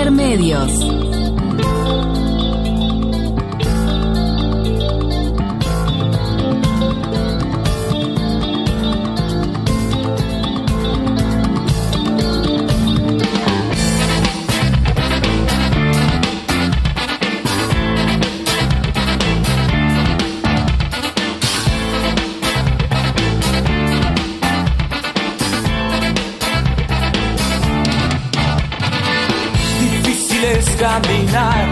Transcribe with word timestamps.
Intermedios. 0.00 0.99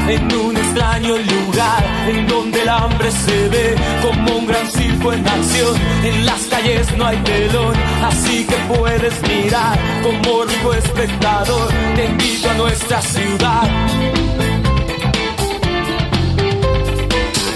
En 0.09 0.35
un 0.35 0.57
extraño 0.57 1.17
lugar 1.19 1.85
en 2.09 2.27
donde 2.27 2.63
el 2.63 2.69
hambre 2.69 3.11
se 3.11 3.49
ve 3.49 3.75
como 4.03 4.39
un 4.39 4.47
gran 4.47 4.67
circo 4.71 5.13
en 5.13 5.29
acción. 5.29 5.77
En 6.05 6.27
las 6.27 6.41
calles 6.47 6.97
no 6.97 7.07
hay 7.07 7.17
telón, 7.19 7.75
así 8.05 8.47
que 8.47 8.57
puedes 8.75 9.23
mirar 9.23 9.79
como 10.03 10.45
rico 10.45 10.75
espectador. 10.75 11.69
Te 11.95 12.05
invito 12.07 12.51
a 12.51 12.55
nuestra 12.55 13.03
ciudad. 13.03 13.69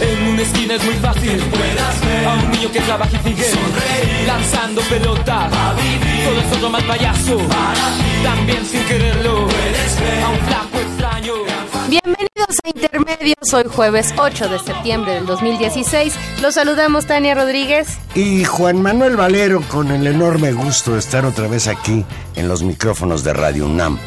En 0.02 0.28
una 0.28 0.42
esquina 0.42 0.74
es 0.74 0.84
muy 0.84 0.94
fácil 0.94 1.38
puedas 1.38 2.00
ver 2.06 2.26
a 2.26 2.34
un 2.34 2.50
niño 2.50 2.72
que 2.72 2.80
trabaja 2.80 3.16
y 3.16 3.28
sigue 3.28 3.46
lanzando 4.26 4.82
pelotas. 4.82 5.50
Todo 5.50 6.40
es 6.40 6.56
otro 6.56 6.70
mal 6.70 6.84
payaso. 6.84 7.38
También 8.22 8.66
sin 8.66 8.82
quererlo 8.84 9.48
a 10.24 10.28
un 10.28 10.38
flaco. 10.46 10.81
Bienvenidos 11.92 12.56
a 12.64 12.70
Intermedios, 12.70 13.52
hoy 13.52 13.64
jueves 13.68 14.14
8 14.16 14.48
de 14.48 14.58
septiembre 14.60 15.12
del 15.12 15.26
2016. 15.26 16.14
Los 16.40 16.54
saludamos 16.54 17.04
Tania 17.04 17.34
Rodríguez. 17.34 17.98
Y 18.14 18.44
Juan 18.44 18.80
Manuel 18.80 19.14
Valero 19.14 19.60
con 19.68 19.90
el 19.90 20.06
enorme 20.06 20.52
gusto 20.52 20.94
de 20.94 21.00
estar 21.00 21.26
otra 21.26 21.48
vez 21.48 21.68
aquí 21.68 22.02
en 22.34 22.48
los 22.48 22.62
micrófonos 22.62 23.24
de 23.24 23.34
Radio 23.34 23.66
UNAM. 23.66 23.98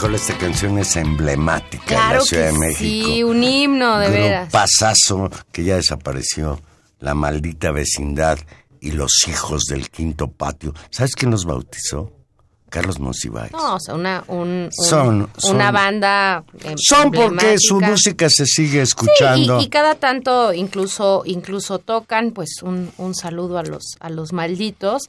Híjole, 0.00 0.16
esta 0.16 0.38
canción 0.38 0.78
es 0.78 0.96
emblemática 0.96 1.94
en 1.94 2.14
la 2.16 2.20
Ciudad 2.22 2.46
que 2.46 2.52
de 2.52 2.58
México. 2.58 3.06
sí, 3.06 3.22
un 3.22 3.44
himno 3.44 3.98
de 3.98 4.08
veras. 4.08 4.50
Pasazo 4.50 5.28
que 5.52 5.62
ya 5.62 5.76
desapareció. 5.76 6.58
La 7.00 7.12
maldita 7.12 7.70
vecindad 7.70 8.38
y 8.80 8.92
los 8.92 9.12
hijos 9.28 9.64
del 9.66 9.90
quinto 9.90 10.28
patio. 10.28 10.72
¿Sabes 10.88 11.14
quién 11.14 11.30
los 11.30 11.44
bautizó? 11.44 12.14
Carlos 12.70 12.98
Monsiváis. 12.98 13.52
No, 13.52 13.74
o 13.74 13.80
sea, 13.80 13.94
una, 13.94 14.24
un- 14.28 14.40
un- 14.40 14.70
Son- 14.72 15.28
son- 15.36 15.56
una 15.56 15.70
banda. 15.70 16.44
em- 16.64 16.76
Son 16.78 17.10
porque 17.10 17.56
su 17.58 17.80
música 17.80 18.28
se 18.30 18.46
sigue 18.46 18.78
Sí, 18.78 18.82
escuchando. 18.82 19.60
y, 19.60 19.64
y 19.64 19.68
cada 19.68 19.94
tanto 19.96 20.52
incluso 20.54 21.22
incluso 21.26 21.78
tocan 21.78 22.30
pues 22.30 22.62
un, 22.62 22.90
un 22.96 23.14
saludo 23.14 23.58
a 23.58 23.62
los 23.62 23.96
a 24.00 24.08
los 24.08 24.32
malditos 24.32 25.02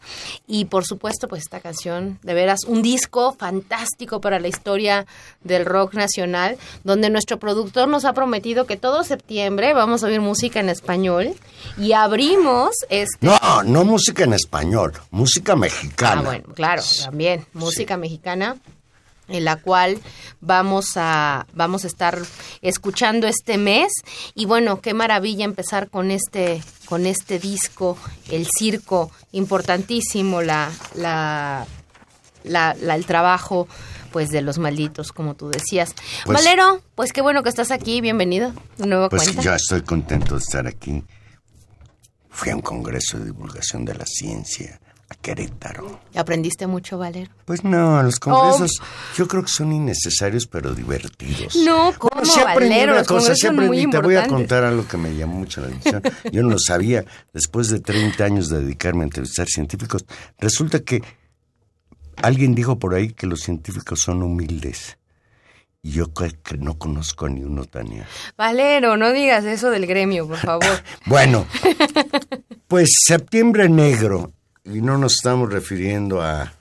y 0.47 0.65
por 0.65 0.85
supuesto 0.85 1.27
pues 1.27 1.43
esta 1.43 1.59
canción 1.59 2.19
de 2.23 2.33
veras 2.33 2.65
un 2.65 2.81
disco 2.81 3.33
fantástico 3.37 4.19
para 4.21 4.39
la 4.39 4.47
historia 4.47 5.05
del 5.43 5.65
rock 5.65 5.93
nacional 5.93 6.57
donde 6.83 7.09
nuestro 7.09 7.37
productor 7.39 7.87
nos 7.87 8.05
ha 8.05 8.13
prometido 8.13 8.65
que 8.65 8.75
todo 8.77 9.03
septiembre 9.03 9.73
vamos 9.73 10.03
a 10.03 10.07
oír 10.07 10.19
música 10.21 10.59
en 10.59 10.69
español 10.69 11.33
y 11.77 11.93
abrimos 11.93 12.71
este 12.89 13.17
No, 13.25 13.37
no 13.63 13.83
música 13.85 14.23
en 14.23 14.33
español, 14.33 14.93
música 15.11 15.55
mexicana. 15.55 16.21
Ah, 16.21 16.25
bueno, 16.25 16.45
claro, 16.55 16.81
también 17.03 17.45
música 17.53 17.97
mexicana 17.97 18.57
en 19.27 19.45
la 19.45 19.55
cual 19.57 19.99
vamos 20.41 20.93
a 20.97 21.45
vamos 21.53 21.83
a 21.85 21.87
estar 21.87 22.19
escuchando 22.61 23.27
este 23.27 23.57
mes 23.57 23.91
y 24.35 24.45
bueno, 24.45 24.81
qué 24.81 24.93
maravilla 24.93 25.45
empezar 25.45 25.89
con 25.89 26.11
este 26.11 26.61
con 26.85 27.05
este 27.05 27.39
disco, 27.39 27.97
el 28.29 28.45
circo 28.57 29.09
importantísimo, 29.31 30.41
la 30.41 30.69
la, 30.95 31.65
la- 32.43 32.73
la- 32.73 32.95
el 32.95 33.05
trabajo 33.05 33.67
pues 34.11 34.29
de 34.29 34.41
los 34.41 34.57
malditos, 34.57 35.13
como 35.13 35.35
tú 35.35 35.47
decías. 35.49 35.93
Pues- 36.25 36.37
Valero, 36.43 36.81
pues 36.95 37.13
qué 37.13 37.21
bueno 37.21 37.43
que 37.43 37.49
estás 37.49 37.71
aquí, 37.71 38.01
bienvenido, 38.01 38.51
nueva 38.77 39.07
Pues 39.07 39.23
cuenta. 39.23 39.41
yo 39.41 39.53
estoy 39.53 39.83
contento 39.83 40.33
de 40.35 40.41
estar 40.41 40.67
aquí. 40.67 41.01
Fui 42.29 42.49
a 42.49 42.55
un 42.55 42.61
congreso 42.61 43.19
de 43.19 43.25
divulgación 43.25 43.85
de 43.85 43.93
la 43.95 44.05
ciencia 44.05 44.81
a 45.11 45.15
Querétaro. 45.15 45.99
¿Aprendiste 46.15 46.67
mucho, 46.67 46.97
Valero? 46.97 47.29
Pues 47.43 47.65
no, 47.65 48.01
los 48.01 48.17
congresos 48.17 48.81
yo 49.17 49.27
creo 49.27 49.43
que 49.43 49.49
son 49.49 49.73
innecesarios 49.73 50.47
pero 50.47 50.73
divertidos. 50.73 51.55
No, 51.57 51.91
¿cómo, 51.97 52.11
Bueno, 52.21 52.31
sí 52.33 52.39
Valero? 52.41 52.91
una 52.93 52.99
Los 52.99 53.07
cosa, 53.07 53.19
congresos 53.19 53.37
sí 53.39 53.47
son 53.47 53.55
muy 53.57 53.65
aprendí. 53.65 53.89
Te 53.91 53.97
voy 53.99 54.15
a 54.15 54.27
contar 54.27 54.63
algo 54.63 54.87
que 54.87 54.95
me 54.97 55.13
llamó 55.13 55.35
mucho 55.39 55.59
la 55.61 55.67
atención. 55.67 56.01
Yo 56.31 56.41
no 56.43 56.49
lo 56.51 56.59
sabía. 56.59 57.03
Después 57.33 57.67
de 57.69 57.81
30 57.81 58.23
años 58.23 58.47
de 58.49 58.61
dedicarme 58.61 59.01
a 59.01 59.03
entrevistar 59.05 59.47
científicos, 59.47 60.05
resulta 60.39 60.79
que 60.79 61.01
alguien 62.15 62.55
dijo 62.55 62.79
por 62.79 62.93
ahí 62.95 63.09
que 63.11 63.27
los 63.27 63.41
científicos 63.41 63.99
son 64.05 64.23
humildes. 64.23 64.97
Y 65.83 65.93
yo 65.93 66.13
creo 66.13 66.31
que 66.43 66.57
no 66.57 66.77
conozco 66.77 67.25
a 67.25 67.29
ni 67.29 67.43
uno, 67.43 67.65
Tania. 67.65 68.07
Valero, 68.37 68.97
no 68.97 69.11
digas 69.11 69.43
eso 69.45 69.71
del 69.71 69.87
gremio, 69.87 70.27
por 70.27 70.37
favor. 70.37 70.67
Bueno, 71.07 71.47
pues 72.67 72.89
septiembre 73.07 73.67
negro, 73.67 74.31
y 74.65 74.81
no 74.81 74.97
nos 74.97 75.15
estamos 75.15 75.51
refiriendo 75.51 76.21
a, 76.21 76.53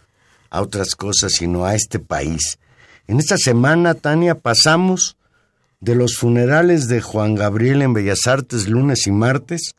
a 0.50 0.62
otras 0.62 0.94
cosas, 0.94 1.32
sino 1.32 1.64
a 1.64 1.74
este 1.74 1.98
país. 1.98 2.58
En 3.06 3.18
esta 3.18 3.36
semana, 3.36 3.94
Tania, 3.94 4.34
pasamos 4.34 5.16
de 5.80 5.94
los 5.94 6.16
funerales 6.16 6.88
de 6.88 7.00
Juan 7.00 7.34
Gabriel 7.34 7.82
en 7.82 7.94
Bellas 7.94 8.26
Artes 8.26 8.68
lunes 8.68 9.06
y 9.06 9.12
martes 9.12 9.74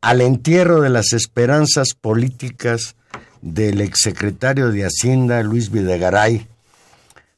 al 0.00 0.20
entierro 0.20 0.82
de 0.82 0.90
las 0.90 1.12
esperanzas 1.14 1.94
políticas 1.98 2.96
del 3.40 3.80
exsecretario 3.80 4.70
de 4.70 4.84
Hacienda 4.84 5.42
Luis 5.42 5.70
Videgaray, 5.70 6.46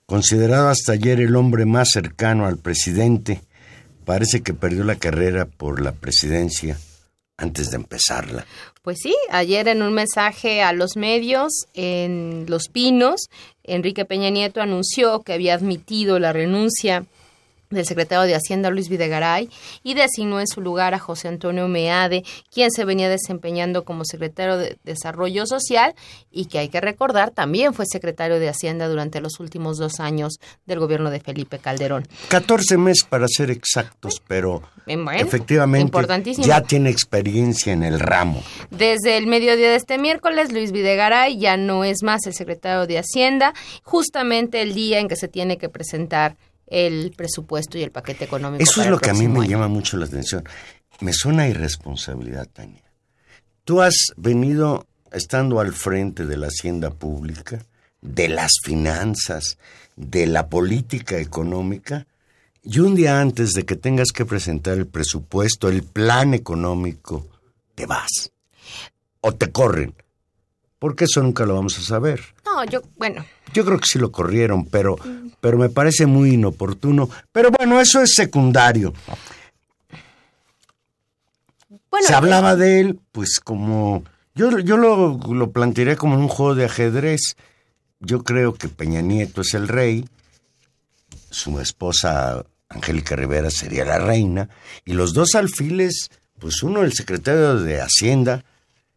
considerado 0.06 0.68
hasta 0.68 0.92
ayer 0.92 1.20
el 1.20 1.36
hombre 1.36 1.64
más 1.64 1.90
cercano 1.92 2.46
al 2.46 2.56
presidente, 2.56 3.42
parece 4.04 4.40
que 4.40 4.54
perdió 4.54 4.82
la 4.82 4.96
carrera 4.96 5.46
por 5.46 5.80
la 5.80 5.92
presidencia 5.92 6.78
antes 7.36 7.70
de 7.70 7.76
empezarla. 7.76 8.46
Pues 8.86 9.00
sí, 9.02 9.16
ayer 9.30 9.66
en 9.66 9.82
un 9.82 9.92
mensaje 9.94 10.62
a 10.62 10.72
los 10.72 10.94
medios 10.94 11.66
en 11.74 12.46
Los 12.46 12.68
Pinos, 12.68 13.22
Enrique 13.64 14.04
Peña 14.04 14.30
Nieto 14.30 14.60
anunció 14.60 15.22
que 15.22 15.32
había 15.32 15.54
admitido 15.54 16.20
la 16.20 16.32
renuncia 16.32 17.04
del 17.70 17.86
secretario 17.86 18.26
de 18.26 18.34
Hacienda 18.34 18.70
Luis 18.70 18.88
Videgaray 18.88 19.50
y 19.82 19.94
designó 19.94 20.40
en 20.40 20.46
su 20.46 20.60
lugar 20.60 20.94
a 20.94 20.98
José 20.98 21.28
Antonio 21.28 21.68
Meade, 21.68 22.24
quien 22.52 22.70
se 22.70 22.84
venía 22.84 23.08
desempeñando 23.08 23.84
como 23.84 24.04
secretario 24.04 24.56
de 24.56 24.78
Desarrollo 24.84 25.46
Social 25.46 25.94
y 26.30 26.46
que 26.46 26.58
hay 26.58 26.68
que 26.68 26.80
recordar 26.80 27.30
también 27.30 27.74
fue 27.74 27.86
secretario 27.86 28.38
de 28.38 28.48
Hacienda 28.48 28.88
durante 28.88 29.20
los 29.20 29.40
últimos 29.40 29.78
dos 29.78 30.00
años 30.00 30.38
del 30.66 30.78
gobierno 30.78 31.10
de 31.10 31.20
Felipe 31.20 31.58
Calderón. 31.58 32.06
14 32.28 32.76
meses 32.76 33.04
para 33.08 33.26
ser 33.28 33.50
exactos, 33.50 34.22
pero 34.26 34.62
Bueno, 34.86 35.10
efectivamente 35.12 35.92
ya 36.38 36.60
tiene 36.62 36.90
experiencia 36.90 37.72
en 37.72 37.82
el 37.82 38.00
ramo. 38.00 38.42
Desde 38.70 39.16
el 39.16 39.26
mediodía 39.26 39.70
de 39.70 39.76
este 39.76 39.98
miércoles, 39.98 40.52
Luis 40.52 40.72
Videgaray 40.72 41.38
ya 41.38 41.56
no 41.56 41.84
es 41.84 42.02
más 42.02 42.26
el 42.26 42.34
secretario 42.34 42.86
de 42.86 42.98
Hacienda, 42.98 43.54
justamente 43.82 44.62
el 44.62 44.74
día 44.74 45.00
en 45.00 45.08
que 45.08 45.16
se 45.16 45.28
tiene 45.28 45.58
que 45.58 45.68
presentar 45.68 46.36
el 46.66 47.12
presupuesto 47.16 47.78
y 47.78 47.82
el 47.82 47.90
paquete 47.90 48.24
económico. 48.24 48.62
Eso 48.62 48.76
para 48.76 48.84
es 48.84 48.90
lo 48.90 48.98
que 48.98 49.10
a 49.10 49.14
mí 49.14 49.28
me 49.28 49.40
año. 49.40 49.50
llama 49.50 49.68
mucho 49.68 49.96
la 49.96 50.06
atención. 50.06 50.44
Me 51.00 51.12
suena 51.12 51.48
irresponsabilidad, 51.48 52.48
Tania. 52.52 52.82
Tú 53.64 53.80
has 53.80 53.94
venido 54.16 54.86
estando 55.12 55.60
al 55.60 55.72
frente 55.72 56.26
de 56.26 56.36
la 56.36 56.48
hacienda 56.48 56.90
pública, 56.90 57.64
de 58.00 58.28
las 58.28 58.52
finanzas, 58.62 59.58
de 59.96 60.26
la 60.26 60.48
política 60.48 61.18
económica, 61.18 62.06
y 62.62 62.80
un 62.80 62.94
día 62.94 63.20
antes 63.20 63.52
de 63.52 63.64
que 63.64 63.76
tengas 63.76 64.08
que 64.12 64.24
presentar 64.24 64.76
el 64.76 64.86
presupuesto, 64.86 65.68
el 65.68 65.84
plan 65.84 66.34
económico, 66.34 67.28
te 67.74 67.86
vas. 67.86 68.32
O 69.20 69.32
te 69.32 69.52
corren. 69.52 69.94
Porque 70.86 71.06
eso 71.06 71.20
nunca 71.20 71.44
lo 71.44 71.56
vamos 71.56 71.76
a 71.80 71.82
saber. 71.82 72.20
No, 72.44 72.64
yo, 72.64 72.80
bueno, 72.96 73.26
Yo 73.52 73.64
creo 73.64 73.76
que 73.76 73.86
sí 73.90 73.98
lo 73.98 74.12
corrieron, 74.12 74.66
pero, 74.66 74.96
pero 75.40 75.58
me 75.58 75.68
parece 75.68 76.06
muy 76.06 76.34
inoportuno. 76.34 77.10
Pero 77.32 77.50
bueno, 77.50 77.80
eso 77.80 78.00
es 78.00 78.14
secundario. 78.14 78.94
bueno. 81.90 82.06
Se 82.06 82.14
hablaba 82.14 82.54
de 82.54 82.78
él, 82.78 83.00
pues 83.10 83.40
como... 83.42 84.04
Yo, 84.36 84.60
yo 84.60 84.76
lo, 84.76 85.18
lo 85.28 85.50
plantearía 85.50 85.96
como 85.96 86.14
en 86.14 86.20
un 86.20 86.28
juego 86.28 86.54
de 86.54 86.66
ajedrez. 86.66 87.34
Yo 87.98 88.22
creo 88.22 88.54
que 88.54 88.68
Peña 88.68 89.00
Nieto 89.00 89.40
es 89.40 89.54
el 89.54 89.66
rey, 89.66 90.08
su 91.30 91.58
esposa 91.58 92.46
Angélica 92.68 93.16
Rivera 93.16 93.50
sería 93.50 93.84
la 93.84 93.98
reina, 93.98 94.50
y 94.84 94.92
los 94.92 95.14
dos 95.14 95.34
alfiles, 95.34 96.10
pues 96.38 96.62
uno 96.62 96.84
el 96.84 96.92
secretario 96.92 97.56
de 97.56 97.80
Hacienda 97.80 98.44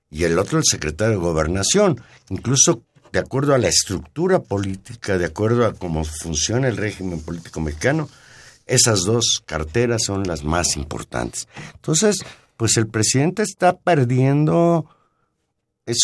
y 0.10 0.24
el 0.24 0.38
otro 0.40 0.58
el 0.58 0.66
secretario 0.66 1.16
de 1.16 1.22
Gobernación. 1.22 2.02
Incluso 2.30 2.82
de 3.12 3.20
acuerdo 3.20 3.54
a 3.54 3.58
la 3.58 3.68
estructura 3.68 4.40
política, 4.40 5.18
de 5.18 5.26
acuerdo 5.26 5.66
a 5.66 5.74
cómo 5.74 6.04
funciona 6.04 6.68
el 6.68 6.78
régimen 6.78 7.22
político 7.22 7.60
mexicano, 7.60 8.10
esas 8.66 9.02
dos 9.02 9.42
carteras 9.46 10.04
son 10.06 10.24
las 10.28 10.44
más 10.44 10.76
importantes. 10.76 11.48
Entonces, 11.74 12.20
pues 12.56 12.78
el 12.78 12.88
presidente 12.88 13.42
está 13.42 13.78
perdiendo, 13.78 14.88
es, 15.86 15.98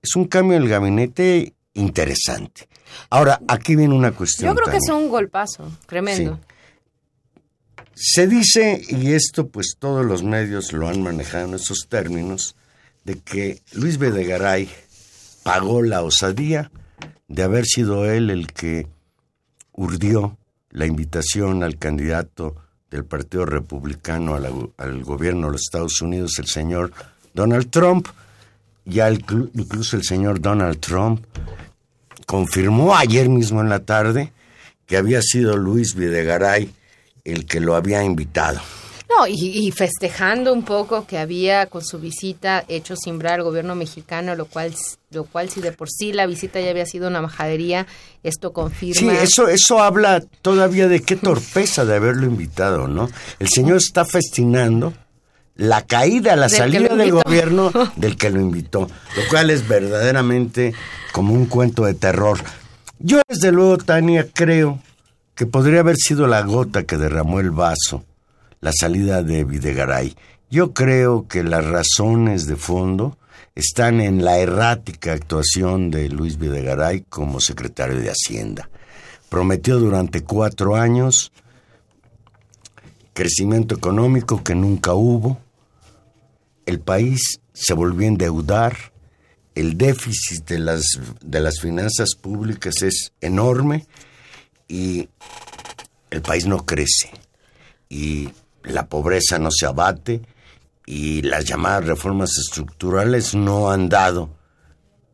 es 0.00 0.16
un 0.16 0.26
cambio 0.26 0.56
en 0.56 0.62
el 0.62 0.68
gabinete 0.68 1.54
interesante. 1.74 2.68
Ahora, 3.10 3.40
aquí 3.48 3.74
viene 3.74 3.94
una 3.94 4.12
cuestión. 4.12 4.54
Yo 4.54 4.62
creo 4.62 4.70
que 4.70 4.78
es 4.78 4.88
un 4.90 5.08
golpazo 5.08 5.70
tremendo. 5.86 6.38
Se 7.94 8.26
dice, 8.26 8.82
y 8.88 9.12
esto 9.12 9.48
pues 9.48 9.76
todos 9.78 10.04
los 10.04 10.22
medios 10.22 10.72
lo 10.72 10.88
han 10.88 11.02
manejado 11.02 11.48
en 11.48 11.54
esos 11.54 11.86
términos, 11.88 12.56
de 13.04 13.20
que 13.20 13.60
Luis 13.72 13.98
Videgaray 13.98 14.68
pagó 15.42 15.82
la 15.82 16.02
osadía 16.02 16.70
de 17.28 17.42
haber 17.42 17.66
sido 17.66 18.10
él 18.10 18.30
el 18.30 18.46
que 18.52 18.86
urdió 19.72 20.36
la 20.70 20.86
invitación 20.86 21.62
al 21.62 21.78
candidato 21.78 22.56
del 22.90 23.04
Partido 23.04 23.44
Republicano 23.44 24.34
al 24.36 25.04
gobierno 25.04 25.46
de 25.48 25.52
los 25.52 25.62
Estados 25.62 26.00
Unidos, 26.00 26.38
el 26.38 26.46
señor 26.46 26.92
Donald 27.34 27.70
Trump, 27.70 28.06
ya 28.84 29.08
el 29.08 29.24
clu- 29.24 29.50
incluso 29.54 29.96
el 29.96 30.04
señor 30.04 30.40
Donald 30.40 30.78
Trump 30.80 31.24
confirmó 32.26 32.94
ayer 32.96 33.28
mismo 33.28 33.60
en 33.60 33.68
la 33.68 33.80
tarde 33.80 34.32
que 34.86 34.96
había 34.96 35.20
sido 35.22 35.56
Luis 35.56 35.94
Videgaray 35.94 36.70
el 37.24 37.46
que 37.46 37.60
lo 37.60 37.74
había 37.74 38.04
invitado. 38.04 38.60
No, 39.18 39.26
y, 39.26 39.32
y 39.34 39.70
festejando 39.70 40.52
un 40.52 40.64
poco 40.64 41.06
que 41.06 41.18
había 41.18 41.66
con 41.66 41.84
su 41.84 41.98
visita 41.98 42.64
hecho 42.68 42.96
simbrar 42.96 43.34
al 43.34 43.42
gobierno 43.44 43.74
mexicano, 43.74 44.34
lo 44.34 44.46
cual, 44.46 44.74
lo 45.10 45.24
cual 45.24 45.48
si 45.50 45.60
de 45.60 45.72
por 45.72 45.88
sí 45.90 46.12
la 46.12 46.26
visita 46.26 46.60
ya 46.60 46.70
había 46.70 46.86
sido 46.86 47.08
una 47.08 47.20
majadería, 47.22 47.86
esto 48.22 48.48
Sí, 48.48 48.54
confirma. 48.54 49.20
eso, 49.20 49.48
eso 49.48 49.82
habla 49.82 50.22
todavía 50.42 50.88
de 50.88 51.00
qué 51.02 51.16
torpeza 51.16 51.84
de 51.84 51.96
haberlo 51.96 52.26
invitado, 52.26 52.88
¿no? 52.88 53.08
El 53.38 53.48
señor 53.48 53.76
está 53.76 54.04
festinando 54.04 54.94
la 55.56 55.82
caída, 55.86 56.34
la 56.34 56.48
Del 56.48 56.56
salida 56.56 56.96
del 56.96 57.12
gobierno 57.12 57.70
del 57.96 58.16
que 58.16 58.30
lo 58.30 58.40
invitó, 58.40 58.80
lo 59.16 59.28
cual 59.30 59.50
es 59.50 59.68
verdaderamente 59.68 60.74
como 61.12 61.34
un 61.34 61.46
cuento 61.46 61.84
de 61.84 61.94
terror. 61.94 62.40
Yo, 62.98 63.20
desde 63.28 63.52
luego, 63.52 63.78
Tania, 63.78 64.26
creo 64.32 64.80
que 65.34 65.46
podría 65.46 65.80
haber 65.80 65.96
sido 65.96 66.26
la 66.26 66.40
gota 66.42 66.84
que 66.84 66.96
derramó 66.96 67.38
el 67.40 67.50
vaso, 67.50 68.04
la 68.64 68.72
salida 68.72 69.22
de 69.22 69.44
Videgaray. 69.44 70.16
Yo 70.50 70.72
creo 70.72 71.28
que 71.28 71.42
las 71.44 71.66
razones 71.66 72.46
de 72.46 72.56
fondo 72.56 73.18
están 73.54 74.00
en 74.00 74.24
la 74.24 74.38
errática 74.38 75.12
actuación 75.12 75.90
de 75.90 76.08
Luis 76.08 76.38
Videgaray 76.38 77.02
como 77.02 77.40
secretario 77.40 78.00
de 78.00 78.08
Hacienda. 78.08 78.70
Prometió 79.28 79.78
durante 79.78 80.24
cuatro 80.24 80.76
años 80.76 81.30
crecimiento 83.12 83.74
económico 83.74 84.42
que 84.42 84.54
nunca 84.54 84.94
hubo, 84.94 85.38
el 86.64 86.80
país 86.80 87.40
se 87.52 87.74
volvió 87.74 88.06
a 88.06 88.12
endeudar, 88.12 88.76
el 89.54 89.76
déficit 89.76 90.48
de 90.48 90.58
las, 90.58 90.86
de 91.20 91.40
las 91.40 91.60
finanzas 91.60 92.14
públicas 92.14 92.80
es 92.80 93.12
enorme 93.20 93.86
y 94.68 95.06
el 96.08 96.22
país 96.22 96.46
no 96.46 96.64
crece 96.64 97.10
y 97.90 98.30
la 98.64 98.88
pobreza 98.88 99.38
no 99.38 99.50
se 99.50 99.66
abate 99.66 100.22
y 100.86 101.22
las 101.22 101.44
llamadas 101.44 101.86
reformas 101.86 102.30
estructurales 102.38 103.34
no 103.34 103.70
han 103.70 103.88
dado 103.88 104.30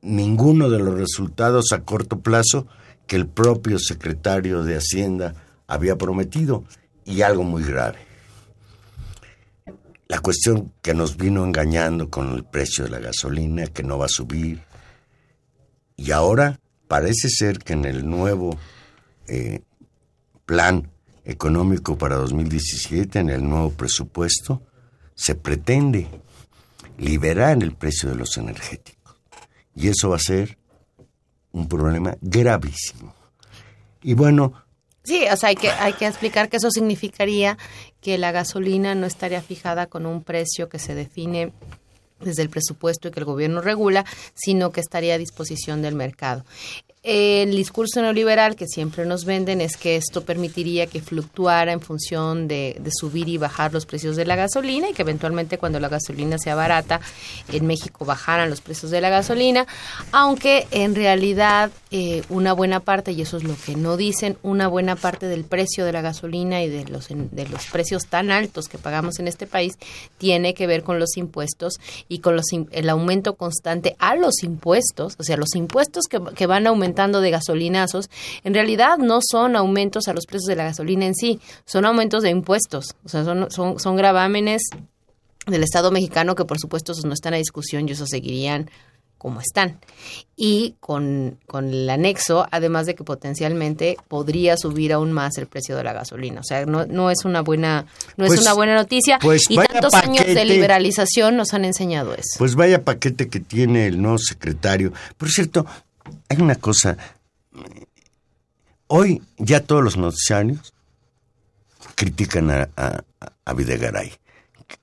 ninguno 0.03 0.71
de 0.71 0.79
los 0.79 0.95
resultados 0.95 1.73
a 1.73 1.83
corto 1.83 2.21
plazo 2.21 2.67
que 3.07 3.17
el 3.17 3.27
propio 3.27 3.79
secretario 3.79 4.63
de 4.63 4.77
Hacienda 4.77 5.35
había 5.67 5.97
prometido 5.97 6.65
y 7.05 7.23
algo 7.23 7.43
muy 7.43 7.63
grave. 7.63 7.99
La 10.09 10.21
cuestión 10.21 10.73
que 10.83 10.95
nos 10.95 11.17
vino 11.17 11.45
engañando 11.45 12.11
con 12.11 12.33
el 12.33 12.45
precio 12.45 12.85
de 12.85 12.91
la 12.91 12.99
gasolina, 12.99 13.67
que 13.67 13.85
no 13.85 13.99
va 13.99 14.07
a 14.07 14.09
subir. 14.09 14.61
Y 15.97 16.11
ahora 16.11 16.59
parece 16.89 17.29
ser 17.29 17.59
que 17.59 17.75
en 17.75 17.85
el 17.85 18.09
nuevo 18.09 18.59
eh, 19.29 19.63
plan 20.47 20.91
económico 21.31 21.97
para 21.97 22.17
2017, 22.17 23.21
en 23.21 23.31
el 23.31 23.49
nuevo 23.49 23.71
presupuesto, 23.71 24.63
se 25.15 25.37
pretende 25.37 26.09
liberar 26.99 27.63
el 27.63 27.75
precio 27.75 28.11
de 28.11 28.17
los 28.17 28.37
energéticos. 28.37 29.17
Y 29.75 29.89
eso 29.89 30.11
va 30.11 30.17
a 30.17 30.21
ser 30.21 30.59
un 31.53 31.69
problema 31.69 32.17
gravísimo. 32.21 33.15
Y 34.03 34.15
bueno, 34.15 34.65
Sí, 35.03 35.25
o 35.33 35.37
sea, 35.37 35.49
hay 35.49 35.57
que, 35.57 35.71
hay 35.71 35.95
que 35.95 36.07
explicar 36.07 36.51
que 36.51 36.59
eso 36.59 36.71
significaría 36.71 37.57
que 38.03 38.19
la 38.19 38.33
gasolina 38.33 38.95
no 38.95 39.07
estaría 39.07 39.41
fijada 39.41 39.87
con 39.87 40.05
un 40.05 40.23
precio 40.23 40.69
que 40.69 40.79
se 40.79 40.95
define 40.95 41.55
desde 42.21 42.43
el 42.43 42.51
presupuesto 42.51 43.09
y 43.09 43.11
que 43.11 43.21
el 43.21 43.25
gobierno 43.25 43.63
regula, 43.63 44.05
sino 44.35 44.73
que 44.73 44.81
estaría 44.81 45.15
a 45.15 45.19
disposición 45.19 45.81
del 45.81 45.95
mercado. 45.95 46.45
El 47.03 47.53
discurso 47.53 48.03
neoliberal 48.03 48.57
que 48.57 48.67
siempre 48.67 49.07
nos 49.07 49.25
venden 49.25 49.63
es 49.63 49.79
que 49.79 49.97
esto 49.97 50.23
permitiría 50.23 50.87
que 50.87 51.01
fluctuara 51.01 51.73
en 51.73 51.81
función 51.81 52.47
de, 52.47 52.79
subir 52.91 53.27
y 53.31 53.39
bajar 53.39 53.73
los 53.73 53.87
precios 53.87 54.17
de 54.17 54.27
la 54.27 54.37
gasolina 54.37 54.91
y 54.91 54.93
que 54.93 55.01
eventualmente 55.01 55.57
cuando 55.57 55.81
la 55.81 55.89
gasolina 55.89 56.37
sea 56.37 56.55
barata 56.57 57.01
en 57.51 57.67
México 57.67 58.05
bajaran 58.05 58.51
los 58.51 58.61
precios 58.61 58.91
de 58.91 59.01
la 59.01 59.09
gasolina, 59.09 59.67
aunque 60.13 60.67
en 60.73 60.95
realidad 60.95 61.71
eh, 61.91 62.23
una 62.29 62.53
buena 62.53 62.81
parte, 62.81 63.13
y 63.13 63.23
eso 63.23 63.39
es 63.39 63.45
lo 63.45 63.57
que 63.65 63.77
no 63.77 63.97
dicen, 63.97 64.37
una 64.43 64.69
buena 64.69 64.95
parte 64.95 65.27
del 65.27 65.45
precio 65.45 65.87
de 65.87 65.93
la 65.93 66.03
gasolina 66.03 66.63
y 66.63 66.69
de 66.69 66.85
los, 66.85 67.09
de 67.09 67.49
los 67.49 67.65
precios 67.69 68.09
tan 68.09 68.31
altos 68.31 68.69
que 68.69 68.77
pagamos 68.77 69.21
en 69.21 69.27
este 69.27 69.47
país 69.47 69.79
tiene 70.19 70.53
que 70.53 70.67
ver 70.67 70.83
con 70.83 70.99
los 70.99 71.17
impuestos 71.17 71.81
y 72.09 72.19
con 72.19 72.37
los, 72.37 72.49
el 72.73 72.91
aumento 72.91 73.37
constante 73.37 73.97
a 73.99 74.17
los 74.17 74.43
impuestos, 74.43 75.15
o 75.19 75.23
sea, 75.23 75.39
los 75.39 75.55
impuestos 75.55 76.05
que, 76.05 76.21
que 76.35 76.47
van 76.47 76.67
de 76.95 77.31
gasolinazos, 77.31 78.11
en 78.45 78.55
realidad 78.55 78.99
no 78.99 79.21
son 79.23 79.57
aumentos 79.57 80.09
a 80.09 80.13
los 80.13 80.27
precios 80.27 80.47
de 80.47 80.57
la 80.57 80.65
gasolina 80.65 81.07
en 81.07 81.15
sí, 81.15 81.41
son 81.65 81.85
aumentos 81.85 82.23
de 82.23 82.31
impuestos, 82.31 82.95
o 83.05 83.09
sea, 83.09 83.25
son, 83.25 83.51
son, 83.51 83.79
son 83.79 83.97
gravámenes 83.97 84.63
del 85.47 85.63
Estado 85.63 85.91
mexicano 85.91 86.35
que 86.35 86.45
por 86.45 86.59
supuesto 86.59 86.93
esos 86.93 87.05
no 87.05 87.15
están 87.15 87.35
a 87.35 87.39
discusión 87.39 87.89
y 87.89 87.93
esos 87.93 88.09
seguirían 88.11 88.71
como 89.21 89.43
están. 89.43 89.79
Y 90.35 90.77
con, 90.81 91.39
con, 91.47 91.69
el 91.69 91.91
anexo, 91.91 92.47
además 92.51 92.87
de 92.87 92.95
que 92.95 93.05
potencialmente 93.05 93.99
podría 94.09 94.57
subir 94.57 94.95
aún 94.95 95.13
más 95.13 95.37
el 95.37 95.47
precio 95.47 95.77
de 95.77 95.85
la 95.85 95.93
gasolina. 95.93 96.41
O 96.41 96.43
sea, 96.43 96.65
no, 96.65 96.87
no 96.87 97.11
es 97.11 97.27
una 97.27 97.43
buena, 97.43 97.85
no 98.17 98.25
es 98.25 98.31
Pues- 98.31 98.41
una 98.41 98.55
buena 98.55 98.75
noticia. 98.75 99.19
pues 99.21 99.43
y 99.51 99.57
tantos 99.57 99.93
años 99.93 100.25
de 100.27 100.45
liberalización 100.47 101.37
nos 101.37 101.53
han 101.53 101.67
enseñado 101.67 102.15
eso. 102.15 102.39
Pues 102.39 102.55
vaya 102.55 102.83
paquete 102.83 103.29
que 103.29 103.41
tiene 103.41 103.89
el 103.89 104.01
nuevo 104.01 104.17
secretario. 104.17 104.95
Por 105.19 105.29
cierto, 105.29 105.67
hay 106.29 106.41
una 106.41 106.57
cosa. 106.57 106.97
Hoy 108.87 109.23
ya 109.39 109.61
todos 109.61 109.83
los 109.83 109.97
noticiarios 109.97 110.75
critican 111.95 112.51
a, 112.51 112.69
a, 113.45 113.53
Videgaray, 113.55 114.13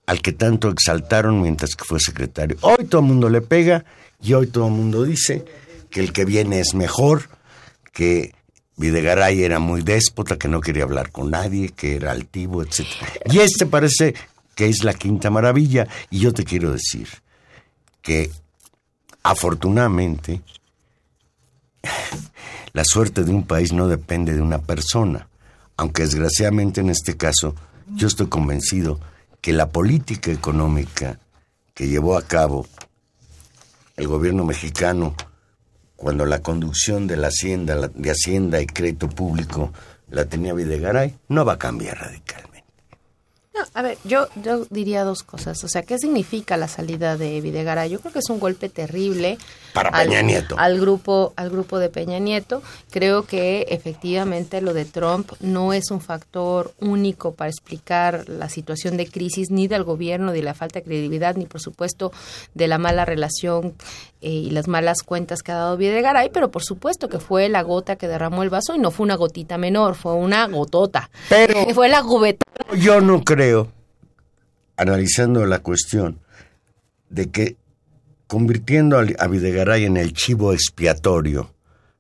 al 0.06 0.22
que 0.22 0.34
tanto 0.34 0.70
exaltaron 0.70 1.42
mientras 1.42 1.76
que 1.76 1.84
fue 1.84 2.00
secretario. 2.00 2.58
Hoy 2.62 2.86
todo 2.86 3.02
el 3.02 3.08
mundo 3.08 3.30
le 3.30 3.42
pega 3.42 3.86
y 4.22 4.34
hoy 4.34 4.48
todo 4.48 4.68
el 4.68 4.74
mundo 4.74 5.04
dice 5.04 5.46
que 5.90 6.00
el 6.02 6.14
que 6.14 6.26
viene 6.26 6.60
es 6.60 6.74
mejor, 6.74 7.30
que 7.94 8.34
Videgaray 8.78 9.44
era 9.44 9.60
muy 9.60 9.82
déspota, 9.82 10.38
que 10.38 10.48
no 10.48 10.62
quería 10.62 10.84
hablar 10.84 11.12
con 11.12 11.32
nadie, 11.32 11.70
que 11.70 11.96
era 11.96 12.12
altivo, 12.12 12.62
etc. 12.62 12.86
Y 13.26 13.40
este 13.40 13.66
parece 13.66 14.14
que 14.56 14.68
es 14.68 14.84
la 14.84 14.94
quinta 14.94 15.30
maravilla. 15.30 15.88
Y 16.10 16.20
yo 16.20 16.34
te 16.34 16.44
quiero 16.44 16.72
decir 16.72 17.08
que 18.02 18.32
afortunadamente 19.24 20.42
la 22.74 22.84
suerte 22.86 23.24
de 23.24 23.32
un 23.32 23.44
país 23.44 23.74
no 23.74 23.88
depende 23.88 24.34
de 24.34 24.42
una 24.42 24.60
persona, 24.60 25.28
aunque 25.76 26.04
desgraciadamente 26.04 26.82
en 26.82 26.90
este 26.90 27.18
caso 27.18 27.56
yo 27.96 28.08
estoy 28.08 28.28
convencido 28.28 29.00
que 29.42 29.54
la 29.54 29.70
política 29.70 30.32
económica 30.32 31.20
que 31.74 31.88
llevó 31.88 32.18
a 32.18 32.24
cabo 32.24 32.66
el 33.96 34.08
gobierno 34.08 34.44
mexicano 34.46 35.16
cuando 35.96 36.26
la 36.26 36.42
conducción 36.42 37.08
de 37.08 37.18
la 37.18 37.28
hacienda, 37.28 37.88
de 37.88 38.12
hacienda 38.12 38.62
y 38.62 38.68
crédito 38.68 39.10
público 39.10 39.74
la 40.10 40.26
tenía 40.26 40.54
Videgaray, 40.54 41.16
no 41.28 41.44
va 41.44 41.54
a 41.54 41.58
cambiar 41.58 41.98
radicalmente. 41.98 42.68
No, 43.54 43.66
a 43.74 43.82
ver, 43.82 43.98
yo, 44.04 44.28
yo 44.44 44.66
diría 44.70 45.04
dos 45.04 45.24
cosas. 45.24 45.64
O 45.64 45.68
sea, 45.68 45.82
¿qué 45.82 45.98
significa 45.98 46.56
la 46.56 46.68
salida 46.68 47.18
de 47.18 47.42
Videgaray? 47.42 47.90
Yo 47.90 48.00
creo 48.00 48.14
que 48.14 48.20
es 48.20 48.30
un 48.30 48.40
golpe 48.40 48.70
terrible 48.70 49.40
Para 49.78 49.92
Peña 50.04 50.22
Nieto. 50.22 50.56
al 50.58 50.80
grupo, 50.80 51.34
al 51.36 51.50
grupo 51.50 51.80
de 51.80 51.90
Peña 51.90 52.20
Nieto. 52.20 52.62
Creo 52.92 53.26
que 53.26 53.66
efectivamente 53.70 54.62
lo 54.62 54.74
de 54.74 54.86
Trump 54.86 55.32
no 55.40 55.74
es 55.74 55.92
un 55.92 56.02
factor 56.02 56.74
único 56.80 57.34
para 57.34 57.50
explicar 57.50 58.28
la 58.28 58.50
situación 58.50 58.98
de 58.98 59.08
crisis 59.08 59.52
ni 59.52 59.68
del 59.68 59.84
gobierno, 59.84 60.32
ni 60.34 60.42
la 60.42 60.54
falta 60.54 60.80
de 60.80 60.86
credibilidad, 60.86 61.36
ni 61.36 61.46
por 61.46 61.62
supuesto 61.62 62.12
de 62.54 62.68
la 62.68 62.78
mala 62.78 63.06
relación 63.06 63.74
eh, 64.22 64.30
y 64.30 64.50
las 64.50 64.68
malas 64.68 65.04
cuentas 65.04 65.44
que 65.44 65.52
ha 65.52 65.56
dado 65.56 65.78
Videgaray, 65.78 66.30
pero 66.34 66.50
por 66.50 66.64
supuesto 66.64 67.08
que 67.10 67.20
fue 67.20 67.50
la 67.50 67.62
gota 67.62 67.96
que 67.98 68.08
derramó 68.08 68.44
el 68.44 68.50
vaso 68.50 68.76
y 68.76 68.80
no 68.80 68.92
fue 68.92 69.04
una 69.04 69.16
gotita 69.16 69.58
menor, 69.58 69.96
fue 69.96 70.14
una 70.14 70.48
gotota. 70.48 71.10
Pero- 71.30 71.54
fue 71.74 71.88
la 71.90 72.02
cubeta. 72.02 72.44
Yo 72.78 73.00
no 73.02 73.24
creo, 73.24 73.72
analizando 74.76 75.46
la 75.46 75.60
cuestión, 75.60 76.20
de 77.10 77.30
que 77.30 77.56
convirtiendo 78.28 78.98
a 78.98 79.28
Videgaray 79.28 79.86
en 79.86 79.98
el 79.98 80.14
chivo 80.14 80.54
expiatorio 80.54 81.54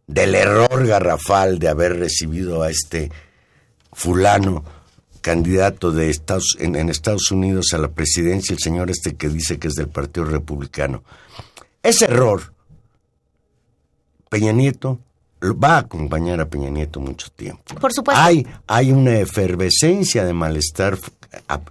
del 0.07 0.35
error 0.35 0.85
garrafal 0.85 1.59
de 1.59 1.69
haber 1.69 1.97
recibido 1.97 2.63
a 2.63 2.69
este 2.69 3.11
fulano 3.93 4.63
candidato 5.21 5.91
de 5.91 6.09
Estados, 6.09 6.55
en, 6.59 6.75
en 6.75 6.89
Estados 6.89 7.31
Unidos 7.31 7.73
a 7.73 7.77
la 7.77 7.89
presidencia, 7.89 8.53
el 8.53 8.59
señor 8.59 8.89
este 8.89 9.15
que 9.15 9.27
dice 9.29 9.57
que 9.57 9.67
es 9.67 9.73
del 9.73 9.89
Partido 9.89 10.25
Republicano. 10.25 11.03
Ese 11.83 12.05
error, 12.05 12.53
Peña 14.29 14.51
Nieto 14.51 14.99
va 15.41 15.75
a 15.75 15.79
acompañar 15.79 16.39
a 16.41 16.49
Peña 16.49 16.69
Nieto 16.69 16.99
mucho 16.99 17.29
tiempo. 17.35 17.75
Por 17.79 17.93
supuesto. 17.93 18.21
Hay, 18.21 18.45
hay 18.67 18.91
una 18.91 19.17
efervescencia 19.19 20.25
de 20.25 20.33
malestar 20.33 20.97
a- 21.47 21.61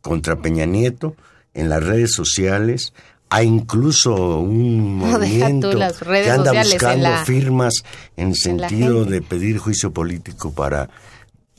contra 0.00 0.36
Peña 0.36 0.66
Nieto 0.66 1.16
en 1.54 1.68
las 1.68 1.82
redes 1.82 2.12
sociales. 2.12 2.92
Hay 3.30 3.46
incluso 3.46 4.38
un 4.38 4.98
No, 5.00 5.06
movimiento 5.18 5.72
las 5.72 6.00
redes 6.00 6.26
que 6.26 6.30
anda 6.32 6.52
en 6.52 6.62
buscando 6.62 7.02
la- 7.08 7.24
firmas 7.24 7.74
en 8.16 8.34
sentido 8.34 9.04
de 9.04 9.20
pedir 9.22 9.58
juicio 9.58 9.90
político 9.92 10.52
para 10.52 10.88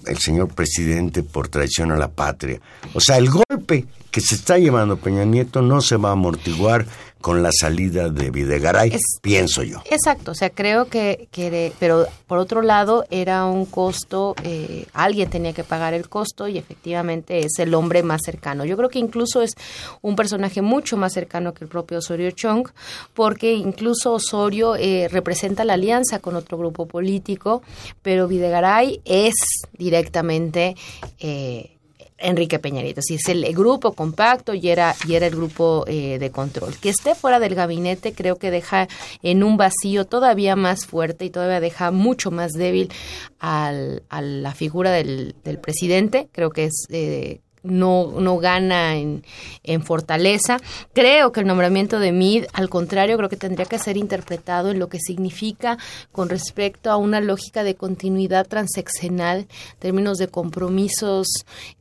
el 0.05 0.17
señor 0.19 0.47
presidente 0.53 1.23
por 1.23 1.49
traición 1.49 1.91
a 1.91 1.97
la 1.97 2.07
patria. 2.07 2.61
O 2.93 3.01
sea, 3.01 3.17
el 3.17 3.29
golpe 3.29 3.85
que 4.09 4.21
se 4.21 4.35
está 4.35 4.57
llevando 4.57 4.97
Peña 4.97 5.25
Nieto 5.25 5.61
no 5.61 5.81
se 5.81 5.97
va 5.97 6.09
a 6.09 6.13
amortiguar 6.13 6.85
con 7.21 7.43
la 7.43 7.49
salida 7.51 8.09
de 8.09 8.29
Videgaray, 8.31 8.89
Es- 8.93 9.19
pienso 9.21 9.63
yo. 9.63 9.81
Exacto, 9.89 10.31
o 10.31 10.35
sea, 10.35 10.49
creo 10.49 10.85
que, 10.85 11.27
que 11.31 11.49
de- 11.51 11.73
pero 11.79 12.05
por 12.27 12.37
otro 12.37 12.61
lado 12.61 13.05
era 13.09 13.45
un 13.45 13.65
costo, 13.65 14.35
eh, 14.43 14.85
alguien 14.93 15.29
tenía 15.29 15.53
que 15.53 15.63
pagar 15.63 15.93
el 15.93 16.09
costo 16.09 16.47
y 16.47 16.57
efectivamente 16.57 17.39
es 17.39 17.59
el 17.59 17.73
hombre 17.73 18.03
más 18.03 18.21
cercano. 18.23 18.65
Yo 18.65 18.77
creo 18.77 18.89
que 18.89 18.99
incluso 18.99 19.41
es 19.41 19.53
un 20.01 20.15
personaje 20.15 20.61
mucho 20.61 20.97
más 20.97 21.13
cercano 21.13 21.53
que 21.53 21.63
el 21.63 21.69
propio 21.69 21.97
Osorio 21.99 22.31
Chong, 22.31 22.67
porque 23.13 23.53
incluso 23.53 24.13
Osorio 24.13 24.75
eh, 24.75 25.07
representa 25.09 25.65
la 25.65 25.73
alianza 25.73 26.19
con 26.19 26.35
otro 26.35 26.57
grupo 26.57 26.85
político, 26.85 27.61
pero 28.01 28.27
Videgaray 28.27 29.01
es 29.05 29.33
directamente... 29.77 30.75
eh, 31.19 31.71
Enrique 32.17 32.59
Peña 32.59 32.81
si 32.99 33.15
es 33.15 33.27
el, 33.29 33.43
el 33.43 33.53
grupo 33.53 33.93
compacto 33.93 34.53
y 34.53 34.69
era, 34.69 34.95
y 35.07 35.15
era 35.15 35.27
el 35.27 35.35
grupo 35.35 35.83
eh, 35.87 36.17
de 36.19 36.31
control. 36.31 36.75
Que 36.77 36.89
esté 36.89 37.15
fuera 37.15 37.39
del 37.39 37.55
gabinete 37.55 38.13
creo 38.13 38.37
que 38.37 38.51
deja 38.51 38.87
en 39.21 39.43
un 39.43 39.57
vacío 39.57 40.05
todavía 40.05 40.55
más 40.55 40.85
fuerte 40.85 41.25
y 41.25 41.29
todavía 41.29 41.59
deja 41.59 41.91
mucho 41.91 42.31
más 42.31 42.51
débil 42.53 42.91
al, 43.39 44.03
a 44.09 44.21
la 44.21 44.53
figura 44.53 44.91
del, 44.91 45.35
del 45.43 45.59
presidente. 45.59 46.27
Creo 46.31 46.49
que 46.49 46.65
es... 46.65 46.85
eh, 46.89 47.41
no, 47.63 48.19
no 48.19 48.37
gana 48.37 48.95
en, 48.95 49.23
en 49.63 49.83
fortaleza. 49.83 50.57
Creo 50.93 51.31
que 51.31 51.41
el 51.41 51.47
nombramiento 51.47 51.99
de 51.99 52.11
Mid, 52.11 52.45
al 52.53 52.69
contrario, 52.69 53.17
creo 53.17 53.29
que 53.29 53.37
tendría 53.37 53.65
que 53.65 53.79
ser 53.79 53.97
interpretado 53.97 54.71
en 54.71 54.79
lo 54.79 54.89
que 54.89 54.99
significa 54.99 55.77
con 56.11 56.29
respecto 56.29 56.91
a 56.91 56.97
una 56.97 57.21
lógica 57.21 57.63
de 57.63 57.75
continuidad 57.75 58.47
transeccional, 58.47 59.47
términos 59.79 60.17
de 60.17 60.27
compromisos, 60.27 61.27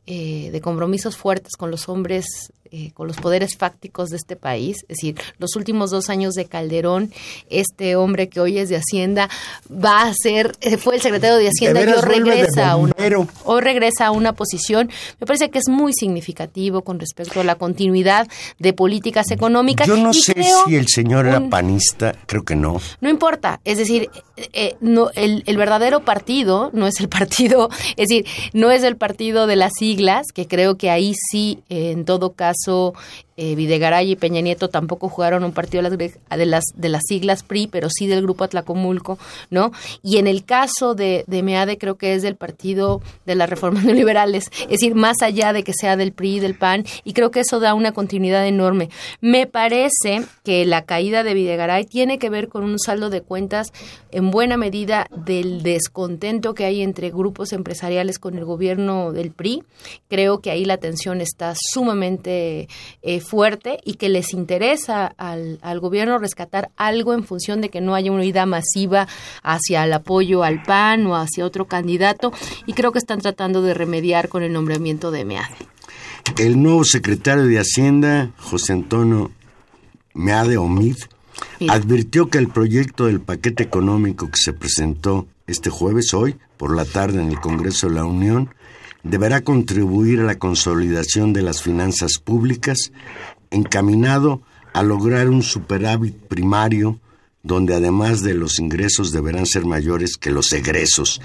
eh, 0.06 0.50
de 0.50 0.60
compromisos 0.60 1.16
fuertes 1.16 1.56
con 1.56 1.70
los 1.70 1.88
hombres, 1.88 2.52
eh, 2.72 2.90
con 2.92 3.06
los 3.06 3.16
poderes 3.16 3.56
fácticos 3.56 4.10
de 4.10 4.16
este 4.16 4.36
país. 4.36 4.78
Es 4.88 4.96
decir, 4.96 5.16
los 5.38 5.56
últimos 5.56 5.90
dos 5.90 6.08
años 6.10 6.34
de 6.34 6.46
Calderón, 6.46 7.12
este 7.50 7.96
hombre 7.96 8.28
que 8.28 8.40
hoy 8.40 8.58
es 8.58 8.68
de 8.68 8.76
Hacienda 8.76 9.28
va 9.70 10.02
a 10.02 10.12
ser, 10.14 10.52
eh, 10.60 10.76
fue 10.76 10.96
el 10.96 11.00
secretario 11.00 11.36
de 11.36 11.48
Hacienda 11.48 11.80
y 11.82 11.86
hoy 11.86 12.00
regresa 12.02 12.70
a 12.70 12.76
una 12.76 12.92
hoy 13.44 13.60
regresa 13.60 14.06
a 14.06 14.10
una 14.10 14.32
posición, 14.32 14.90
me 15.20 15.26
parece 15.26 15.50
que 15.50 15.58
es 15.58 15.68
muy 15.68 15.92
significativo 15.92 16.82
con 16.82 16.98
respecto 16.98 17.40
a 17.40 17.44
la 17.44 17.54
continuidad 17.56 18.28
de 18.58 18.72
políticas 18.72 19.30
económicas. 19.30 19.86
Yo 19.86 19.96
no 19.96 20.10
y 20.10 20.14
sé 20.14 20.34
si 20.66 20.76
el 20.76 20.88
señor 20.88 21.26
era 21.26 21.38
un- 21.38 21.50
panista, 21.50 22.14
creo 22.26 22.44
que 22.44 22.56
no. 22.56 22.80
no 23.00 23.08
importa, 23.08 23.60
es 23.64 23.78
decir, 23.78 24.10
eh, 24.36 24.48
eh, 24.52 24.76
no, 24.80 25.10
el, 25.14 25.42
el 25.46 25.56
verdadero 25.56 26.00
partido 26.04 26.70
no 26.72 26.86
es 26.86 27.00
el 27.00 27.08
partido, 27.16 27.70
es 27.96 28.08
decir, 28.08 28.26
no 28.52 28.70
es 28.70 28.82
el 28.82 28.96
partido 28.96 29.46
de 29.46 29.56
las 29.56 29.72
siglas, 29.78 30.26
que 30.34 30.46
creo 30.46 30.76
que 30.76 30.90
ahí 30.90 31.14
sí, 31.30 31.60
eh, 31.68 31.90
en 31.92 32.04
todo 32.04 32.32
caso, 32.32 32.55
caso 32.56 32.94
eh, 33.36 33.54
Videgaray 33.54 34.12
y 34.12 34.16
Peña 34.16 34.40
Nieto 34.40 34.68
tampoco 34.68 35.08
jugaron 35.08 35.44
un 35.44 35.52
partido 35.52 35.82
de 35.82 36.46
las, 36.46 36.64
de 36.74 36.88
las 36.88 37.02
siglas 37.06 37.42
PRI, 37.42 37.66
pero 37.66 37.88
sí 37.90 38.06
del 38.06 38.22
grupo 38.22 38.44
Atlacomulco, 38.44 39.18
¿no? 39.50 39.72
Y 40.02 40.16
en 40.16 40.26
el 40.26 40.44
caso 40.44 40.94
de, 40.94 41.24
de 41.26 41.42
MEADE 41.42 41.76
creo 41.76 41.96
que 41.96 42.14
es 42.14 42.22
del 42.22 42.36
partido 42.36 43.02
de 43.26 43.34
las 43.34 43.50
reformas 43.50 43.84
neoliberales, 43.84 44.50
es 44.62 44.68
decir, 44.68 44.94
más 44.94 45.22
allá 45.22 45.52
de 45.52 45.64
que 45.64 45.72
sea 45.74 45.96
del 45.96 46.12
PRI 46.12 46.36
y 46.36 46.40
del 46.40 46.54
PAN, 46.54 46.84
y 47.04 47.12
creo 47.12 47.30
que 47.30 47.40
eso 47.40 47.60
da 47.60 47.74
una 47.74 47.92
continuidad 47.92 48.46
enorme. 48.46 48.88
Me 49.20 49.46
parece 49.46 50.22
que 50.42 50.64
la 50.64 50.84
caída 50.84 51.22
de 51.22 51.34
Videgaray 51.34 51.84
tiene 51.84 52.18
que 52.18 52.30
ver 52.30 52.48
con 52.48 52.64
un 52.64 52.78
saldo 52.78 53.10
de 53.10 53.20
cuentas 53.20 53.72
en 54.12 54.30
buena 54.30 54.56
medida 54.56 55.08
del 55.14 55.62
descontento 55.62 56.54
que 56.54 56.64
hay 56.64 56.80
entre 56.80 57.10
grupos 57.10 57.52
empresariales 57.52 58.18
con 58.18 58.38
el 58.38 58.44
gobierno 58.46 59.12
del 59.12 59.30
PRI. 59.30 59.62
Creo 60.08 60.40
que 60.40 60.50
ahí 60.50 60.64
la 60.64 60.78
tensión 60.78 61.20
está 61.20 61.54
sumamente 61.54 62.68
eh, 63.02 63.20
fuerte 63.26 63.78
y 63.84 63.94
que 63.94 64.08
les 64.08 64.32
interesa 64.32 65.06
al, 65.18 65.58
al 65.62 65.80
gobierno 65.80 66.18
rescatar 66.18 66.70
algo 66.76 67.12
en 67.14 67.24
función 67.24 67.60
de 67.60 67.68
que 67.68 67.80
no 67.80 67.94
haya 67.94 68.12
una 68.12 68.24
ida 68.24 68.46
masiva 68.46 69.08
hacia 69.42 69.84
el 69.84 69.92
apoyo 69.92 70.42
al 70.44 70.62
PAN 70.62 71.06
o 71.06 71.16
hacia 71.16 71.44
otro 71.44 71.66
candidato 71.66 72.32
y 72.66 72.72
creo 72.72 72.92
que 72.92 72.98
están 72.98 73.20
tratando 73.20 73.62
de 73.62 73.74
remediar 73.74 74.28
con 74.28 74.42
el 74.42 74.52
nombramiento 74.52 75.10
de 75.10 75.24
MEADE. 75.24 75.54
El 76.38 76.62
nuevo 76.62 76.84
secretario 76.84 77.44
de 77.44 77.58
Hacienda, 77.58 78.30
José 78.38 78.72
Antonio 78.72 79.30
Meade 80.14 80.56
Omid, 80.56 80.96
Sí. 81.58 81.66
advirtió 81.68 82.30
que 82.30 82.38
el 82.38 82.48
proyecto 82.48 83.06
del 83.06 83.20
paquete 83.20 83.62
económico 83.62 84.26
que 84.26 84.38
se 84.42 84.54
presentó 84.54 85.26
este 85.46 85.68
jueves, 85.68 86.14
hoy, 86.14 86.36
por 86.56 86.74
la 86.74 86.84
tarde 86.86 87.20
en 87.22 87.28
el 87.28 87.40
Congreso 87.40 87.88
de 87.88 87.94
la 87.94 88.04
Unión, 88.06 88.54
deberá 89.10 89.42
contribuir 89.42 90.20
a 90.20 90.24
la 90.24 90.38
consolidación 90.38 91.32
de 91.32 91.42
las 91.42 91.62
finanzas 91.62 92.18
públicas, 92.18 92.92
encaminado 93.50 94.42
a 94.72 94.82
lograr 94.82 95.28
un 95.28 95.42
superávit 95.42 96.14
primario 96.14 96.98
donde 97.42 97.74
además 97.74 98.22
de 98.22 98.34
los 98.34 98.58
ingresos 98.58 99.12
deberán 99.12 99.46
ser 99.46 99.64
mayores 99.64 100.16
que 100.16 100.32
los 100.32 100.52
egresos. 100.52 101.20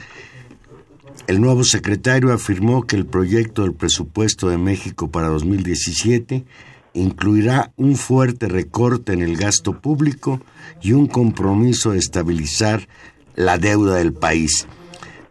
El 1.27 1.41
nuevo 1.41 1.63
secretario 1.63 2.31
afirmó 2.31 2.85
que 2.85 2.95
el 2.95 3.05
proyecto 3.05 3.63
del 3.63 3.73
presupuesto 3.73 4.49
de 4.49 4.57
México 4.57 5.09
para 5.09 5.29
2017 5.29 6.45
incluirá 6.93 7.71
un 7.77 7.95
fuerte 7.95 8.47
recorte 8.47 9.13
en 9.13 9.21
el 9.21 9.37
gasto 9.37 9.79
público 9.79 10.41
y 10.81 10.91
un 10.91 11.07
compromiso 11.07 11.91
de 11.91 11.99
estabilizar 11.99 12.87
la 13.35 13.57
deuda 13.57 13.95
del 13.95 14.13
país. 14.13 14.67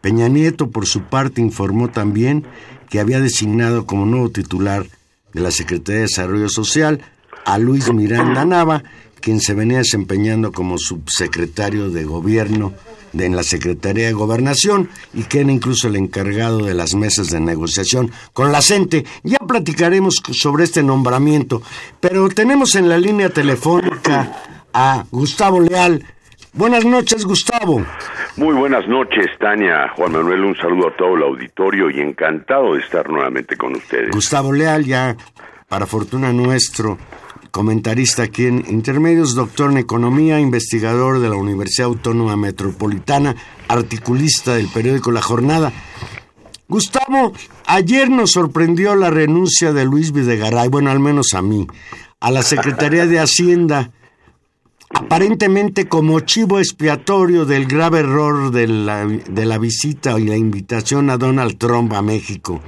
Peña 0.00 0.28
Nieto, 0.28 0.70
por 0.70 0.86
su 0.86 1.02
parte, 1.02 1.40
informó 1.40 1.88
también 1.88 2.44
que 2.88 3.00
había 3.00 3.20
designado 3.20 3.86
como 3.86 4.06
nuevo 4.06 4.30
titular 4.30 4.86
de 5.32 5.40
la 5.40 5.50
Secretaría 5.50 6.00
de 6.00 6.06
Desarrollo 6.06 6.48
Social 6.48 7.00
a 7.44 7.58
Luis 7.58 7.92
Miranda 7.92 8.44
Nava, 8.44 8.82
quien 9.20 9.40
se 9.40 9.54
venía 9.54 9.78
desempeñando 9.78 10.52
como 10.52 10.78
subsecretario 10.78 11.90
de 11.90 12.04
Gobierno 12.04 12.72
de, 13.12 13.26
en 13.26 13.36
la 13.36 13.42
Secretaría 13.42 14.06
de 14.06 14.12
Gobernación 14.12 14.88
y 15.12 15.24
que 15.24 15.40
era 15.40 15.52
incluso 15.52 15.88
el 15.88 15.96
encargado 15.96 16.64
de 16.64 16.74
las 16.74 16.94
mesas 16.94 17.28
de 17.28 17.40
negociación 17.40 18.10
con 18.32 18.52
la 18.52 18.62
gente. 18.62 19.04
Ya 19.22 19.38
platicaremos 19.38 20.22
sobre 20.32 20.64
este 20.64 20.82
nombramiento, 20.82 21.62
pero 22.00 22.28
tenemos 22.28 22.74
en 22.74 22.88
la 22.88 22.98
línea 22.98 23.30
telefónica 23.30 24.66
a 24.72 25.04
Gustavo 25.10 25.60
Leal. 25.60 26.04
Buenas 26.52 26.84
noches, 26.84 27.24
Gustavo. 27.24 27.84
Muy 28.36 28.54
buenas 28.54 28.86
noches, 28.88 29.26
Tania. 29.38 29.88
Juan 29.96 30.12
Manuel, 30.12 30.44
un 30.44 30.56
saludo 30.56 30.88
a 30.88 30.96
todo 30.96 31.16
el 31.16 31.22
auditorio 31.22 31.90
y 31.90 32.00
encantado 32.00 32.74
de 32.74 32.80
estar 32.80 33.08
nuevamente 33.08 33.56
con 33.56 33.74
ustedes. 33.76 34.10
Gustavo 34.12 34.52
Leal, 34.52 34.84
ya 34.84 35.16
para 35.68 35.86
fortuna 35.86 36.32
nuestro, 36.32 36.96
comentarista 37.50 38.22
aquí 38.22 38.46
en 38.46 38.64
Intermedios, 38.68 39.34
doctor 39.34 39.70
en 39.70 39.78
Economía, 39.78 40.40
investigador 40.40 41.20
de 41.20 41.28
la 41.28 41.36
Universidad 41.36 41.88
Autónoma 41.88 42.36
Metropolitana, 42.36 43.34
articulista 43.68 44.54
del 44.54 44.68
periódico 44.68 45.10
La 45.10 45.22
Jornada. 45.22 45.72
Gustavo, 46.68 47.32
ayer 47.66 48.10
nos 48.10 48.32
sorprendió 48.32 48.94
la 48.94 49.10
renuncia 49.10 49.72
de 49.72 49.84
Luis 49.84 50.12
Videgaray, 50.12 50.68
bueno, 50.68 50.90
al 50.90 51.00
menos 51.00 51.34
a 51.34 51.42
mí, 51.42 51.66
a 52.20 52.30
la 52.30 52.42
Secretaría 52.42 53.06
de 53.06 53.18
Hacienda, 53.18 53.90
aparentemente 54.90 55.88
como 55.88 56.20
chivo 56.20 56.58
expiatorio 56.58 57.44
del 57.44 57.66
grave 57.66 58.00
error 58.00 58.50
de 58.50 58.66
la, 58.66 59.06
de 59.06 59.46
la 59.46 59.58
visita 59.58 60.18
y 60.18 60.26
la 60.26 60.36
invitación 60.36 61.10
a 61.10 61.16
Donald 61.16 61.58
Trump 61.58 61.92
a 61.92 62.02
México. 62.02 62.60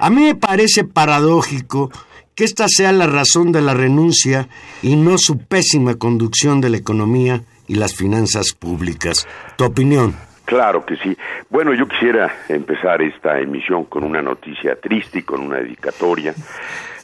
A 0.00 0.10
mí 0.10 0.22
me 0.24 0.34
parece 0.34 0.84
paradójico 0.84 1.90
que 2.34 2.44
esta 2.44 2.66
sea 2.68 2.92
la 2.92 3.06
razón 3.06 3.52
de 3.52 3.60
la 3.60 3.74
renuncia 3.74 4.48
y 4.82 4.96
no 4.96 5.18
su 5.18 5.38
pésima 5.38 5.96
conducción 5.96 6.60
de 6.60 6.70
la 6.70 6.78
economía 6.78 7.42
y 7.68 7.74
las 7.74 7.94
finanzas 7.94 8.52
públicas. 8.52 9.28
¿Tu 9.56 9.64
opinión? 9.64 10.16
Claro 10.44 10.84
que 10.84 10.96
sí. 10.96 11.16
Bueno, 11.50 11.72
yo 11.72 11.86
quisiera 11.86 12.34
empezar 12.48 13.00
esta 13.02 13.38
emisión 13.38 13.84
con 13.84 14.04
una 14.04 14.20
noticia 14.20 14.76
triste 14.80 15.20
y 15.20 15.22
con 15.22 15.40
una 15.40 15.58
dedicatoria 15.58 16.34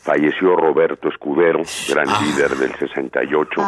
falleció 0.02 0.56
Roberto 0.56 1.08
Escudero, 1.08 1.62
gran 1.88 2.08
Ah. 2.08 2.20
líder 2.22 2.50
del 2.56 2.74
68, 2.76 3.60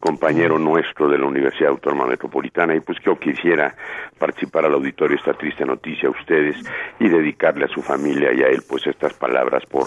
compañero 0.00 0.58
nuestro 0.58 1.08
de 1.08 1.18
la 1.18 1.26
Universidad 1.26 1.70
Autónoma 1.70 2.06
Metropolitana, 2.06 2.74
y 2.74 2.80
pues 2.80 2.98
yo 3.04 3.18
quisiera 3.18 3.74
participar 4.18 4.64
al 4.66 4.74
auditorio 4.74 5.16
esta 5.16 5.32
triste 5.34 5.64
noticia 5.64 6.08
a 6.08 6.12
ustedes 6.12 6.56
y 7.00 7.08
dedicarle 7.08 7.64
a 7.64 7.68
su 7.68 7.82
familia 7.82 8.32
y 8.32 8.42
a 8.42 8.48
él 8.48 8.62
pues 8.68 8.86
estas 8.86 9.14
palabras 9.14 9.64
por 9.66 9.86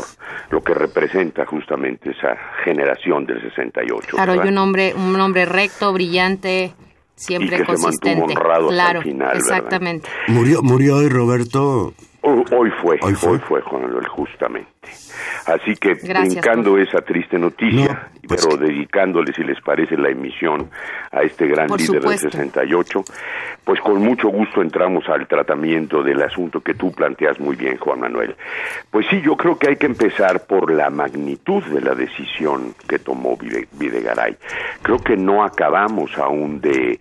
lo 0.49 0.61
que 0.61 0.73
representa 0.73 1.45
justamente 1.45 2.11
esa 2.11 2.35
generación 2.63 3.25
del 3.25 3.41
68. 3.41 4.07
Claro, 4.17 4.35
y 4.43 4.47
un 4.47 4.57
hombre, 4.57 4.93
un 4.95 5.19
hombre 5.19 5.45
recto, 5.45 5.93
brillante, 5.93 6.73
siempre 7.15 7.57
Y 7.57 7.59
que 7.61 7.65
se 7.65 7.71
mantuvo 7.71 7.81
consistente. 7.83 8.21
honrado 8.23 8.69
hasta 8.69 8.73
el 8.73 8.75
claro, 8.75 9.01
final, 9.01 9.27
¿verdad? 9.27 9.37
exactamente. 9.39 10.09
Murió, 10.27 10.61
murió 10.63 10.95
hoy 10.97 11.09
Roberto. 11.09 11.93
Hoy 12.21 12.43
hoy 12.51 12.71
fue, 12.81 12.97
Hoy 13.01 13.15
hoy 13.25 13.39
fue. 13.39 13.61
Juan 13.61 13.83
Manuel, 13.83 14.07
justamente. 14.07 14.69
Así 15.45 15.75
que 15.75 15.93
Gracias, 15.95 16.33
brincando 16.33 16.77
esa 16.77 17.01
triste 17.01 17.37
noticia, 17.37 18.09
No, 18.13 18.19
pues 18.27 18.45
pero 18.45 18.57
que- 18.59 18.65
dedicándole, 18.65 19.33
si 19.33 19.43
les 19.43 19.59
parece, 19.61 19.95
la 19.97 20.09
emisión 20.09 20.69
a 21.11 21.21
este 21.21 21.47
gran 21.47 21.67
Por 21.67 21.79
líder 21.79 22.01
supuesto. 22.01 22.27
del 22.27 22.31
68, 22.31 23.03
pues 23.63 23.79
con 23.81 24.01
mucho 24.01 24.29
gusto 24.29 24.61
entramos 24.61 25.07
al 25.09 25.27
tratamiento 25.27 26.03
del 26.03 26.21
asunto 26.21 26.59
que 26.61 26.73
tú 26.73 26.91
planteas 26.91 27.39
muy 27.39 27.55
bien, 27.55 27.77
Juan 27.77 27.99
Manuel. 28.01 28.35
Pues 28.91 29.05
sí, 29.09 29.21
yo 29.21 29.35
creo 29.37 29.57
que 29.57 29.69
hay 29.69 29.75
que 29.77 29.85
empezar 29.85 30.45
por 30.47 30.71
la 30.71 30.89
magnitud 30.89 31.63
de 31.65 31.81
la 31.81 31.93
decisión 31.95 32.73
que 32.89 32.99
tomó 32.99 33.37
Vide- 33.37 33.67
Videgaray. 33.73 34.35
Creo 34.81 34.97
que 34.99 35.15
no 35.15 35.43
acabamos 35.43 36.17
aún 36.17 36.59
de 36.61 36.99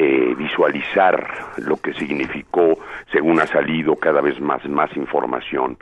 eh, 0.00 0.32
visualizar 0.36 1.26
lo 1.56 1.76
que 1.78 1.92
significó, 1.92 2.78
según 3.10 3.40
ha 3.40 3.48
salido 3.48 3.96
cada 3.96 4.20
vez 4.20 4.40
más, 4.40 4.64
más 4.68 4.96
información, 4.96 5.76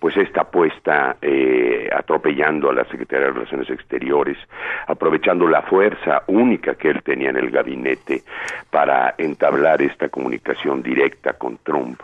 pues 0.00 0.16
esta 0.16 0.40
apuesta 0.40 1.18
eh, 1.22 1.88
atropellando 1.94 2.70
a 2.70 2.74
la 2.74 2.84
Secretaría 2.86 3.26
de 3.26 3.32
Relaciones 3.32 3.70
Exteriores, 3.70 4.38
aprovechando 4.88 5.46
la 5.46 5.62
fuerza 5.62 6.24
única 6.26 6.74
que 6.74 6.88
él 6.88 7.00
tenía 7.04 7.30
en 7.30 7.36
el 7.36 7.52
gabinete 7.52 8.24
para 8.70 9.14
entablar 9.18 9.80
esta 9.82 10.08
comunicación 10.08 10.82
directa 10.82 11.34
con 11.34 11.58
Trump. 11.58 12.00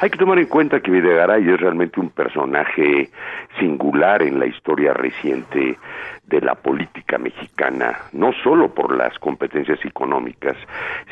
Hay 0.00 0.10
que 0.10 0.18
tomar 0.18 0.38
en 0.38 0.46
cuenta 0.46 0.80
que 0.80 0.90
Videgaray 0.90 1.48
es 1.48 1.60
realmente 1.60 2.00
un 2.00 2.10
personaje 2.10 3.10
singular 3.58 4.22
en 4.22 4.38
la 4.38 4.46
historia 4.46 4.92
reciente 4.92 5.78
de 6.26 6.40
la 6.40 6.54
política 6.54 7.16
mexicana, 7.18 7.98
no 8.12 8.32
solo 8.42 8.74
por 8.74 8.96
las 8.96 9.16
competencias 9.18 9.78
económicas, 9.84 10.56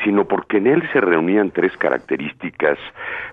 sino 0.03 0.25
porque 0.25 0.57
en 0.57 0.67
él 0.67 0.83
se 0.91 0.99
reunían 0.99 1.51
tres 1.51 1.77
características 1.77 2.77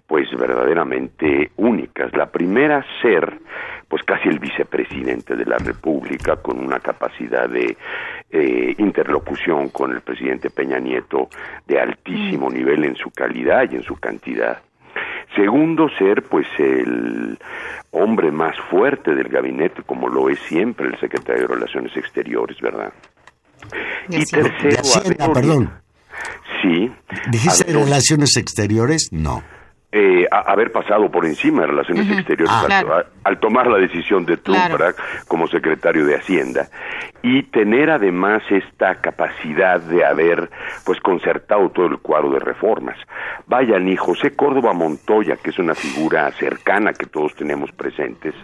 pues 0.07 0.31
verdaderamente 0.37 1.51
únicas. 1.57 2.15
La 2.15 2.27
primera 2.27 2.85
ser 3.03 3.39
pues 3.89 4.05
casi 4.05 4.29
el 4.29 4.39
vicepresidente 4.39 5.35
de 5.35 5.47
la 5.47 5.57
República 5.59 6.37
con 6.37 6.61
una 6.61 6.79
capacidad 6.79 7.49
de 7.49 7.77
eh, 8.31 8.75
interlocución 8.79 9.71
con 9.71 9.91
el 9.91 10.01
presidente 10.01 10.49
Peña 10.51 10.79
Nieto 10.79 11.29
de 11.67 11.81
altísimo 11.81 12.49
nivel 12.51 12.85
en 12.85 12.95
su 12.95 13.11
calidad 13.11 13.69
y 13.69 13.77
en 13.77 13.83
su 13.83 13.97
cantidad. 13.97 14.61
Segundo, 15.41 15.89
ser 15.99 16.23
pues 16.25 16.47
el 16.59 17.39
hombre 17.93 18.31
más 18.31 18.55
fuerte 18.71 19.15
del 19.15 19.29
gabinete, 19.29 19.83
como 19.85 20.07
lo 20.07 20.29
es 20.29 20.39
siempre 20.41 20.87
el 20.87 21.01
secretario 21.01 21.49
de 21.49 21.55
Relaciones 21.55 21.97
Exteriores, 21.97 22.61
¿verdad? 22.61 22.93
De 24.09 24.19
Y 24.19 24.25
tercero, 24.27 24.69
De 24.69 24.79
Hacienda, 24.79 25.33
perdón. 25.33 25.73
Sí. 26.61 26.93
¿Dijiste 27.31 27.73
relaciones 27.73 28.37
exteriores? 28.37 29.09
No. 29.13 29.43
Eh, 29.93 30.27
a- 30.31 30.53
haber 30.53 30.71
pasado 30.71 31.11
por 31.11 31.27
encima 31.27 31.63
de 31.63 31.67
Relaciones 31.69 32.09
Exteriores 32.11 32.55
Ah. 32.55 32.61
al, 32.61 32.67
Claro. 32.67 32.95
al- 32.95 33.07
al 33.25 33.41
tomar 33.41 33.67
la 33.67 33.79
decisión 33.79 34.25
de 34.25 34.37
Trump 34.37 34.59
como 35.27 35.47
secretario 35.49 36.07
de 36.07 36.15
Hacienda 36.17 36.69
y 37.23 37.43
tener 37.45 37.91
además 37.91 38.43
esta 38.51 38.95
capacidad 39.01 39.81
de 39.81 40.05
haber 40.05 40.49
pues 40.87 41.01
concertado 41.01 41.69
todo 41.71 41.87
el 41.87 41.99
cuadro 41.99 42.31
de 42.31 42.39
reformas. 42.39 42.97
Vaya, 43.47 43.79
ni 43.81 43.97
José 43.97 44.35
Córdoba 44.37 44.73
Montoya, 44.73 45.37
que 45.37 45.51
es 45.51 45.59
una 45.59 45.75
figura 45.75 46.31
cercana 46.33 46.93
que 46.93 47.07
todos 47.07 47.35
tenemos 47.35 47.71
presentes, 47.73 48.35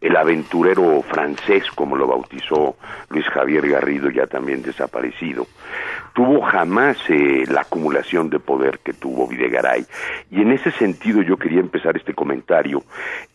el 0.00 0.16
aventurero 0.16 1.02
francés, 1.02 1.64
como 1.74 1.96
lo 1.96 2.06
bautizó 2.06 2.76
Luis 3.08 3.26
Javier 3.30 3.66
Garrido, 3.68 4.10
ya 4.10 4.26
también 4.26 4.62
desaparecido, 4.62 5.46
tuvo 6.12 6.42
jamás 6.42 6.98
eh, 7.08 7.44
la 7.48 7.62
acumulación 7.62 8.28
de 8.30 8.38
poder 8.38 8.78
que 8.84 8.92
tuvo 8.92 9.26
Videgaray. 9.26 9.84
Y 10.30 10.42
en 10.42 10.52
ese 10.52 10.70
sentido 10.72 10.89
yo 11.22 11.36
quería 11.36 11.60
empezar 11.60 11.96
este 11.96 12.14
comentario 12.14 12.82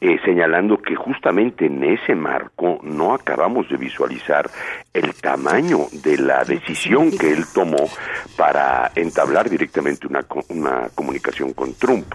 eh, 0.01 0.17
señalando 0.23 0.77
que 0.77 0.95
justamente 0.95 1.65
en 1.65 1.83
ese 1.83 2.15
marco 2.15 2.79
no 2.83 3.13
acabamos 3.13 3.69
de 3.69 3.77
visualizar 3.77 4.49
el 4.93 5.13
tamaño 5.15 5.79
de 6.03 6.17
la 6.17 6.43
decisión 6.43 7.11
que 7.11 7.31
él 7.31 7.45
tomó 7.53 7.89
para 8.37 8.91
entablar 8.95 9.49
directamente 9.49 10.07
una, 10.07 10.25
una 10.49 10.89
comunicación 10.95 11.53
con 11.53 11.73
Trump. 11.75 12.05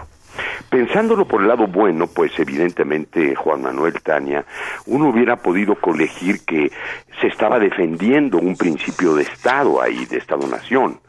Pensándolo 0.69 1.25
por 1.25 1.41
el 1.41 1.47
lado 1.47 1.67
bueno, 1.67 2.07
pues 2.07 2.31
evidentemente 2.39 3.35
Juan 3.35 3.61
Manuel 3.61 4.01
Tania, 4.01 4.45
uno 4.85 5.09
hubiera 5.09 5.35
podido 5.35 5.75
colegir 5.75 6.45
que 6.45 6.71
se 7.19 7.27
estaba 7.27 7.59
defendiendo 7.59 8.37
un 8.37 8.55
principio 8.55 9.15
de 9.15 9.23
Estado 9.23 9.81
ahí, 9.81 10.05
de 10.05 10.17
Estado-Nación. 10.17 10.99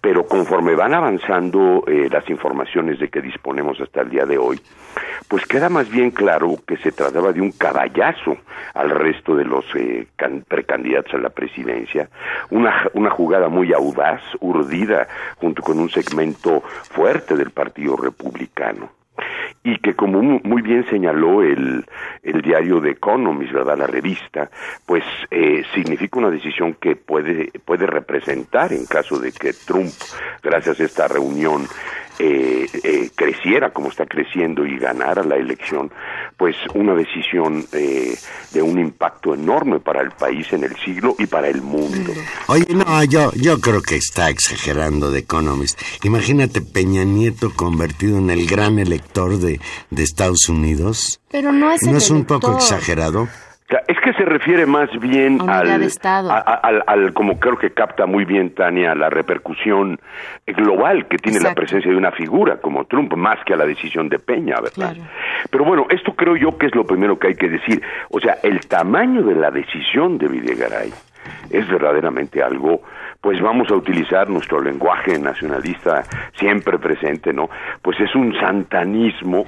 Pero 0.00 0.26
conforme 0.26 0.74
van 0.74 0.94
avanzando 0.94 1.84
eh, 1.86 2.08
las 2.10 2.28
informaciones 2.28 2.98
de 2.98 3.08
que 3.08 3.20
disponemos 3.20 3.80
hasta 3.80 4.00
el 4.00 4.10
día 4.10 4.26
de 4.26 4.36
hoy, 4.38 4.60
pues 5.28 5.46
queda 5.46 5.68
más 5.68 5.88
bien 5.88 6.10
claro 6.10 6.56
que 6.66 6.76
se 6.78 6.90
trataba 6.92 7.32
de 7.32 7.40
un 7.40 7.52
caballazo 7.52 8.36
al 8.74 8.90
resto 8.90 9.36
de 9.36 9.44
los 9.44 9.64
eh, 9.76 10.08
can- 10.16 10.44
precandidatos 10.46 11.14
a 11.14 11.18
la 11.18 11.30
presidencia, 11.30 12.08
una, 12.50 12.88
una 12.94 13.10
jugada 13.10 13.48
muy 13.48 13.72
audaz, 13.72 14.20
urdida, 14.40 15.06
junto 15.36 15.62
con 15.62 15.78
un 15.78 15.88
segmento 15.90 16.62
fuerte 16.90 17.36
del 17.36 17.50
Partido 17.50 17.96
Republicano. 17.96 18.90
Y 19.64 19.78
que 19.78 19.94
como 19.94 20.20
muy 20.22 20.62
bien 20.62 20.84
señaló 20.88 21.42
el, 21.42 21.84
el 22.22 22.42
diario 22.42 22.80
The 22.80 22.90
Economist, 22.90 23.52
¿verdad? 23.52 23.78
La 23.78 23.86
revista, 23.86 24.50
pues 24.86 25.04
eh, 25.30 25.62
significa 25.74 26.18
una 26.18 26.30
decisión 26.30 26.74
que 26.74 26.96
puede, 26.96 27.50
puede 27.64 27.86
representar 27.86 28.72
en 28.72 28.86
caso 28.86 29.18
de 29.18 29.32
que 29.32 29.52
Trump, 29.52 29.90
gracias 30.42 30.80
a 30.80 30.84
esta 30.84 31.08
reunión, 31.08 31.66
eh, 32.24 32.68
eh, 32.84 33.10
creciera 33.16 33.70
como 33.70 33.88
está 33.88 34.06
creciendo 34.06 34.64
y 34.64 34.78
ganara 34.78 35.24
la 35.24 35.34
elección, 35.34 35.90
pues 36.36 36.54
una 36.72 36.94
decisión 36.94 37.66
eh, 37.72 38.16
de 38.52 38.62
un 38.62 38.78
impacto 38.78 39.34
enorme 39.34 39.80
para 39.80 40.02
el 40.02 40.12
país 40.12 40.52
en 40.52 40.62
el 40.62 40.76
siglo 40.76 41.16
y 41.18 41.26
para 41.26 41.48
el 41.48 41.62
mundo. 41.62 42.12
Oye, 42.46 42.66
no, 42.72 43.02
yo, 43.02 43.32
yo 43.34 43.60
creo 43.60 43.82
que 43.82 43.96
está 43.96 44.30
exagerando 44.30 45.10
de 45.10 45.18
Economist. 45.18 45.80
Imagínate 46.04 46.60
Peña 46.60 47.02
Nieto 47.02 47.52
convertido 47.56 48.18
en 48.18 48.30
el 48.30 48.46
gran 48.46 48.78
elector 48.78 49.38
de, 49.38 49.60
de 49.90 50.02
Estados 50.04 50.48
Unidos. 50.48 51.20
Pero 51.28 51.50
no 51.50 51.72
es 51.72 51.82
¿No 51.82 51.98
es 51.98 52.08
un 52.08 52.24
poco 52.24 52.54
exagerado? 52.56 53.26
Es 53.88 53.98
que 54.00 54.12
se 54.12 54.24
refiere 54.24 54.66
más 54.66 54.90
bien 55.00 55.40
al, 55.48 55.88
al, 56.28 56.84
al, 56.86 57.12
como 57.14 57.38
creo 57.38 57.56
que 57.56 57.70
capta 57.70 58.06
muy 58.06 58.24
bien 58.24 58.54
Tania, 58.54 58.94
la 58.94 59.08
repercusión 59.08 59.98
global 60.46 61.06
que 61.06 61.16
tiene 61.16 61.40
la 61.40 61.54
presencia 61.54 61.90
de 61.90 61.96
una 61.96 62.12
figura 62.12 62.56
como 62.56 62.84
Trump, 62.84 63.14
más 63.14 63.38
que 63.44 63.54
a 63.54 63.56
la 63.56 63.66
decisión 63.66 64.08
de 64.08 64.18
Peña, 64.18 64.56
¿verdad? 64.60 64.96
Pero 65.50 65.64
bueno, 65.64 65.86
esto 65.90 66.14
creo 66.14 66.36
yo 66.36 66.58
que 66.58 66.66
es 66.66 66.74
lo 66.74 66.84
primero 66.84 67.18
que 67.18 67.28
hay 67.28 67.34
que 67.34 67.48
decir. 67.48 67.82
O 68.10 68.20
sea, 68.20 68.38
el 68.42 68.60
tamaño 68.66 69.22
de 69.22 69.34
la 69.34 69.50
decisión 69.50 70.18
de 70.18 70.28
Videgaray 70.28 70.92
es 71.50 71.68
verdaderamente 71.68 72.42
algo 72.42 72.82
pues 73.22 73.40
vamos 73.40 73.70
a 73.70 73.76
utilizar 73.76 74.28
nuestro 74.28 74.60
lenguaje 74.60 75.16
nacionalista 75.16 76.02
siempre 76.34 76.76
presente, 76.76 77.32
¿no? 77.32 77.48
Pues 77.80 77.98
es 78.00 78.12
un 78.16 78.34
santanismo 78.34 79.44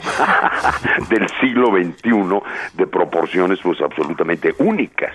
del 1.11 1.29
siglo 1.41 1.73
XXI 1.73 2.41
de 2.75 2.87
proporciones 2.87 3.59
pues 3.61 3.81
absolutamente 3.81 4.55
únicas. 4.59 5.13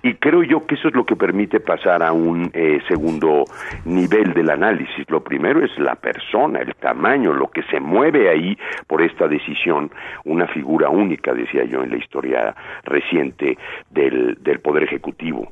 Y 0.00 0.14
creo 0.14 0.44
yo 0.44 0.64
que 0.64 0.76
eso 0.76 0.88
es 0.88 0.94
lo 0.94 1.04
que 1.04 1.16
permite 1.16 1.58
pasar 1.58 2.04
a 2.04 2.12
un 2.12 2.48
eh, 2.54 2.80
segundo 2.86 3.44
nivel 3.84 4.32
del 4.32 4.50
análisis. 4.50 5.04
Lo 5.10 5.24
primero 5.24 5.64
es 5.64 5.76
la 5.76 5.96
persona, 5.96 6.60
el 6.60 6.76
tamaño, 6.76 7.32
lo 7.32 7.50
que 7.50 7.64
se 7.64 7.80
mueve 7.80 8.30
ahí 8.30 8.56
por 8.86 9.02
esta 9.02 9.26
decisión, 9.26 9.90
una 10.24 10.46
figura 10.46 10.88
única, 10.88 11.34
decía 11.34 11.64
yo, 11.64 11.82
en 11.82 11.90
la 11.90 11.96
historia 11.96 12.54
reciente 12.84 13.58
del, 13.90 14.38
del 14.40 14.60
Poder 14.60 14.84
Ejecutivo. 14.84 15.50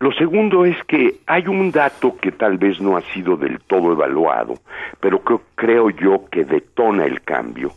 Lo 0.00 0.12
segundo 0.12 0.64
es 0.64 0.76
que 0.84 1.16
hay 1.26 1.48
un 1.48 1.72
dato 1.72 2.16
que 2.16 2.30
tal 2.30 2.56
vez 2.56 2.80
no 2.80 2.96
ha 2.96 3.02
sido 3.12 3.36
del 3.36 3.58
todo 3.60 3.92
evaluado, 3.92 4.54
pero 5.00 5.24
que 5.24 5.36
creo 5.56 5.90
yo 5.90 6.26
que 6.30 6.44
detona 6.44 7.04
el 7.04 7.22
cambio, 7.22 7.72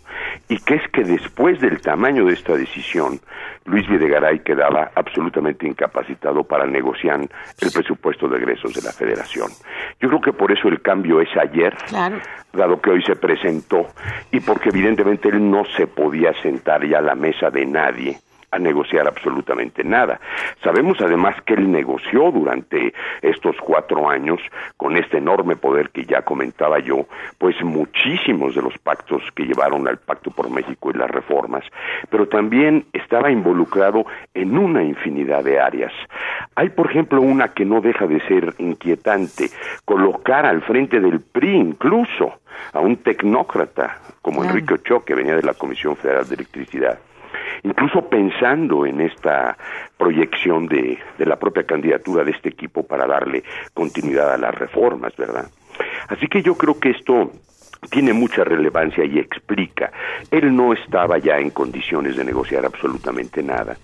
y 0.48 0.58
que 0.60 0.76
es 0.76 0.88
que 0.90 1.04
después 1.04 1.60
del 1.60 1.82
tamaño 1.82 2.26
de 2.26 2.34
esta 2.34 2.56
decisión, 2.56 3.20
Luis 3.66 3.88
Videgaray 3.88 4.40
quedaba 4.44 4.92
absolutamente 4.94 5.68
incapacitado 5.68 6.44
para 6.44 6.68
negociar 6.68 7.22
el 7.22 7.72
presupuesto 7.72 8.28
de 8.28 8.38
egresos 8.38 8.74
de 8.76 8.84
la 8.84 8.92
Federación. 8.92 9.50
Yo 10.00 10.08
creo 10.10 10.22
que 10.22 10.34
por 10.34 10.52
eso 10.52 10.68
el 10.68 10.80
cambio 10.82 11.22
es 11.22 11.30
ayer, 11.36 11.76
dado 12.54 12.80
que 12.80 12.92
hoy 12.92 13.02
se 13.02 13.16
presentó, 13.16 13.88
y 14.32 14.42
porque 14.42 14.70
evidentemente 14.70 15.30
él 15.30 15.50
no 15.50 15.66
se 15.66 15.88
podía 15.88 16.34
sentar 16.42 16.86
ya 16.88 17.00
a 17.00 17.02
la 17.02 17.16
mesa 17.16 17.50
de 17.50 17.66
nadie 17.66 18.18
a 18.52 18.60
negociar 18.60 19.08
absolutamente 19.08 19.84
nada. 19.84 20.20
Sabemos 20.64 20.98
además 21.02 21.36
que 21.46 21.54
él 21.54 21.72
negoció 21.72 22.32
durante 22.32 22.94
estos 23.22 23.56
cuatro 23.58 24.10
años 24.10 24.40
con 24.78 24.98
este 24.98 25.18
enorme 25.18 25.56
poder 25.56 25.90
que 25.90 26.06
ya 26.06 26.22
comentaba 26.22 26.80
yo, 26.80 27.06
pues 27.38 27.56
muchísimos 27.64 28.54
de 28.56 28.62
los 28.62 28.78
pactos 28.78 29.24
que 29.36 29.44
llevaron 29.44 29.88
al 29.88 29.98
Pacto 29.98 30.32
por 30.32 30.50
México 30.50 30.92
y 30.92 30.98
las 30.98 31.10
reformas, 31.10 31.64
pero 32.10 32.28
también 32.28 32.86
estaba 32.92 33.32
involucrado 33.32 34.06
en 34.34 34.58
una 34.58 34.84
infinidad 34.84 35.44
de 35.44 35.60
áreas. 35.60 35.94
Hay, 36.56 36.70
por 36.70 36.90
ejemplo, 36.90 37.22
una 37.22 37.50
que 37.50 37.66
no 37.66 37.82
deja 37.82 38.08
de 38.08 38.20
ser 38.28 38.54
inquietante, 38.58 39.50
colocar 39.86 40.46
al 40.46 40.62
frente 40.62 41.00
del 41.00 41.22
PRI 41.22 41.56
incluso 41.56 42.34
a 42.74 42.80
un 42.80 42.98
tecnócrata 42.98 43.98
como 44.22 44.44
Enrique 44.44 44.76
Ochoa, 44.76 45.04
que 45.06 45.16
venía 45.16 45.36
de 45.36 45.44
la 45.44 45.54
Comisión 45.54 45.96
Federal 45.96 46.28
de 46.28 46.36
Electricidad 46.36 47.00
incluso 47.64 48.08
pensando 48.08 48.86
en 48.86 49.02
esta 49.02 49.58
proyección 49.98 50.68
de, 50.68 50.98
de 51.18 51.26
la 51.26 51.38
propia 51.38 51.64
candidatura 51.64 52.24
de 52.24 52.32
este 52.32 52.50
equipo 52.50 52.84
para 52.84 53.06
darle 53.08 53.44
continuidad 53.74 54.34
a 54.34 54.38
las 54.38 54.56
reformas, 54.56 55.16
¿verdad? 55.16 55.46
Así 56.08 56.28
que 56.28 56.42
yo 56.42 56.56
creo 56.56 56.80
que 56.80 56.92
esto 56.92 57.32
tiene 57.90 58.14
mucha 58.14 58.44
relevancia 58.44 59.04
y 59.04 59.18
explica. 59.18 59.92
Él 60.30 60.56
no 60.56 60.72
estaba 60.74 61.18
ya 61.18 61.40
en 61.40 61.50
condiciones 61.50 62.16
de 62.16 62.24
negociar 62.24 62.66
absolutamente 62.66 63.42
nada. 63.42 63.76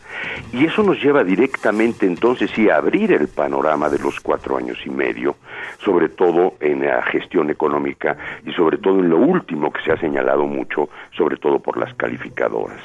Y 0.54 0.66
eso 0.66 0.84
nos 0.84 1.02
lleva 1.02 1.24
directamente 1.24 2.06
entonces 2.06 2.52
sí 2.52 2.70
a 2.70 2.78
abrir 2.78 3.12
el 3.12 3.28
panorama 3.28 3.90
de 3.90 3.98
los 3.98 4.20
cuatro 4.20 4.58
años 4.58 4.78
y 4.86 4.92
medio, 4.92 5.36
sobre 5.84 6.10
todo 6.10 6.54
en 6.60 6.86
la 6.86 7.02
gestión 7.04 7.50
económica 7.50 8.16
y 8.46 8.54
sobre 8.54 8.78
todo 8.78 9.00
en 9.00 9.10
lo 9.10 9.18
último 9.18 9.74
que 9.74 9.82
se 9.82 9.92
ha 9.92 9.98
señalado 9.98 10.46
mucho, 10.46 10.90
sobre 11.16 11.38
todo 11.38 11.60
por 11.60 11.78
las 11.78 11.94
calificadoras. 11.96 12.82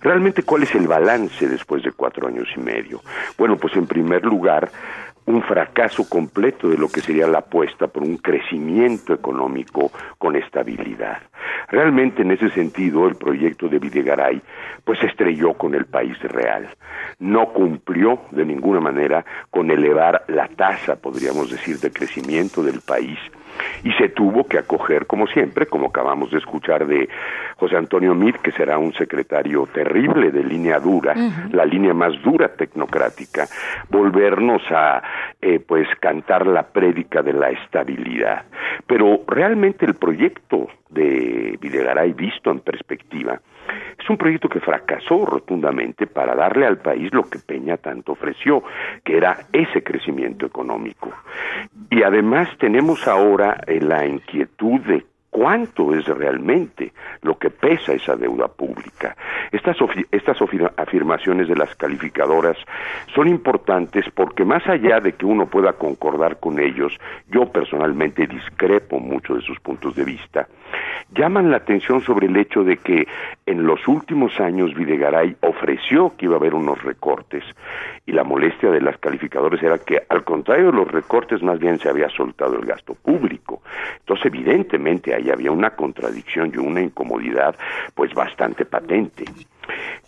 Realmente, 0.00 0.42
¿cuál 0.42 0.64
es 0.64 0.74
el 0.74 0.88
balance 0.88 1.48
después 1.48 1.84
de 1.84 1.92
cuatro 1.92 2.26
años 2.26 2.48
y 2.56 2.60
medio? 2.60 3.00
Bueno, 3.36 3.56
pues 3.56 3.76
en 3.76 3.86
primer 3.86 4.24
lugar, 4.24 4.70
un 5.28 5.42
fracaso 5.42 6.08
completo 6.08 6.70
de 6.70 6.78
lo 6.78 6.88
que 6.88 7.02
sería 7.02 7.26
la 7.26 7.40
apuesta 7.40 7.86
por 7.86 8.02
un 8.02 8.16
crecimiento 8.16 9.12
económico 9.12 9.92
con 10.16 10.36
estabilidad. 10.36 11.18
Realmente 11.68 12.22
en 12.22 12.30
ese 12.30 12.48
sentido 12.48 13.06
el 13.06 13.16
proyecto 13.16 13.68
de 13.68 13.78
Videgaray 13.78 14.40
pues 14.84 15.02
estrelló 15.02 15.52
con 15.52 15.74
el 15.74 15.84
país 15.84 16.18
real. 16.22 16.74
No 17.18 17.52
cumplió 17.52 18.22
de 18.30 18.46
ninguna 18.46 18.80
manera 18.80 19.22
con 19.50 19.70
elevar 19.70 20.24
la 20.28 20.48
tasa, 20.48 20.96
podríamos 20.96 21.50
decir, 21.50 21.78
de 21.78 21.90
crecimiento 21.90 22.62
del 22.62 22.80
país 22.80 23.18
y 23.84 23.92
se 23.92 24.08
tuvo 24.08 24.46
que 24.46 24.58
acoger, 24.58 25.06
como 25.06 25.26
siempre, 25.26 25.66
como 25.66 25.88
acabamos 25.88 26.30
de 26.30 26.38
escuchar 26.38 26.86
de 26.86 27.08
José 27.56 27.76
Antonio 27.76 28.14
Mir, 28.14 28.38
que 28.38 28.52
será 28.52 28.78
un 28.78 28.92
secretario 28.94 29.66
terrible 29.66 30.30
de 30.30 30.44
línea 30.44 30.78
dura, 30.78 31.14
la 31.50 31.64
línea 31.64 31.94
más 31.94 32.20
dura 32.22 32.48
tecnocrática, 32.48 33.46
volvernos 33.88 34.62
a, 34.70 35.02
eh, 35.40 35.60
pues, 35.60 35.88
cantar 36.00 36.46
la 36.46 36.62
prédica 36.62 37.22
de 37.22 37.32
la 37.32 37.50
estabilidad. 37.50 38.44
Pero 38.86 39.20
realmente 39.26 39.86
el 39.86 39.94
proyecto 39.94 40.68
de 40.90 41.58
Videgaray 41.60 42.12
visto 42.12 42.50
en 42.50 42.60
perspectiva 42.60 43.40
es 43.98 44.08
un 44.08 44.16
proyecto 44.16 44.48
que 44.48 44.60
fracasó 44.60 45.26
rotundamente 45.26 46.06
para 46.06 46.34
darle 46.34 46.66
al 46.66 46.78
país 46.78 47.12
lo 47.12 47.24
que 47.24 47.38
Peña 47.38 47.76
tanto 47.76 48.12
ofreció, 48.12 48.62
que 49.04 49.16
era 49.16 49.46
ese 49.52 49.82
crecimiento 49.82 50.46
económico. 50.46 51.12
Y 51.90 52.02
además 52.02 52.48
tenemos 52.58 53.06
ahora 53.06 53.60
eh, 53.66 53.80
la 53.80 54.06
inquietud 54.06 54.80
de 54.80 55.04
cuánto 55.38 55.94
es 55.94 56.04
realmente 56.06 56.92
lo 57.22 57.38
que 57.38 57.48
pesa 57.48 57.92
esa 57.92 58.16
deuda 58.16 58.48
pública. 58.48 59.16
Estas, 59.52 59.76
estas 60.10 60.36
afirmaciones 60.76 61.46
de 61.46 61.54
las 61.54 61.72
calificadoras 61.76 62.56
son 63.14 63.28
importantes 63.28 64.04
porque 64.16 64.44
más 64.44 64.66
allá 64.66 64.98
de 64.98 65.12
que 65.12 65.24
uno 65.24 65.46
pueda 65.46 65.74
concordar 65.74 66.40
con 66.40 66.58
ellos, 66.58 66.92
yo 67.28 67.52
personalmente 67.52 68.26
discrepo 68.26 68.98
mucho 68.98 69.36
de 69.36 69.42
sus 69.42 69.60
puntos 69.60 69.94
de 69.94 70.04
vista, 70.04 70.48
llaman 71.14 71.52
la 71.52 71.58
atención 71.58 72.00
sobre 72.02 72.26
el 72.26 72.36
hecho 72.36 72.64
de 72.64 72.76
que 72.76 73.06
en 73.46 73.64
los 73.64 73.86
últimos 73.86 74.40
años 74.40 74.74
Videgaray 74.74 75.36
ofreció 75.42 76.14
que 76.16 76.26
iba 76.26 76.34
a 76.34 76.38
haber 76.38 76.54
unos 76.54 76.82
recortes 76.82 77.44
y 78.06 78.12
la 78.12 78.24
molestia 78.24 78.70
de 78.70 78.80
las 78.80 78.98
calificadoras 78.98 79.62
era 79.62 79.78
que 79.78 80.02
al 80.08 80.24
contrario 80.24 80.66
de 80.66 80.78
los 80.78 80.90
recortes 80.90 81.42
más 81.42 81.58
bien 81.58 81.78
se 81.78 81.88
había 81.88 82.08
soltado 82.10 82.56
el 82.56 82.66
gasto 82.66 82.94
público. 82.94 83.62
Entonces 84.00 84.26
evidentemente 84.26 85.14
había 85.30 85.52
una 85.52 85.70
contradicción 85.70 86.52
y 86.54 86.58
una 86.58 86.80
incomodidad 86.80 87.54
pues 87.94 88.14
bastante 88.14 88.64
patente. 88.64 89.24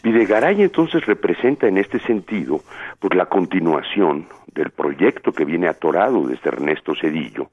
Videgaray 0.03 0.63
entonces 0.63 1.05
representa 1.07 1.69
en 1.69 1.79
este 1.79 1.99
sentido 2.01 2.61
pues 2.99 3.15
la 3.15 3.27
continuación 3.27 4.27
del 4.55 4.71
proyecto 4.71 5.33
que 5.33 5.45
viene 5.45 5.69
atorado 5.69 6.27
desde 6.27 6.49
Ernesto 6.49 6.95
Cedillo 6.95 7.51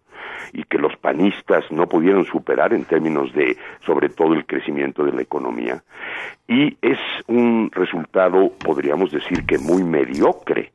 y 0.53 0.63
que 0.63 0.77
los 0.77 0.95
panistas 0.97 1.69
no 1.71 1.87
pudieron 1.87 2.25
superar 2.25 2.73
en 2.73 2.85
términos 2.85 3.33
de 3.33 3.57
sobre 3.85 4.09
todo 4.09 4.33
el 4.33 4.45
crecimiento 4.45 5.03
de 5.03 5.13
la 5.13 5.21
economía. 5.21 5.83
Y 6.47 6.77
es 6.81 6.99
un 7.27 7.69
resultado 7.73 8.51
podríamos 8.63 9.11
decir 9.11 9.45
que 9.45 9.57
muy 9.57 9.83
mediocre 9.83 10.71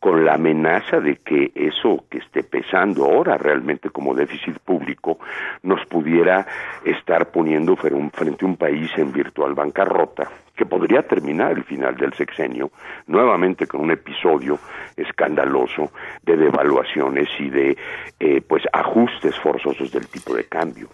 con 0.00 0.24
la 0.24 0.34
amenaza 0.34 1.00
de 1.00 1.16
que 1.16 1.50
eso 1.54 2.04
que 2.08 2.18
esté 2.18 2.44
pesando 2.44 3.04
ahora 3.04 3.36
realmente 3.36 3.90
como 3.90 4.14
déficit 4.14 4.58
público 4.58 5.18
nos 5.62 5.84
pudiera 5.86 6.46
estar 6.84 7.30
poniendo 7.30 7.76
frente 7.76 8.44
a 8.44 8.48
un 8.48 8.56
país 8.56 8.90
en 8.96 9.12
virtual 9.12 9.54
bancarrota 9.54 10.30
que 10.56 10.66
podría 10.66 11.02
terminar 11.02 11.52
el 11.52 11.64
final 11.64 11.96
del 11.96 12.12
sexenio 12.14 12.70
nuevamente 13.06 13.66
con 13.66 13.82
un 13.82 13.90
episodio 13.90 14.58
escandaloso 14.96 15.92
de 16.22 16.36
devaluaciones 16.36 17.28
y 17.38 17.50
de 17.50 17.76
eh, 18.18 18.40
pues 18.40 18.62
ajustes 18.72 19.38
forzosos 19.38 19.92
del 19.92 20.06
tipo 20.08 20.34
de 20.34 20.44
cambio. 20.44 20.88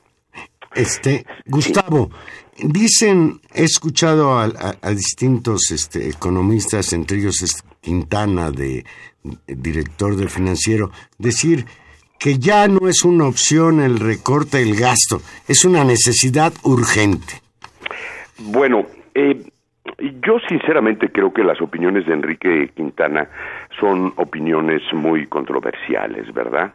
Este, 0.75 1.27
Gustavo, 1.47 2.11
dicen, 2.59 3.41
he 3.53 3.65
escuchado 3.65 4.39
a, 4.39 4.73
distintos 4.91 5.71
este, 5.71 6.09
economistas, 6.09 6.93
entre 6.95 7.19
ellos 7.19 7.63
Quintana, 7.81 8.51
de, 8.51 8.85
director 9.47 10.17
del 10.17 10.31
financiero, 10.31 10.91
decir 11.19 11.67
que 12.19 12.39
ya 12.39 12.69
no 12.69 12.89
es 12.89 13.03
una 13.03 13.27
opción 13.27 13.81
el 13.81 13.99
recorte 13.99 14.59
del 14.59 14.77
gasto, 14.77 15.21
es 15.49 15.65
una 15.65 15.85
necesidad 15.85 16.53
urgente. 16.63 17.43
Bueno, 18.39 18.87
eh, 19.15 19.52
yo 20.25 20.39
sinceramente 20.49 21.11
creo 21.11 21.33
que 21.33 21.45
las 21.45 21.61
opiniones 21.61 22.07
de 22.07 22.15
Enrique 22.15 22.71
Quintana 22.75 23.29
son 23.81 24.13
opiniones 24.17 24.83
muy 24.93 25.27
controversiales, 25.27 26.33
¿verdad? 26.33 26.73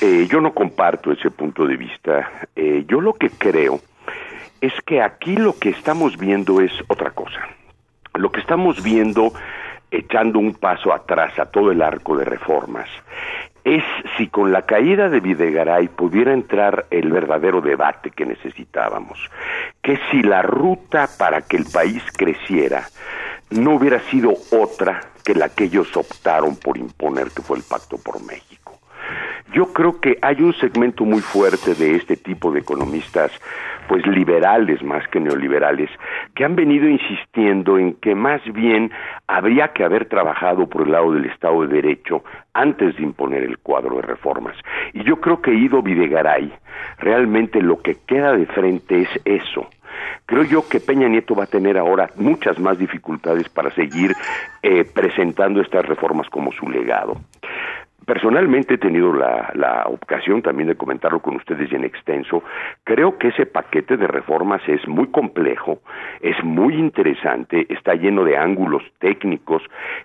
Eh, 0.00 0.26
yo 0.28 0.40
no 0.40 0.52
comparto 0.52 1.12
ese 1.12 1.30
punto 1.30 1.66
de 1.66 1.76
vista. 1.76 2.30
Eh, 2.56 2.84
yo 2.86 3.00
lo 3.00 3.14
que 3.14 3.30
creo 3.30 3.80
es 4.60 4.72
que 4.86 5.02
aquí 5.02 5.36
lo 5.36 5.58
que 5.58 5.70
estamos 5.70 6.16
viendo 6.18 6.60
es 6.60 6.72
otra 6.88 7.10
cosa. 7.10 7.48
Lo 8.14 8.30
que 8.30 8.40
estamos 8.40 8.82
viendo, 8.82 9.32
echando 9.90 10.38
un 10.38 10.54
paso 10.54 10.92
atrás 10.92 11.38
a 11.38 11.46
todo 11.46 11.72
el 11.72 11.82
arco 11.82 12.16
de 12.16 12.24
reformas, 12.24 12.88
es 13.64 13.84
si 14.16 14.28
con 14.28 14.52
la 14.52 14.62
caída 14.62 15.08
de 15.08 15.20
Videgaray 15.20 15.88
pudiera 15.88 16.32
entrar 16.32 16.86
el 16.90 17.10
verdadero 17.10 17.60
debate 17.60 18.10
que 18.10 18.26
necesitábamos, 18.26 19.18
que 19.82 19.98
si 20.10 20.22
la 20.22 20.42
ruta 20.42 21.08
para 21.18 21.42
que 21.42 21.56
el 21.56 21.66
país 21.66 22.02
creciera 22.16 22.86
no 23.50 23.74
hubiera 23.74 24.00
sido 24.10 24.34
otra 24.50 25.00
que 25.24 25.34
la 25.34 25.48
que 25.48 25.64
ellos 25.64 25.96
optaron 25.96 26.56
por 26.56 26.76
imponer, 26.76 27.30
que 27.30 27.42
fue 27.42 27.58
el 27.58 27.62
Pacto 27.62 27.96
por 27.98 28.22
México. 28.24 28.61
Yo 29.52 29.66
creo 29.72 30.00
que 30.00 30.16
hay 30.22 30.40
un 30.40 30.54
segmento 30.54 31.04
muy 31.04 31.20
fuerte 31.20 31.74
de 31.74 31.96
este 31.96 32.16
tipo 32.16 32.50
de 32.50 32.60
economistas, 32.60 33.30
pues 33.86 34.06
liberales 34.06 34.82
más 34.82 35.06
que 35.08 35.20
neoliberales, 35.20 35.90
que 36.34 36.44
han 36.46 36.56
venido 36.56 36.88
insistiendo 36.88 37.78
en 37.78 37.94
que 37.94 38.14
más 38.14 38.40
bien 38.54 38.90
habría 39.26 39.68
que 39.68 39.84
haber 39.84 40.06
trabajado 40.06 40.66
por 40.66 40.86
el 40.86 40.92
lado 40.92 41.12
del 41.12 41.26
Estado 41.26 41.66
de 41.66 41.74
Derecho 41.82 42.24
antes 42.54 42.96
de 42.96 43.02
imponer 43.02 43.42
el 43.42 43.58
cuadro 43.58 43.96
de 43.96 44.02
reformas. 44.02 44.56
Y 44.94 45.04
yo 45.04 45.20
creo 45.20 45.42
que 45.42 45.52
Ido 45.52 45.82
Videgaray, 45.82 46.50
realmente 46.98 47.60
lo 47.60 47.78
que 47.82 47.96
queda 48.06 48.32
de 48.32 48.46
frente 48.46 49.02
es 49.02 49.10
eso, 49.26 49.68
Creo 50.26 50.44
yo 50.44 50.68
que 50.68 50.80
Peña 50.80 51.08
Nieto 51.08 51.34
va 51.34 51.44
a 51.44 51.46
tener 51.48 51.76
ahora 51.76 52.08
muchas 52.16 52.58
más 52.58 52.78
dificultades 52.78 53.48
para 53.48 53.70
seguir 53.74 54.14
eh, 54.62 54.84
presentando 54.84 55.60
estas 55.60 55.84
reformas 55.84 56.28
como 56.30 56.52
su 56.52 56.68
legado. 56.68 57.16
Personalmente 58.06 58.74
he 58.74 58.78
tenido 58.78 59.12
la, 59.12 59.50
la, 59.54 59.84
ocasión 59.86 60.42
también 60.42 60.68
de 60.68 60.74
comentarlo 60.74 61.20
con 61.20 61.36
ustedes 61.36 61.72
en 61.72 61.84
extenso. 61.84 62.42
Creo 62.84 63.18
que 63.18 63.28
ese 63.28 63.46
paquete 63.46 63.96
de 63.96 64.06
reformas 64.06 64.60
es 64.66 64.86
muy 64.88 65.08
complejo, 65.08 65.80
es 66.20 66.42
muy 66.42 66.74
interesante, 66.74 67.66
está 67.68 67.94
lleno 67.94 68.24
de 68.24 68.36
ángulos 68.36 68.82
técnicos 68.98 69.62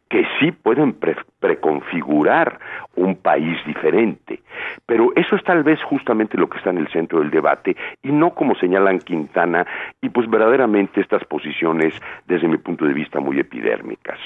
que 0.09 0.25
sí 0.39 0.51
pueden 0.51 0.93
preconfigurar 1.39 2.59
un 2.95 3.15
país 3.15 3.57
diferente. 3.65 4.41
Pero 4.85 5.11
eso 5.15 5.35
es 5.35 5.43
tal 5.43 5.63
vez 5.63 5.81
justamente 5.83 6.37
lo 6.37 6.49
que 6.49 6.57
está 6.57 6.71
en 6.71 6.79
el 6.79 6.87
centro 6.89 7.19
del 7.19 7.29
debate 7.29 7.75
y 8.01 8.11
no 8.11 8.31
como 8.31 8.55
señalan 8.55 8.99
Quintana 8.99 9.65
y 10.01 10.09
pues 10.09 10.29
verdaderamente 10.29 11.01
estas 11.01 11.23
posiciones 11.25 11.93
desde 12.25 12.47
mi 12.47 12.57
punto 12.57 12.85
de 12.85 12.93
vista 12.93 13.19
muy 13.19 13.39
epidérmicas. 13.39 14.19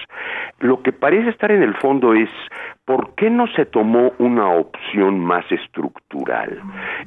Lo 0.59 0.81
que 0.81 0.93
parece 0.93 1.29
estar 1.29 1.51
en 1.51 1.63
el 1.63 1.75
fondo 1.75 2.13
es 2.13 2.29
¿por 2.85 3.15
qué 3.15 3.29
no 3.29 3.47
se 3.47 3.65
tomó 3.65 4.13
una 4.17 4.49
opción 4.49 5.19
más 5.19 5.49
estructural 5.51 6.61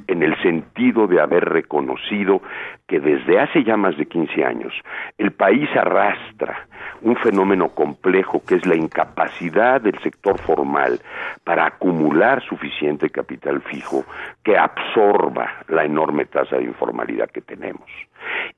en 0.07 0.23
el 0.23 0.41
sentido 0.43 1.07
de 1.07 1.21
haber 1.21 1.45
reconocido 1.45 2.43
que 2.87 3.01
desde 3.01 3.41
hace 3.41 3.65
ya 3.65 3.77
más 3.77 3.97
de 3.97 4.07
15 4.07 4.45
años 4.45 4.73
el 5.19 5.33
país 5.33 5.69
arrastra 5.75 6.67
un 7.03 7.17
fenómeno 7.17 7.69
complejo 7.71 8.43
que 8.47 8.57
es 8.57 8.67
la 8.67 8.77
incapacidad 8.77 9.81
del 9.95 10.03
sector 10.03 10.39
formal 10.41 11.01
para 11.45 11.67
acumular 11.67 12.43
suficiente 12.43 13.11
capital 13.11 13.61
fijo 13.63 14.05
que 14.43 14.57
absorba 14.57 15.65
la 15.69 15.85
enorme 15.85 16.27
tasa 16.27 16.57
de 16.57 16.65
informalidad 16.65 17.31
que 17.31 17.41
tenemos. 17.41 17.89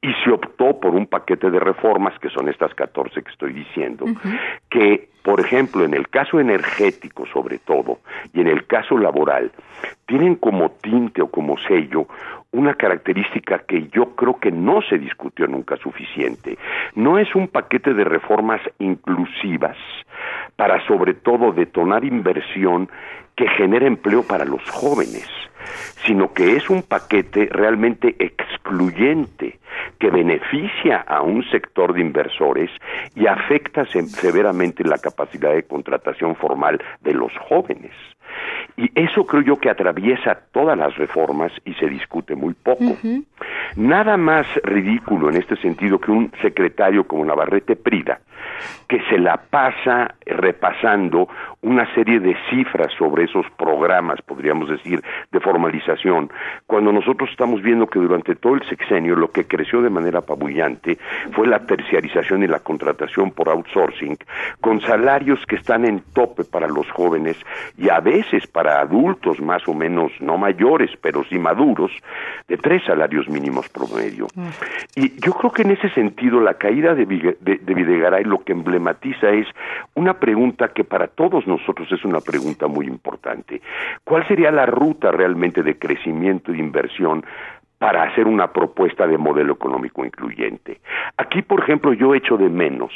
Y 0.01 0.13
se 0.25 0.31
optó 0.31 0.79
por 0.79 0.95
un 0.95 1.07
paquete 1.07 1.51
de 1.51 1.59
reformas, 1.59 2.19
que 2.21 2.31
son 2.31 2.49
estas 2.49 2.73
14 2.75 3.23
que 3.23 3.31
estoy 3.31 3.53
diciendo, 3.53 4.07
que, 4.71 5.09
por 5.23 5.41
ejemplo, 5.41 5.85
en 5.85 5.95
el 5.95 6.09
caso 6.09 6.39
energético 6.39 7.27
sobre 7.27 7.59
todo, 7.59 7.99
y 8.33 8.41
en 8.41 8.47
el 8.47 8.67
caso 8.67 8.97
laboral, 8.97 9.51
tienen 10.07 10.37
como 10.37 10.71
tinte 10.71 11.23
o 11.23 11.31
como 11.31 11.57
sello 11.59 12.07
una 12.53 12.75
característica 12.75 13.59
que 13.59 13.89
yo 13.89 14.15
creo 14.15 14.39
que 14.39 14.51
no 14.51 14.81
se 14.83 14.99
discutió 14.99 15.47
nunca 15.47 15.77
suficiente. 15.77 16.57
No 16.95 17.19
es 17.19 17.35
un 17.35 17.49
paquete 17.49 17.93
de 17.93 18.05
reformas 18.05 18.61
inclusivas 18.79 19.77
para 20.57 20.85
sobre 20.87 21.15
todo 21.15 21.53
detonar 21.53 22.05
inversión 22.05 22.89
que 23.37 23.49
genere 23.49 23.87
empleo 23.87 24.23
para 24.23 24.47
los 24.47 24.63
jóvenes, 24.71 25.29
sino 26.07 26.33
que 26.33 26.57
es 26.57 26.71
un 26.71 26.83
paquete 26.83 27.49
realmente 27.53 28.17
excluyente 28.19 29.59
que 29.99 30.11
beneficia 30.11 31.05
a 31.07 31.21
un 31.21 31.45
sector 31.51 31.93
de 31.93 32.01
inversores 32.01 32.71
y 33.15 33.27
afecta 33.27 33.85
severamente 33.85 34.83
la 34.85 34.99
capacidad 34.99 35.53
de 35.53 35.65
contratación 35.65 36.37
formal 36.37 36.83
de 37.03 37.13
los 37.13 37.33
jóvenes. 37.49 37.93
Y 38.77 38.91
eso 38.95 39.25
creo 39.27 39.43
yo 39.43 39.59
que 39.59 39.71
atraviesa 39.71 40.39
todas 40.53 40.77
las 40.77 40.97
reformas 40.97 41.53
y 41.65 41.75
se 41.75 41.89
discute 41.89 42.35
muy 42.35 42.55
poco. 42.55 42.97
Nada 43.77 44.17
más 44.17 44.47
ridículo 44.63 45.31
en 45.31 45.37
este 45.37 45.57
sentido 45.57 45.99
que 45.99 46.11
un 46.11 46.31
secretario 46.43 47.07
como 47.07 47.25
Navarrete 47.25 47.77
Prida, 47.77 48.21
que 48.89 49.01
se 49.09 49.19
la 49.19 49.37
pasa 49.37 50.15
repasando 50.25 51.29
una 51.63 51.93
serie 51.95 52.21
de 52.21 52.37
cifras 52.49 52.93
sobre 52.97 53.25
esos 53.25 53.45
programas, 53.59 54.23
podríamos 54.23 54.69
decir, 54.69 55.03
de 55.33 55.41
formalización, 55.41 56.31
cuando 56.67 56.93
nosotros 56.93 57.29
estamos 57.31 57.61
viendo 57.63 57.89
que 57.89 57.99
durante 57.99 58.37
todo 58.37 58.55
el 58.55 58.63
sexenio 58.69 59.17
lo 59.17 59.31
que 59.31 59.47
creció 59.47 59.83
de 59.83 59.91
manera 59.91 60.21
apabullante 60.21 60.99
fue 61.33 61.49
la 61.49 61.67
terciarización 61.67 62.45
y 62.45 62.47
la 62.47 62.61
contratación 62.61 63.33
por 63.33 63.49
outsourcing, 63.49 64.17
con 64.61 64.81
salarios 64.83 65.45
que 65.47 65.57
están 65.57 65.85
en 65.85 66.03
tope 66.13 66.45
para 66.45 66.69
los 66.69 66.89
jóvenes 66.93 67.37
y 67.77 67.89
a 67.89 68.01
veces 68.01 68.47
para 68.47 68.81
adultos 68.81 69.41
más 69.41 69.67
o 69.67 69.75
menos, 69.75 70.13
no 70.21 70.39
mayores, 70.39 70.91
pero 71.01 71.25
sí 71.25 71.39
maduros, 71.39 71.91
de 72.47 72.57
tres 72.59 72.85
salarios 72.85 73.29
mínimos 73.29 73.69
promedio. 73.69 74.27
Mm. 74.35 74.49
Y 74.95 75.21
yo 75.21 75.33
creo 75.33 75.51
que 75.51 75.63
en 75.63 75.73
ese 75.73 75.91
sentido 75.91 76.41
la 76.41 76.55
caída 76.55 76.95
de, 76.95 77.07
de 77.07 77.75
Videgaray 77.75 78.25
lo 78.25 78.45
que 78.47 78.53
emblematiza 78.53 79.29
es 79.31 79.47
una 79.95 80.15
pregunta 80.15 80.69
que 80.69 80.85
para 80.85 81.09
todos 81.09 81.47
nosotros 81.47 81.93
es 81.93 82.03
una 82.05 82.21
pregunta 82.21 82.67
muy 82.67 82.87
importante. 82.87 83.61
¿Cuál 84.05 84.27
sería 84.27 84.51
la 84.51 84.65
ruta 84.65 85.11
realmente 85.11 85.63
de 85.63 85.79
crecimiento 85.79 86.53
e 86.53 86.59
inversión 86.59 87.25
para 87.79 88.05
hacer 88.05 88.27
una 88.27 88.53
propuesta 88.53 89.07
de 89.07 89.19
modelo 89.19 89.53
económico 89.53 90.05
incluyente. 90.05 90.81
Aquí, 91.19 91.43
por 91.43 91.61
ejemplo, 91.61 91.93
yo 91.93 92.15
echo 92.15 92.37
de 92.37 92.49
menos 92.49 92.91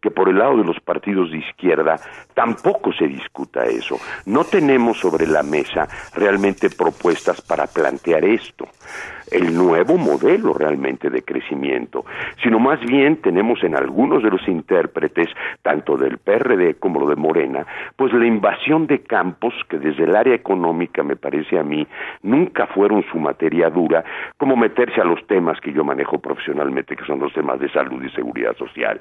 que 0.00 0.10
por 0.10 0.28
el 0.28 0.38
lado 0.38 0.56
de 0.56 0.64
los 0.64 0.80
partidos 0.80 1.30
de 1.30 1.38
izquierda 1.38 1.96
tampoco 2.34 2.92
se 2.92 3.06
discuta 3.06 3.64
eso. 3.64 3.96
No 4.26 4.44
tenemos 4.44 4.98
sobre 4.98 5.26
la 5.26 5.42
mesa 5.42 5.86
realmente 6.16 6.68
propuestas 6.70 7.40
para 7.42 7.66
plantear 7.66 8.24
esto 8.24 8.66
el 9.34 9.52
nuevo 9.52 9.98
modelo 9.98 10.54
realmente 10.54 11.10
de 11.10 11.22
crecimiento, 11.22 12.04
sino 12.40 12.60
más 12.60 12.80
bien 12.80 13.16
tenemos 13.16 13.64
en 13.64 13.74
algunos 13.74 14.22
de 14.22 14.30
los 14.30 14.46
intérpretes, 14.46 15.28
tanto 15.62 15.96
del 15.96 16.18
PRD 16.18 16.74
como 16.74 17.00
lo 17.00 17.08
de 17.08 17.16
Morena, 17.16 17.66
pues 17.96 18.12
la 18.12 18.26
invasión 18.26 18.86
de 18.86 19.00
campos 19.00 19.52
que 19.68 19.78
desde 19.78 20.04
el 20.04 20.14
área 20.14 20.34
económica, 20.34 21.02
me 21.02 21.16
parece 21.16 21.58
a 21.58 21.64
mí, 21.64 21.84
nunca 22.22 22.68
fueron 22.68 23.04
su 23.10 23.18
materia 23.18 23.70
dura, 23.70 24.04
como 24.36 24.54
meterse 24.54 25.00
a 25.00 25.04
los 25.04 25.26
temas 25.26 25.60
que 25.60 25.72
yo 25.72 25.82
manejo 25.82 26.18
profesionalmente, 26.18 26.94
que 26.94 27.04
son 27.04 27.18
los 27.18 27.32
temas 27.32 27.58
de 27.58 27.68
salud 27.70 28.02
y 28.04 28.10
seguridad 28.10 28.56
social. 28.56 29.00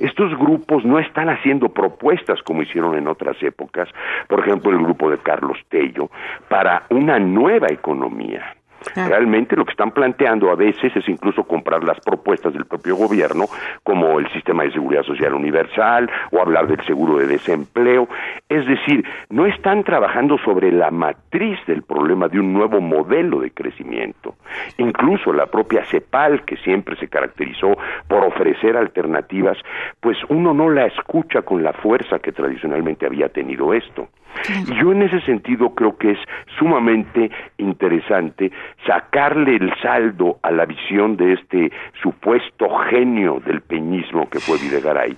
Estos 0.00 0.36
grupos 0.36 0.84
no 0.84 0.98
están 0.98 1.28
haciendo 1.28 1.68
propuestas 1.68 2.42
como 2.42 2.62
hicieron 2.62 2.96
en 2.96 3.06
otras 3.06 3.40
épocas, 3.44 3.88
por 4.26 4.40
ejemplo 4.40 4.72
el 4.72 4.78
grupo 4.78 5.08
de 5.08 5.18
Carlos 5.18 5.58
Tello, 5.68 6.10
para 6.48 6.82
una 6.90 7.20
nueva 7.20 7.68
economía 7.70 8.57
Realmente 8.94 9.56
lo 9.56 9.64
que 9.64 9.72
están 9.72 9.90
planteando 9.90 10.50
a 10.50 10.54
veces 10.54 10.94
es 10.94 11.08
incluso 11.08 11.44
comprar 11.44 11.82
las 11.84 12.00
propuestas 12.00 12.52
del 12.52 12.64
propio 12.64 12.96
gobierno, 12.96 13.46
como 13.82 14.18
el 14.18 14.30
sistema 14.32 14.62
de 14.62 14.72
seguridad 14.72 15.02
social 15.02 15.34
universal 15.34 16.10
o 16.30 16.40
hablar 16.40 16.68
del 16.68 16.84
seguro 16.86 17.18
de 17.18 17.26
desempleo. 17.26 18.08
Es 18.48 18.66
decir, 18.66 19.04
no 19.30 19.46
están 19.46 19.84
trabajando 19.84 20.38
sobre 20.38 20.72
la 20.72 20.90
matriz 20.90 21.58
del 21.66 21.82
problema 21.82 22.28
de 22.28 22.40
un 22.40 22.52
nuevo 22.52 22.80
modelo 22.80 23.40
de 23.40 23.50
crecimiento. 23.50 24.36
Incluso 24.78 25.32
la 25.32 25.46
propia 25.46 25.84
CEPAL, 25.84 26.44
que 26.44 26.56
siempre 26.58 26.96
se 26.96 27.08
caracterizó 27.08 27.76
por 28.06 28.24
ofrecer 28.24 28.76
alternativas, 28.76 29.58
pues 30.00 30.16
uno 30.28 30.54
no 30.54 30.70
la 30.70 30.86
escucha 30.86 31.42
con 31.42 31.62
la 31.62 31.72
fuerza 31.72 32.18
que 32.18 32.32
tradicionalmente 32.32 33.06
había 33.06 33.28
tenido 33.28 33.74
esto. 33.74 34.08
Y 34.66 34.74
yo 34.80 34.92
en 34.92 35.02
ese 35.02 35.20
sentido 35.22 35.70
creo 35.74 35.96
que 35.96 36.12
es 36.12 36.18
sumamente 36.58 37.30
interesante 37.56 38.52
sacarle 38.86 39.56
el 39.56 39.72
saldo 39.82 40.38
a 40.42 40.50
la 40.50 40.64
visión 40.64 41.16
de 41.16 41.34
este 41.34 41.72
supuesto 42.02 42.68
genio 42.90 43.40
del 43.44 43.60
peñismo 43.60 44.28
que 44.30 44.40
fue 44.40 44.58
Videgaray 44.58 45.16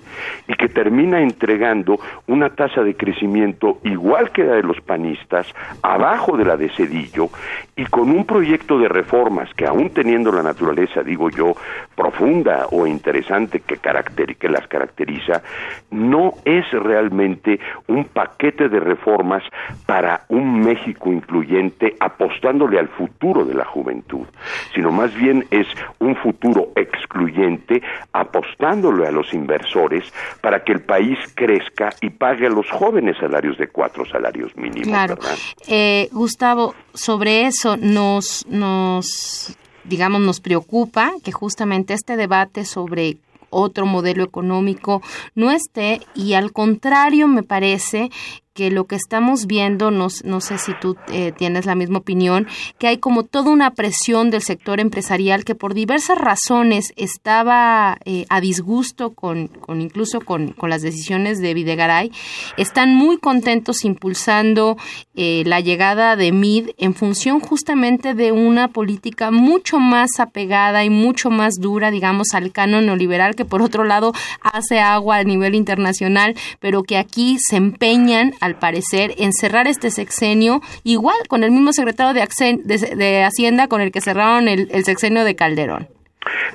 y 0.49 0.55
que 0.55 0.69
termina 0.69 1.21
entregando 1.21 1.99
una 2.27 2.51
tasa 2.51 2.83
de 2.83 2.97
crecimiento 2.97 3.79
igual 3.85 4.31
que 4.31 4.45
la 4.45 4.55
de 4.55 4.63
los 4.63 4.81
panistas, 4.81 5.47
abajo 5.83 6.37
de 6.37 6.45
la 6.45 6.57
de 6.57 6.71
Cedillo 6.71 7.29
y 7.77 7.85
con 7.87 8.11
un 8.11 8.25
proyecto 8.25 8.79
de 8.79 8.89
reformas 8.89 9.53
que 9.55 9.67
aún 9.67 9.91
teniendo 9.91 10.33
la 10.33 10.43
naturaleza, 10.43 11.03
digo 11.03 11.31
yo, 11.31 11.55
profunda 11.95 12.67
o 12.73 12.87
interesante 12.87 13.61
que, 13.61 13.77
que 13.77 14.49
las 14.49 14.67
caracteriza, 14.69 15.43
no 15.91 16.33
es 16.45 16.71
realmente 16.73 17.61
un 17.89 18.05
paquete 18.05 18.69
de 18.69 18.81
reformas 18.81 19.43
para 19.87 20.23
un 20.29 20.61
México 20.61 21.11
incluyente 21.11 21.95
apostándole 22.01 22.79
al 22.79 22.89
futuro 22.89 23.45
la 23.55 23.65
juventud, 23.65 24.27
sino 24.75 24.91
más 24.91 25.15
bien 25.15 25.47
es 25.51 25.67
un 25.99 26.17
futuro 26.17 26.73
excluyente 26.77 27.83
apostándole 28.13 29.07
a 29.07 29.11
los 29.11 29.33
inversores 29.33 30.05
para 30.41 30.65
que 30.65 30.73
el 30.73 30.81
país 30.81 31.19
crezca 31.35 31.91
y 32.01 32.11
pague 32.11 32.47
a 32.47 32.51
los 32.51 32.71
jóvenes 32.71 33.17
salarios 33.19 33.59
de 33.59 33.69
cuatro 33.69 34.05
salarios 34.05 34.57
mínimos. 34.57 34.89
Claro. 34.89 35.19
Eh, 35.67 36.09
Gustavo, 36.13 36.75
sobre 36.95 37.47
eso 37.47 37.77
nos, 37.77 38.47
nos, 38.49 39.57
digamos, 39.85 40.21
nos 40.21 40.41
preocupa 40.41 41.13
que 41.25 41.33
justamente 41.33 41.95
este 41.95 42.17
debate 42.17 42.65
sobre 42.65 43.19
otro 43.51 43.85
modelo 43.85 44.25
económico 44.25 45.03
no 45.35 45.51
esté 45.51 46.01
y 46.15 46.35
al 46.35 46.53
contrario 46.53 47.29
me 47.29 47.43
parece 47.43 48.11
que 48.53 48.71
lo 48.71 48.87
que 48.87 48.97
estamos 48.97 49.47
viendo, 49.47 49.91
no, 49.91 50.09
no 50.25 50.41
sé 50.41 50.59
si 50.59 50.73
tú 50.81 50.97
eh, 51.09 51.33
tienes 51.37 51.67
la 51.67 51.77
misma 51.77 51.99
opinión, 51.99 52.49
que 52.79 52.89
hay 52.89 52.99
como 52.99 53.23
toda 53.25 53.51
una 53.51 53.71
presión 53.75 54.31
del 54.31 54.43
sector 54.43 54.81
empresarial 54.81 55.45
que 55.45 55.55
por 55.55 55.73
diversas 55.73 56.19
razones 56.19 56.93
estaba 56.97 57.99
eh, 58.05 58.27
a 58.29 58.41
disgusto 58.41 59.11
con, 59.15 59.47
con 59.49 59.81
incluso 59.81 60.21
con, 60.21 60.53
con, 60.53 60.69
las 60.69 60.83
decisiones 60.83 61.41
de 61.41 61.55
Videgaray, 61.55 62.11
están 62.57 62.95
muy 62.95 63.19
contentos 63.19 63.85
impulsando 63.85 64.77
eh, 65.15 65.45
la 65.47 65.61
llegada 65.61 66.17
de 66.17 66.33
MID 66.33 66.71
en 66.77 66.95
función 66.95 67.41
justamente 67.41 68.15
de 68.15 68.33
una 68.33 68.69
política 68.69 69.31
mucho 69.31 69.79
más 69.79 70.19
apegada 70.19 70.85
y 70.85 70.91
mucho 70.91 71.31
más 71.31 71.61
dura, 71.61 71.91
digamos, 71.91 72.35
al 72.35 72.51
canon 72.53 72.87
neoliberal, 72.87 73.37
que 73.37 73.45
por 73.45 73.63
otro 73.63 73.85
lado 73.85 74.13
hace 74.43 74.81
agua 74.81 75.19
a 75.19 75.25
nivel 75.25 75.55
internacional, 75.55 76.35
pero 76.59 76.83
que 76.83 76.99
aquí 76.99 77.39
se 77.39 77.57
empeñan 77.57 78.35
al 78.41 78.59
parecer, 78.59 79.15
en 79.19 79.33
cerrar 79.33 79.67
este 79.67 79.91
sexenio, 79.91 80.61
igual 80.83 81.17
con 81.29 81.45
el 81.45 81.51
mismo 81.51 81.73
secretario 81.73 82.15
de, 82.15 83.23
Hacienda 83.25 83.69
con 83.69 83.81
el 83.81 83.93
que 83.93 84.01
cerraron 84.01 84.49
el 84.49 84.85
sexenio 84.85 85.25
de 85.25 85.37
Calderón. 85.37 86.00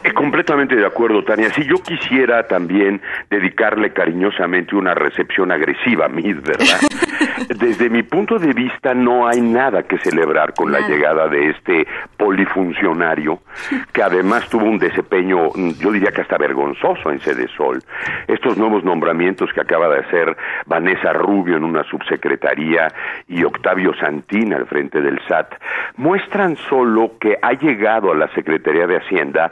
Eh, 0.04 0.14
completamente 0.14 0.76
de 0.76 0.86
acuerdo, 0.86 1.24
Tania. 1.24 1.50
Si 1.50 1.64
yo 1.64 1.78
quisiera 1.78 2.48
también 2.48 3.02
dedicarle 3.30 3.92
cariñosamente 3.94 4.76
una 4.76 4.94
recepción 4.94 5.52
agresiva 5.52 6.06
a 6.06 6.10
Mid, 6.10 6.38
¿verdad? 6.42 6.80
Desde 7.58 7.90
mi 7.90 8.04
punto 8.04 8.38
de 8.38 8.54
vista 8.54 8.94
no 8.94 9.28
hay 9.28 9.42
nada 9.42 9.84
que 9.84 9.98
celebrar 9.98 10.54
con 10.54 10.72
la 10.72 10.82
llegada 10.82 11.28
de 11.28 11.50
este 11.50 11.88
polifuncionario, 12.18 13.40
que 13.92 14.04
además 14.04 14.48
tuvo 14.50 14.66
un 14.66 14.78
desempeño, 14.78 15.50
yo 15.80 15.92
diría 15.92 16.12
que 16.12 16.22
hasta 16.22 16.38
vergonzoso 16.38 17.12
en 17.12 17.20
Sede 17.20 17.48
Sol. 17.58 17.82
Estos 18.28 18.58
nuevos 18.58 18.84
nombramientos 18.84 19.52
que 19.54 19.62
acaba 19.62 19.90
de 19.90 20.02
hacer 20.02 20.38
Vanessa 20.66 21.14
Rubio 21.14 21.58
en 21.58 21.64
una 21.64 21.84
subsecretaría 21.84 22.88
y 23.28 23.44
Octavio 23.44 23.94
Santín 24.00 24.54
al 24.54 24.68
frente 24.68 25.02
del 25.02 25.20
SAT, 25.28 25.56
muestran 25.98 26.56
solo 26.70 27.14
que 27.20 27.38
ha 27.42 27.54
llegado 27.54 28.12
a 28.12 28.16
la 28.16 28.28
Secretaría 28.34 28.86
de 28.86 28.98
Hacienda 28.98 29.52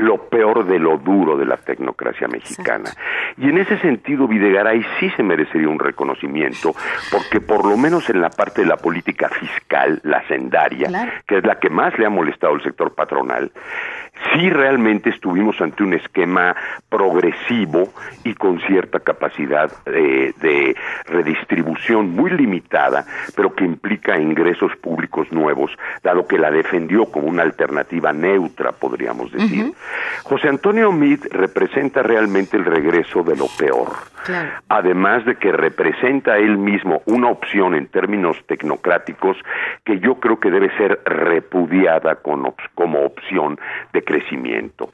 lo 0.00 0.28
peor 0.28 0.66
de 0.66 0.78
lo 0.78 0.98
duro 0.98 1.36
de 1.36 1.44
la 1.44 1.56
tecnocracia 1.56 2.26
mexicana. 2.28 2.90
Y 3.36 3.48
en 3.48 3.58
ese 3.58 3.78
sentido, 3.78 4.26
Videgaray 4.26 4.84
sí 4.98 5.10
se 5.16 5.22
merecería 5.22 5.68
un 5.68 5.78
reconocimiento, 5.78 6.74
porque 7.10 7.40
por 7.40 7.66
lo 7.66 7.76
menos 7.76 8.08
en 8.10 8.20
la 8.20 8.30
parte 8.30 8.62
de 8.62 8.68
la 8.68 8.76
política 8.76 9.28
fiscal, 9.28 10.00
la 10.04 10.26
sendaria, 10.26 11.12
que 11.26 11.38
es 11.38 11.44
la 11.44 11.58
que 11.58 11.70
más 11.70 11.98
le 11.98 12.06
ha 12.06 12.10
molestado 12.10 12.54
al 12.54 12.62
sector 12.62 12.94
patronal, 12.94 13.52
sí 14.32 14.50
realmente 14.50 15.10
estuvimos 15.10 15.60
ante 15.60 15.82
un 15.82 15.94
esquema 15.94 16.54
progresivo 16.88 17.88
y 18.24 18.34
con 18.34 18.60
cierta 18.60 19.00
capacidad 19.00 19.70
eh, 19.86 20.32
de 20.40 20.76
redistribución 21.06 22.10
muy 22.10 22.30
limitada, 22.30 23.04
pero 23.36 23.54
que 23.54 23.64
implica 23.64 24.18
ingresos 24.18 24.72
públicos 24.76 25.30
nuevos, 25.30 25.70
dado 26.02 26.26
que 26.26 26.38
la 26.38 26.50
defendió 26.50 27.06
como 27.06 27.28
una 27.28 27.42
alternativa 27.42 28.12
neutra, 28.12 28.72
podríamos 28.72 29.32
decir. 29.32 29.72
José 30.24 30.48
Antonio 30.48 30.92
Meade 30.92 31.28
representa 31.30 32.02
realmente 32.02 32.56
el 32.56 32.64
regreso 32.64 33.22
de 33.22 33.36
lo 33.36 33.46
peor, 33.58 33.88
además 34.68 35.24
de 35.24 35.36
que 35.36 35.52
representa 35.52 36.38
él 36.38 36.58
mismo 36.58 37.02
una 37.06 37.28
opción 37.28 37.74
en 37.74 37.86
términos 37.86 38.36
tecnocráticos 38.46 39.36
que 39.84 39.98
yo 40.00 40.16
creo 40.16 40.40
que 40.40 40.50
debe 40.50 40.74
ser 40.76 41.00
repudiada 41.04 42.16
como 42.16 43.04
opción 43.04 43.58
de 43.92 44.04
crecimiento. 44.04 44.90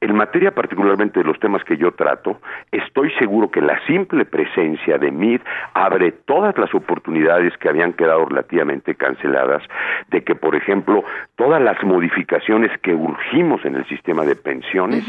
En 0.00 0.14
materia 0.14 0.50
particularmente 0.50 1.20
de 1.20 1.24
los 1.24 1.38
temas 1.40 1.64
que 1.64 1.76
yo 1.76 1.92
trato, 1.92 2.38
estoy 2.70 3.10
seguro 3.12 3.50
que 3.50 3.60
la 3.60 3.78
simple 3.86 4.24
presencia 4.24 4.98
de 4.98 5.10
MID 5.10 5.40
abre 5.72 6.12
todas 6.12 6.56
las 6.58 6.74
oportunidades 6.74 7.56
que 7.58 7.68
habían 7.68 7.92
quedado 7.94 8.26
relativamente 8.26 8.94
canceladas 8.94 9.62
de 10.10 10.22
que, 10.22 10.34
por 10.34 10.54
ejemplo, 10.54 11.04
todas 11.36 11.62
las 11.62 11.82
modificaciones 11.82 12.70
que 12.80 12.94
urgimos 12.94 13.64
en 13.64 13.76
el 13.76 13.86
sistema 13.86 14.24
de 14.24 14.36
pensiones 14.36 15.04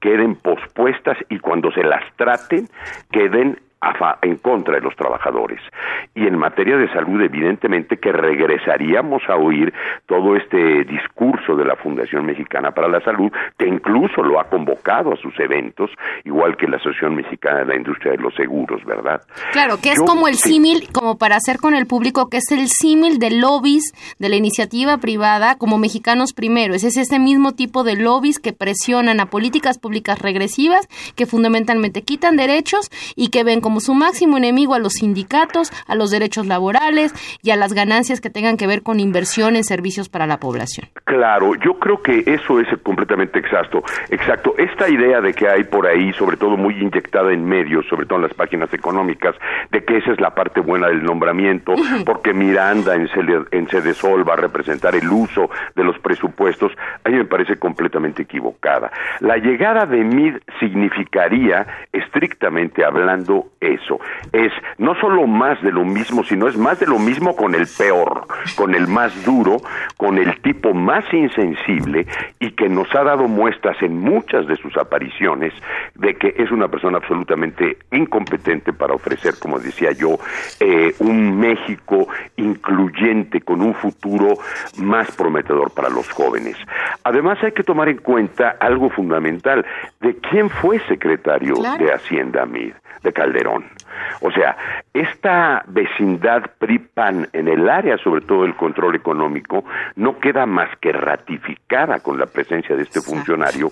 queden 0.00 0.34
pospuestas 0.34 1.16
y 1.30 1.38
cuando 1.38 1.72
se 1.72 1.82
las 1.82 2.04
traten 2.16 2.68
que 3.12 3.28
den 3.28 3.58
queden 3.92 4.14
en 4.22 4.36
contra 4.36 4.74
de 4.74 4.80
los 4.80 4.94
trabajadores. 4.96 5.60
Y 6.14 6.26
en 6.26 6.38
materia 6.38 6.76
de 6.76 6.92
salud, 6.92 7.20
evidentemente 7.20 7.96
que 7.96 8.12
regresaríamos 8.12 9.22
a 9.28 9.36
oír 9.36 9.72
todo 10.06 10.36
este 10.36 10.84
discurso 10.84 11.56
de 11.56 11.64
la 11.64 11.76
Fundación 11.76 12.26
Mexicana 12.26 12.72
para 12.72 12.88
la 12.88 13.00
Salud, 13.00 13.30
que 13.58 13.66
incluso 13.66 14.22
lo 14.22 14.40
ha 14.40 14.44
convocado 14.44 15.12
a 15.12 15.16
sus 15.16 15.38
eventos, 15.40 15.90
igual 16.24 16.56
que 16.56 16.66
la 16.66 16.76
Asociación 16.76 17.16
Mexicana 17.16 17.60
de 17.60 17.66
la 17.66 17.76
Industria 17.76 18.12
de 18.12 18.18
los 18.18 18.34
Seguros, 18.34 18.84
¿verdad? 18.84 19.22
Claro, 19.52 19.76
que 19.82 19.92
es 19.92 20.00
como 20.00 20.28
el 20.28 20.34
símil, 20.34 20.88
como 20.92 21.18
para 21.18 21.36
hacer 21.36 21.58
con 21.58 21.74
el 21.74 21.86
público, 21.86 22.28
que 22.28 22.38
es 22.38 22.50
el 22.50 22.68
símil 22.68 23.18
de 23.18 23.30
lobbies 23.30 23.92
de 24.18 24.28
la 24.28 24.36
iniciativa 24.36 24.98
privada 24.98 25.56
como 25.56 25.78
mexicanos 25.78 26.32
primero. 26.32 26.74
Es 26.74 26.84
ese 26.84 27.18
mismo 27.18 27.52
tipo 27.52 27.84
de 27.84 27.96
lobbies 27.96 28.38
que 28.38 28.52
presionan 28.52 29.20
a 29.20 29.26
políticas 29.26 29.78
públicas 29.78 30.20
regresivas, 30.20 30.86
que 31.16 31.26
fundamentalmente 31.26 32.02
quitan 32.02 32.36
derechos 32.36 32.90
y 33.16 33.28
que 33.28 33.44
ven 33.44 33.60
como 33.60 33.73
como 33.74 33.80
su 33.80 33.94
máximo 33.94 34.36
enemigo 34.36 34.74
a 34.74 34.78
los 34.78 34.92
sindicatos, 34.92 35.72
a 35.88 35.96
los 35.96 36.12
derechos 36.12 36.46
laborales 36.46 37.12
y 37.42 37.50
a 37.50 37.56
las 37.56 37.72
ganancias 37.72 38.20
que 38.20 38.30
tengan 38.30 38.56
que 38.56 38.68
ver 38.68 38.84
con 38.84 39.00
inversión 39.00 39.56
en 39.56 39.64
servicios 39.64 40.08
para 40.08 40.28
la 40.28 40.38
población. 40.38 40.86
Claro, 41.02 41.56
yo 41.56 41.80
creo 41.80 42.00
que 42.00 42.22
eso 42.24 42.60
es 42.60 42.68
completamente 42.84 43.40
exacto. 43.40 43.82
Exacto. 44.10 44.54
Esta 44.58 44.88
idea 44.88 45.20
de 45.20 45.34
que 45.34 45.48
hay 45.48 45.64
por 45.64 45.88
ahí, 45.88 46.12
sobre 46.12 46.36
todo 46.36 46.56
muy 46.56 46.80
inyectada 46.80 47.32
en 47.32 47.44
medios, 47.44 47.84
sobre 47.88 48.06
todo 48.06 48.20
en 48.20 48.22
las 48.22 48.34
páginas 48.34 48.72
económicas, 48.72 49.34
de 49.72 49.84
que 49.84 49.96
esa 49.96 50.12
es 50.12 50.20
la 50.20 50.36
parte 50.36 50.60
buena 50.60 50.86
del 50.86 51.02
nombramiento, 51.02 51.74
porque 52.06 52.32
Miranda 52.32 52.94
en 52.94 53.08
Sede, 53.08 53.42
en 53.50 53.68
Sede 53.68 53.94
Sol 53.94 54.28
va 54.28 54.34
a 54.34 54.36
representar 54.36 54.94
el 54.94 55.08
uso 55.08 55.50
de 55.74 55.82
los 55.82 55.98
presupuestos, 55.98 56.70
a 57.02 57.08
mí 57.08 57.16
me 57.16 57.24
parece 57.24 57.56
completamente 57.56 58.22
equivocada. 58.22 58.92
La 59.18 59.36
llegada 59.36 59.84
de 59.84 60.04
MID 60.04 60.36
significaría, 60.60 61.66
estrictamente 61.92 62.84
hablando, 62.84 63.48
eso. 63.64 64.00
Es 64.32 64.52
no 64.78 64.94
solo 64.96 65.26
más 65.26 65.60
de 65.62 65.72
lo 65.72 65.84
mismo, 65.84 66.24
sino 66.24 66.48
es 66.48 66.56
más 66.56 66.80
de 66.80 66.86
lo 66.86 66.98
mismo 66.98 67.34
con 67.36 67.54
el 67.54 67.66
peor, 67.66 68.26
con 68.56 68.74
el 68.74 68.86
más 68.86 69.24
duro, 69.24 69.56
con 69.96 70.18
el 70.18 70.40
tipo 70.42 70.74
más 70.74 71.04
insensible 71.12 72.06
y 72.38 72.50
que 72.52 72.68
nos 72.68 72.92
ha 72.94 73.04
dado 73.04 73.28
muestras 73.28 73.80
en 73.82 73.98
muchas 73.98 74.46
de 74.46 74.56
sus 74.56 74.76
apariciones 74.76 75.52
de 75.94 76.14
que 76.14 76.34
es 76.36 76.50
una 76.50 76.68
persona 76.68 76.98
absolutamente 76.98 77.78
incompetente 77.90 78.72
para 78.72 78.94
ofrecer, 78.94 79.34
como 79.38 79.58
decía 79.58 79.92
yo, 79.92 80.18
eh, 80.60 80.94
un 80.98 81.38
México 81.38 82.08
incluyente 82.36 83.40
con 83.40 83.60
un 83.60 83.74
futuro 83.74 84.36
más 84.78 85.10
prometedor 85.12 85.72
para 85.72 85.88
los 85.88 86.08
jóvenes. 86.10 86.56
Además 87.04 87.38
hay 87.42 87.52
que 87.52 87.62
tomar 87.62 87.88
en 87.88 87.98
cuenta 87.98 88.56
algo 88.60 88.90
fundamental, 88.90 89.64
de 90.00 90.16
quién 90.16 90.50
fue 90.50 90.78
secretario 90.88 91.54
de 91.78 91.92
Hacienda 91.92 92.46
Mid 92.46 92.72
de 93.04 93.12
Calderón. 93.12 93.66
O 94.20 94.32
sea, 94.32 94.56
esta 94.92 95.62
vecindad 95.68 96.42
PRI-PAN 96.58 97.28
en 97.32 97.46
el 97.46 97.68
área, 97.68 97.96
sobre 97.98 98.22
todo 98.22 98.42
del 98.42 98.56
control 98.56 98.96
económico, 98.96 99.64
no 99.94 100.18
queda 100.18 100.46
más 100.46 100.68
que 100.80 100.90
ratificada 100.90 102.00
con 102.00 102.18
la 102.18 102.26
presencia 102.26 102.74
de 102.74 102.82
este 102.82 103.00
funcionario 103.00 103.70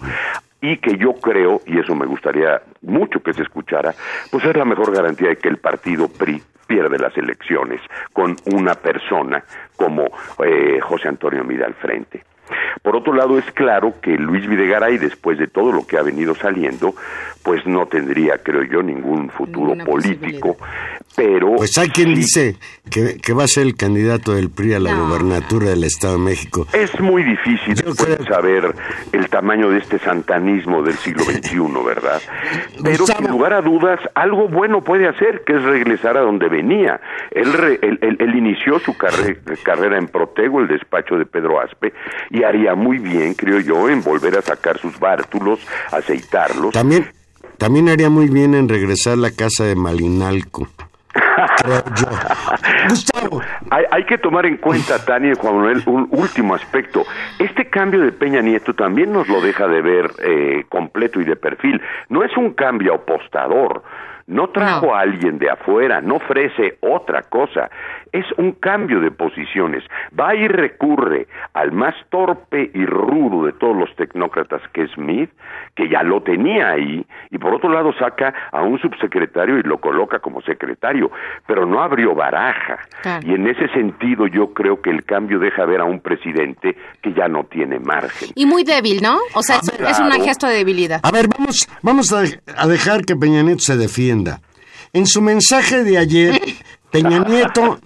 y 0.60 0.76
que 0.76 0.96
yo 0.96 1.14
creo, 1.14 1.60
y 1.66 1.78
eso 1.78 1.94
me 1.96 2.06
gustaría 2.06 2.62
mucho 2.82 3.20
que 3.20 3.32
se 3.32 3.42
escuchara, 3.42 3.92
pues 4.30 4.44
es 4.44 4.56
la 4.56 4.64
mejor 4.64 4.94
garantía 4.94 5.30
de 5.30 5.36
que 5.36 5.48
el 5.48 5.56
partido 5.56 6.06
PRI 6.08 6.40
pierde 6.68 6.98
las 6.98 7.16
elecciones 7.16 7.80
con 8.12 8.36
una 8.52 8.74
persona 8.74 9.42
como 9.76 10.04
eh, 10.44 10.78
José 10.80 11.08
Antonio 11.08 11.42
Mida 11.42 11.66
al 11.66 11.74
frente. 11.74 12.22
Por 12.82 12.96
otro 12.96 13.12
lado, 13.12 13.38
es 13.38 13.50
claro 13.52 13.94
que 14.00 14.16
Luis 14.16 14.46
Videgaray, 14.46 14.98
después 14.98 15.38
de 15.38 15.46
todo 15.46 15.72
lo 15.72 15.86
que 15.86 15.98
ha 15.98 16.02
venido 16.02 16.34
saliendo, 16.34 16.94
pues 17.42 17.66
no 17.66 17.86
tendría, 17.86 18.38
creo 18.38 18.62
yo, 18.64 18.82
ningún 18.82 19.30
futuro 19.30 19.74
político, 19.84 20.56
pero... 21.14 21.56
Pues 21.56 21.76
hay 21.78 21.88
quien 21.88 22.14
dice 22.14 22.56
que, 22.90 23.18
que, 23.18 23.32
va 23.32 23.44
a 23.44 23.48
ser 23.48 23.64
el 23.64 23.76
candidato 23.76 24.34
del 24.34 24.50
PRI 24.50 24.74
a 24.74 24.78
la 24.78 24.94
gobernatura 24.94 25.70
del 25.70 25.84
Estado 25.84 26.14
de 26.14 26.20
México. 26.20 26.66
Es 26.72 26.98
muy 27.00 27.22
difícil 27.22 27.76
saber 28.26 28.74
el 29.12 29.28
tamaño 29.28 29.70
de 29.70 29.78
este 29.78 29.98
santanismo 29.98 30.82
del 30.82 30.94
siglo 30.94 31.24
XXI, 31.24 31.58
¿verdad? 31.84 32.20
Pero 32.82 33.06
sin 33.06 33.28
lugar 33.28 33.52
a 33.52 33.60
dudas, 33.60 34.00
algo 34.14 34.48
bueno 34.48 34.82
puede 34.82 35.08
hacer, 35.08 35.42
que 35.44 35.56
es 35.56 35.62
regresar 35.62 36.16
a 36.16 36.20
donde 36.20 36.48
venía. 36.48 37.00
Él, 37.30 37.52
él, 37.82 38.34
inició 38.34 38.78
su 38.78 38.96
carrera 38.96 39.98
en 39.98 40.08
Protego, 40.08 40.60
el 40.60 40.68
despacho 40.68 41.16
de 41.16 41.26
Pedro 41.26 41.60
Aspe, 41.60 41.92
y 42.30 42.42
haría 42.42 42.74
muy 42.74 42.98
bien, 42.98 43.34
creo 43.34 43.60
yo, 43.60 43.88
en 43.88 44.02
volver 44.02 44.38
a 44.38 44.42
sacar 44.42 44.78
sus 44.78 44.98
bártulos, 44.98 45.60
aceitarlos. 45.90 46.72
También, 46.72 47.06
también 47.58 47.88
haría 47.88 48.10
muy 48.10 48.28
bien 48.28 48.54
en 48.54 48.68
regresar 48.68 49.14
a 49.14 49.16
la 49.16 49.30
casa 49.30 49.64
de 49.64 49.74
Malinalco. 49.74 50.68
Creo 51.12 51.82
yo. 51.94 52.06
Gustavo. 52.88 53.40
Hay, 53.70 54.04
que 54.04 54.18
tomar 54.18 54.46
en 54.46 54.56
cuenta, 54.56 55.04
Tania 55.04 55.32
y 55.32 55.34
Juan 55.34 55.56
Manuel, 55.56 55.82
un 55.86 56.08
último 56.10 56.54
aspecto. 56.54 57.04
Este 57.38 57.68
cambio 57.68 58.00
de 58.00 58.12
Peña 58.12 58.40
Nieto 58.40 58.74
también 58.74 59.12
nos 59.12 59.28
lo 59.28 59.40
deja 59.40 59.66
de 59.66 59.82
ver 59.82 60.10
eh, 60.22 60.64
completo 60.68 61.20
y 61.20 61.24
de 61.24 61.36
perfil. 61.36 61.80
No 62.08 62.24
es 62.24 62.36
un 62.36 62.52
cambio 62.52 62.94
apostador. 62.94 63.82
No 64.26 64.48
trajo 64.50 64.94
a 64.94 65.00
alguien 65.00 65.38
de 65.38 65.50
afuera, 65.50 66.00
no 66.00 66.16
ofrece 66.16 66.78
otra 66.80 67.22
cosa 67.22 67.70
es 68.12 68.26
un 68.36 68.52
cambio 68.52 69.00
de 69.00 69.10
posiciones. 69.10 69.82
Va 70.18 70.34
y 70.34 70.46
recurre 70.46 71.26
al 71.54 71.72
más 71.72 71.94
torpe 72.10 72.70
y 72.74 72.84
rudo 72.84 73.46
de 73.46 73.52
todos 73.52 73.76
los 73.76 73.94
tecnócratas 73.96 74.60
que 74.72 74.82
es 74.82 74.90
Smith, 74.92 75.30
que 75.74 75.88
ya 75.88 76.02
lo 76.02 76.22
tenía 76.22 76.70
ahí, 76.70 77.04
y 77.30 77.38
por 77.38 77.54
otro 77.54 77.70
lado 77.70 77.92
saca 77.98 78.34
a 78.52 78.62
un 78.62 78.78
subsecretario 78.78 79.58
y 79.58 79.62
lo 79.62 79.78
coloca 79.78 80.18
como 80.18 80.42
secretario, 80.42 81.10
pero 81.46 81.64
no 81.64 81.82
abrió 81.82 82.14
baraja. 82.14 82.80
Y 83.24 83.34
en 83.34 83.48
ese 83.48 83.68
sentido 83.68 84.26
yo 84.26 84.52
creo 84.52 84.82
que 84.82 84.90
el 84.90 85.04
cambio 85.04 85.38
deja 85.38 85.64
ver 85.64 85.80
a 85.80 85.84
un 85.84 86.00
presidente 86.00 86.76
que 87.00 87.14
ya 87.14 87.28
no 87.28 87.44
tiene 87.44 87.78
margen. 87.78 88.28
Y 88.34 88.44
muy 88.44 88.64
débil, 88.64 89.00
¿no? 89.02 89.18
O 89.34 89.42
sea, 89.42 89.56
es, 89.56 89.98
un 89.98 90.12
gesto 90.22 90.46
de 90.46 90.56
debilidad. 90.56 91.00
A 91.02 91.10
ver, 91.10 91.28
vamos, 91.28 91.68
vamos 91.80 92.12
a, 92.12 92.24
a 92.56 92.66
dejar 92.66 93.04
que 93.06 93.16
Peña 93.16 93.42
Nieto 93.42 93.60
se 93.60 93.76
defienda. 93.76 94.11
En 94.92 95.06
su 95.06 95.22
mensaje 95.22 95.84
de 95.84 95.98
ayer, 95.98 96.40
Peña 96.90 97.24
Nieto 97.24 97.80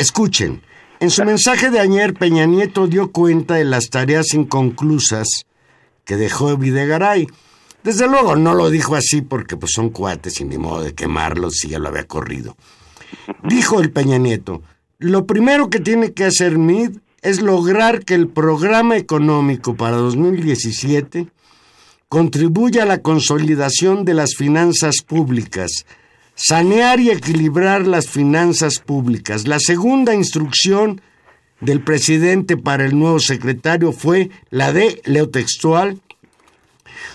Escuchen, 0.00 0.62
en 0.98 1.10
su 1.10 1.24
mensaje 1.24 1.70
de 1.70 1.78
ayer, 1.78 2.14
Peña 2.14 2.46
Nieto 2.46 2.86
dio 2.86 3.12
cuenta 3.12 3.56
de 3.56 3.64
las 3.64 3.90
tareas 3.90 4.32
inconclusas 4.32 5.26
que 6.06 6.16
dejó 6.16 6.56
Videgaray. 6.56 7.26
Desde 7.84 8.06
luego 8.06 8.34
no 8.34 8.54
lo 8.54 8.70
dijo 8.70 8.94
así 8.96 9.20
porque 9.20 9.58
pues 9.58 9.72
son 9.72 9.90
cuates 9.90 10.40
y 10.40 10.44
ni 10.44 10.56
modo 10.56 10.82
de 10.84 10.94
quemarlos 10.94 11.56
si 11.56 11.68
ya 11.68 11.78
lo 11.78 11.88
había 11.88 12.04
corrido. 12.06 12.56
Dijo 13.44 13.80
el 13.80 13.90
Peña 13.90 14.16
Nieto, 14.16 14.62
lo 14.98 15.26
primero 15.26 15.68
que 15.68 15.80
tiene 15.80 16.14
que 16.14 16.24
hacer 16.24 16.56
MID 16.56 16.96
es 17.20 17.42
lograr 17.42 18.04
que 18.06 18.14
el 18.14 18.28
programa 18.28 18.96
económico 18.96 19.74
para 19.74 19.96
2017 19.98 21.28
contribuya 22.10 22.82
a 22.82 22.86
la 22.86 23.02
consolidación 23.02 24.04
de 24.04 24.14
las 24.14 24.34
finanzas 24.34 24.96
públicas, 25.06 25.86
sanear 26.34 26.98
y 26.98 27.10
equilibrar 27.10 27.86
las 27.86 28.08
finanzas 28.08 28.80
públicas. 28.80 29.46
La 29.46 29.60
segunda 29.60 30.12
instrucción 30.12 31.00
del 31.60 31.84
presidente 31.84 32.56
para 32.56 32.84
el 32.84 32.98
nuevo 32.98 33.20
secretario 33.20 33.92
fue 33.92 34.30
la 34.50 34.72
de, 34.72 35.00
leo 35.04 35.30
textual, 35.30 36.00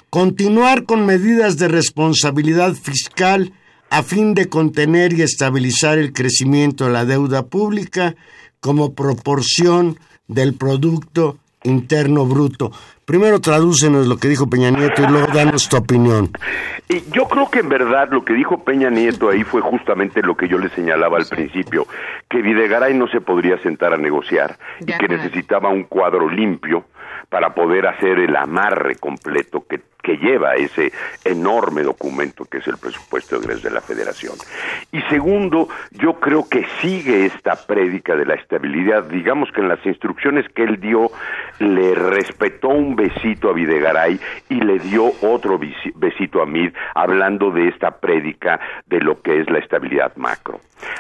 continuar 0.10 0.86
con 0.86 1.06
medidas 1.06 1.58
de 1.58 1.68
responsabilidad 1.68 2.74
fiscal 2.74 3.52
a 3.90 4.02
fin 4.02 4.34
de 4.34 4.48
contener 4.48 5.12
y 5.12 5.24
estabilizar 5.24 5.98
el 5.98 6.14
crecimiento 6.14 6.86
de 6.86 6.92
la 6.92 7.04
deuda 7.04 7.48
pública 7.48 8.16
como 8.62 8.94
proporción 8.94 10.00
del 10.30 10.54
Producto 10.54 11.38
Interno 11.66 12.26
Bruto. 12.26 12.72
Primero 13.06 13.40
tradúcenos 13.40 14.08
lo 14.08 14.18
que 14.18 14.28
dijo 14.28 14.50
Peña 14.50 14.72
Nieto 14.72 15.04
y 15.04 15.08
luego 15.08 15.28
danos 15.34 15.70
tu 15.70 15.78
opinión. 15.78 16.32
Y 16.88 17.02
yo 17.12 17.28
creo 17.28 17.50
que 17.50 17.62
en 17.62 17.70
verdad 17.70 18.10
lo 18.12 18.24
que 18.24 18.34
dijo 18.34 18.64
Peña 18.64 18.92
Nieto 18.92 19.30
ahí 19.30 19.44
fue 19.44 19.60
justamente 19.60 20.22
lo 20.22 20.38
que 20.38 20.48
yo 20.48 20.60
le 20.60 20.70
señalaba 20.70 21.18
al 21.18 21.26
principio, 21.26 21.88
que 22.30 22.44
Videgaray 22.44 22.94
no 22.94 23.08
se 23.08 23.22
podría 23.22 23.58
sentar 23.64 23.92
a 23.92 23.98
negociar 23.98 24.60
y 24.82 24.94
que 24.94 25.08
necesitaba 25.08 25.70
un 25.70 25.86
cuadro 25.86 26.30
limpio 26.30 26.86
para 27.30 27.56
poder 27.56 27.88
hacer 27.88 28.20
el 28.20 28.36
amarre 28.36 28.98
completo 28.98 29.66
que, 29.68 29.82
que 30.06 30.18
lleva 30.18 30.54
ese 30.54 30.92
enorme 31.24 31.82
documento 31.82 32.46
que 32.46 32.60
es 32.60 32.68
el 32.68 32.78
presupuesto 32.78 33.40
de 33.40 33.72
la 33.72 33.82
Federación. 33.82 34.36
Y 34.92 35.02
segundo, 35.10 35.68
yo 35.92 36.20
creo 36.20 36.48
que 36.48 36.64
sigue 36.80 37.26
esta 37.26 37.56
prédica 37.66 38.16
de 38.16 38.26
la 38.26 38.36
estabilidad. 38.36 39.06
Digamos 39.06 39.52
que 39.52 39.62
en 39.62 39.70
las 39.70 39.84
instrucciones 39.84 40.46
que 40.54 40.64
él 40.64 40.80
dio 40.80 41.10
le 41.58 41.96
respetó 41.96 42.70
un 42.70 42.96
besito 42.96 43.50
a 43.50 43.54
Videgaray 43.54 44.20
y 44.50 44.62
le 44.62 44.78
dio 44.78 45.12
otro 45.24 45.60
besito 45.96 46.42
a 46.42 46.46
Mid 46.46 46.72
hablando 46.94 47.50
de 47.50 47.70
esta 47.70 48.00
prédica 48.00 48.60
de 48.86 49.00
lo 49.00 49.22
que 49.22 49.40
es 49.40 49.50
la 49.50 49.58
estabilidad 49.58 50.16
macro. 50.18 50.60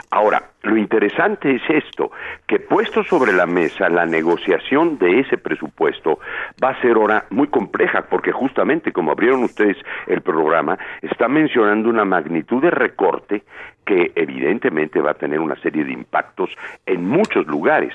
Ahora, 0.09 0.41
lo 0.63 0.77
interesante 0.77 1.55
es 1.55 1.61
esto, 1.69 2.11
que 2.47 2.59
puesto 2.59 3.03
sobre 3.03 3.33
la 3.33 3.45
mesa 3.45 3.89
la 3.89 4.05
negociación 4.05 4.97
de 4.97 5.19
ese 5.19 5.37
presupuesto 5.37 6.19
va 6.63 6.69
a 6.69 6.81
ser 6.81 6.95
ahora 6.95 7.25
muy 7.29 7.47
compleja, 7.47 8.03
porque 8.09 8.31
justamente 8.31 8.91
como 8.95 9.11
abrieron 9.11 9.43
ustedes 9.43 9.77
el 10.07 10.21
programa, 10.21 10.79
está 11.01 11.27
mencionando 11.27 11.89
una 11.89 12.05
magnitud 12.05 12.61
de 12.61 12.71
recorte 12.71 13.43
que 13.85 14.13
evidentemente 14.15 15.01
va 15.01 15.11
a 15.11 15.15
tener 15.15 15.39
una 15.39 15.55
serie 15.57 15.83
de 15.83 15.91
impactos 15.91 16.49
en 16.85 17.05
muchos 17.05 17.45
lugares. 17.45 17.93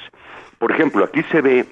Por 0.59 0.71
ejemplo, 0.71 1.03
aquí 1.03 1.23
se 1.25 1.41
ve 1.41 1.65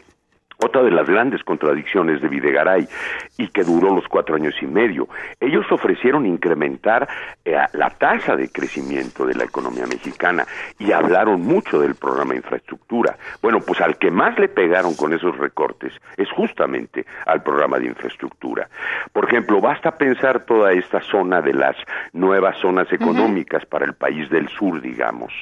otra 0.58 0.82
de 0.82 0.90
las 0.90 1.08
grandes 1.08 1.42
contradicciones 1.44 2.20
de 2.20 2.28
Videgaray 2.28 2.88
y 3.36 3.48
que 3.48 3.62
duró 3.62 3.94
los 3.94 4.08
cuatro 4.08 4.34
años 4.34 4.54
y 4.60 4.66
medio. 4.66 5.08
Ellos 5.40 5.70
ofrecieron 5.70 6.26
incrementar 6.26 7.08
eh, 7.44 7.56
la 7.72 7.90
tasa 7.90 8.34
de 8.36 8.48
crecimiento 8.50 9.24
de 9.24 9.34
la 9.34 9.44
economía 9.44 9.86
mexicana 9.86 10.44
y 10.78 10.92
hablaron 10.92 11.42
mucho 11.42 11.80
del 11.80 11.94
programa 11.94 12.32
de 12.32 12.38
infraestructura. 12.38 13.16
Bueno, 13.40 13.60
pues 13.60 13.80
al 13.80 13.98
que 13.98 14.10
más 14.10 14.38
le 14.38 14.48
pegaron 14.48 14.94
con 14.94 15.12
esos 15.12 15.36
recortes 15.38 15.92
es 16.16 16.28
justamente 16.30 17.06
al 17.26 17.42
programa 17.42 17.78
de 17.78 17.86
infraestructura. 17.86 18.68
Por 19.12 19.26
ejemplo, 19.26 19.60
basta 19.60 19.92
pensar 19.92 20.44
toda 20.44 20.72
esta 20.72 21.00
zona 21.02 21.40
de 21.40 21.54
las 21.54 21.76
nuevas 22.12 22.56
zonas 22.58 22.92
económicas 22.92 23.64
para 23.66 23.84
el 23.84 23.94
país 23.94 24.28
del 24.30 24.48
sur, 24.48 24.80
digamos, 24.80 25.32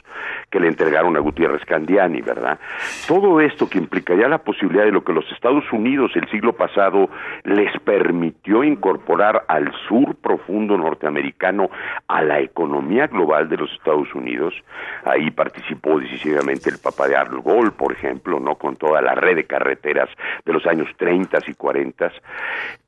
que 0.51 0.61
le 0.61 0.69
entregaron 0.69 1.17
a 1.17 1.21
Gutiérrez 1.21 1.65
Candiani, 1.65 2.21
¿verdad? 2.21 2.59
Todo 3.09 3.41
esto 3.41 3.69
que 3.69 3.79
implicaría 3.79 4.29
la 4.29 4.39
posibilidad 4.39 4.85
de 4.85 4.93
lo 4.93 5.06
que 5.07 5.15
los 5.15 5.31
Estados 5.33 5.65
Unidos 5.73 6.11
el 6.17 6.29
siglo 6.29 6.53
pasado 6.53 7.09
les 7.45 7.73
permitió 7.81 8.65
incorporar 8.65 9.45
al 9.49 9.73
sur 9.89 10.17
profundo 10.17 10.77
norteamericano 10.77 11.71
a 12.09 12.23
la 12.23 12.41
economía 12.41 13.07
global 13.07 13.49
de 13.49 13.57
los 13.57 13.73
Estados 13.73 14.15
Unidos. 14.15 14.55
Ahí 15.05 15.31
participó 15.31 15.99
decisivamente 15.99 16.69
el 16.69 16.79
Papa 16.79 17.09
de 17.09 17.17
Arnold 17.17 17.45
Gol, 17.45 17.73
por 17.73 17.93
ejemplo, 17.93 18.41
no 18.41 18.57
con 18.57 18.77
toda 18.77 19.01
la 19.01 19.15
red 19.15 19.37
de 19.37 19.45
carreteras 19.45 20.11
de 20.45 20.53
los 20.53 20.67
años 20.67 20.89
30 20.99 21.39
y 21.47 21.55
40. 21.55 22.13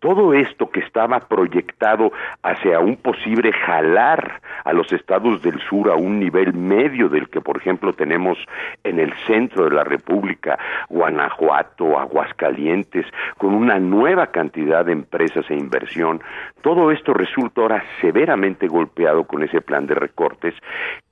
Todo 0.01 0.35
esto 0.35 0.71
que 0.71 0.81
estaba 0.81 1.21
proyectado 1.21 2.13
hacia 2.43 2.81
un 2.81 2.97
posible 2.97 3.53
jalar 3.53 4.41
a 4.65 4.73
los 4.73 4.93
estados 4.93 5.41
del 5.43 5.61
sur 5.69 5.91
a 5.91 5.95
un 5.95 6.19
nivel 6.19 6.53
medio 6.53 7.09
del 7.09 7.29
que, 7.29 7.41
por 7.41 7.57
ejemplo, 7.57 7.93
tenemos 7.93 8.39
en 8.83 8.99
el 8.99 9.13
centro 9.27 9.65
de 9.65 9.75
la 9.75 9.85
República, 9.85 10.59
Guanajuato, 10.89 11.99
Aguascalientes, 12.09 13.07
con 13.37 13.55
una 13.55 13.79
nueva 13.79 14.29
cantidad 14.29 14.85
de 14.85 14.93
empresas 14.93 15.45
e 15.51 15.55
inversión. 15.55 16.21
Todo 16.63 16.91
esto 16.91 17.13
resulta 17.13 17.61
ahora 17.61 17.85
severamente 18.01 18.67
golpeado 18.67 19.25
con 19.25 19.43
ese 19.43 19.61
plan 19.61 19.87
de 19.87 19.95
recortes 19.95 20.55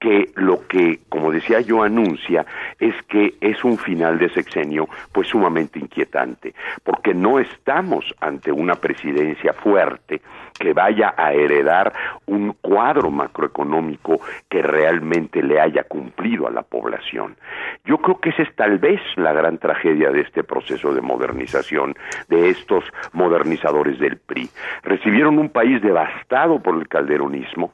que 0.01 0.31
lo 0.35 0.67
que, 0.67 1.01
como 1.09 1.31
decía 1.31 1.61
yo, 1.61 1.83
anuncia 1.83 2.45
es 2.79 2.95
que 3.09 3.35
es 3.41 3.63
un 3.65 3.79
final 3.79 4.19
de 4.19 4.31
sexenio 4.31 4.89
pues 5.13 5.29
sumamente 5.29 5.79
inquietante, 5.79 6.55
porque 6.83 7.15
no 7.15 7.39
estamos 7.39 8.15
ante 8.21 8.51
una 8.51 8.75
presidencia 8.75 9.53
fuerte 9.53 10.21
que 10.59 10.73
vaya 10.73 11.15
a 11.17 11.33
heredar 11.33 11.93
un 12.27 12.55
cuadro 12.61 13.11
macroeconómico 13.11 14.21
que 14.49 14.63
realmente 14.63 15.43
le 15.43 15.61
haya 15.61 15.85
cumplido 15.85 16.47
a 16.47 16.51
la 16.51 16.63
población. 16.63 17.37
Yo 17.85 17.99
creo 17.99 18.21
que 18.21 18.31
esa 18.31 18.43
es 18.43 18.55
tal 18.55 18.79
vez 18.79 19.01
la 19.17 19.33
gran 19.33 19.59
tragedia 19.59 20.11
de 20.11 20.21
este 20.21 20.43
proceso 20.43 20.86
de 20.95 21.01
modernización 21.01 21.95
de 22.29 22.51
estos 22.51 22.85
modernizadores 23.13 23.99
del 23.99 24.17
PRI. 24.19 24.49
Recibieron 24.83 25.39
un 25.39 25.49
país 25.49 25.81
devastado 25.83 26.61
por 26.61 26.77
el 26.77 26.89
calderonismo, 26.89 27.73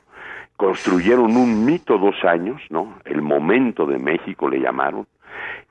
construyeron 0.57 1.37
un 1.37 1.65
mito 1.65 1.99
dos 1.99 2.17
años, 2.25 2.61
¿no? 2.71 2.99
El 3.05 3.23
momento 3.23 3.87
de 3.87 3.99
México 3.99 4.49
le 4.49 4.61
llamaron, 4.61 5.07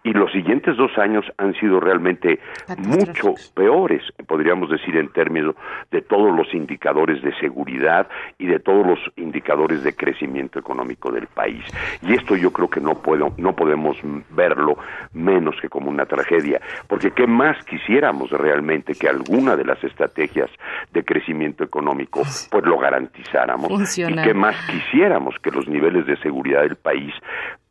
y 0.04 0.14
los 0.14 0.32
siguientes 0.32 0.76
dos 0.78 0.98
años 0.98 1.26
han 1.38 1.54
sido 1.56 1.80
realmente 1.80 2.40
mucho 2.78 3.36
peores, 3.54 4.02
podríamos 4.28 4.70
decir 4.70 4.98
en 4.98 5.10
términos 5.10 5.56
de 5.92 6.02
todos 6.02 6.36
los 6.36 6.54
indicadores 6.54 7.22
de 7.22 7.34
seguridad 7.40 8.08
y 8.40 8.48
de 8.48 8.60
todos 8.60 8.86
los 8.86 9.00
indicadores 9.16 9.84
de 9.84 9.94
crecimiento 9.96 10.60
económico 10.60 11.12
del 11.12 11.28
país. 11.28 11.64
Y 12.02 12.14
esto 12.14 12.36
yo 12.36 12.52
creo 12.52 12.70
que 12.70 12.80
no 12.80 12.96
puedo, 12.96 13.34
no 13.38 13.56
podemos 13.56 13.98
verlo 14.32 14.78
menos 15.14 15.56
que 15.62 15.70
como 15.70 15.90
una 15.90 16.06
tragedia, 16.06 16.60
porque 16.88 17.12
qué 17.12 17.28
más 17.28 17.64
quisiéramos 17.66 18.32
realmente 18.32 18.96
que 18.96 19.08
alguna 19.08 19.56
de 19.56 19.66
las 19.66 19.84
estrategias 19.84 20.50
de 20.92 21.04
crecimiento 21.04 21.64
económico 21.64 22.22
pues 22.50 22.66
lo 22.66 22.78
garantizáramos 22.80 23.98
y 23.98 24.16
qué 24.16 24.34
más 24.34 24.56
quisiéramos 24.66 25.36
que 25.42 25.52
los 25.52 25.68
niveles 25.68 26.06
de 26.06 26.18
seguridad 26.18 26.62
del 26.62 26.76
país 26.76 27.14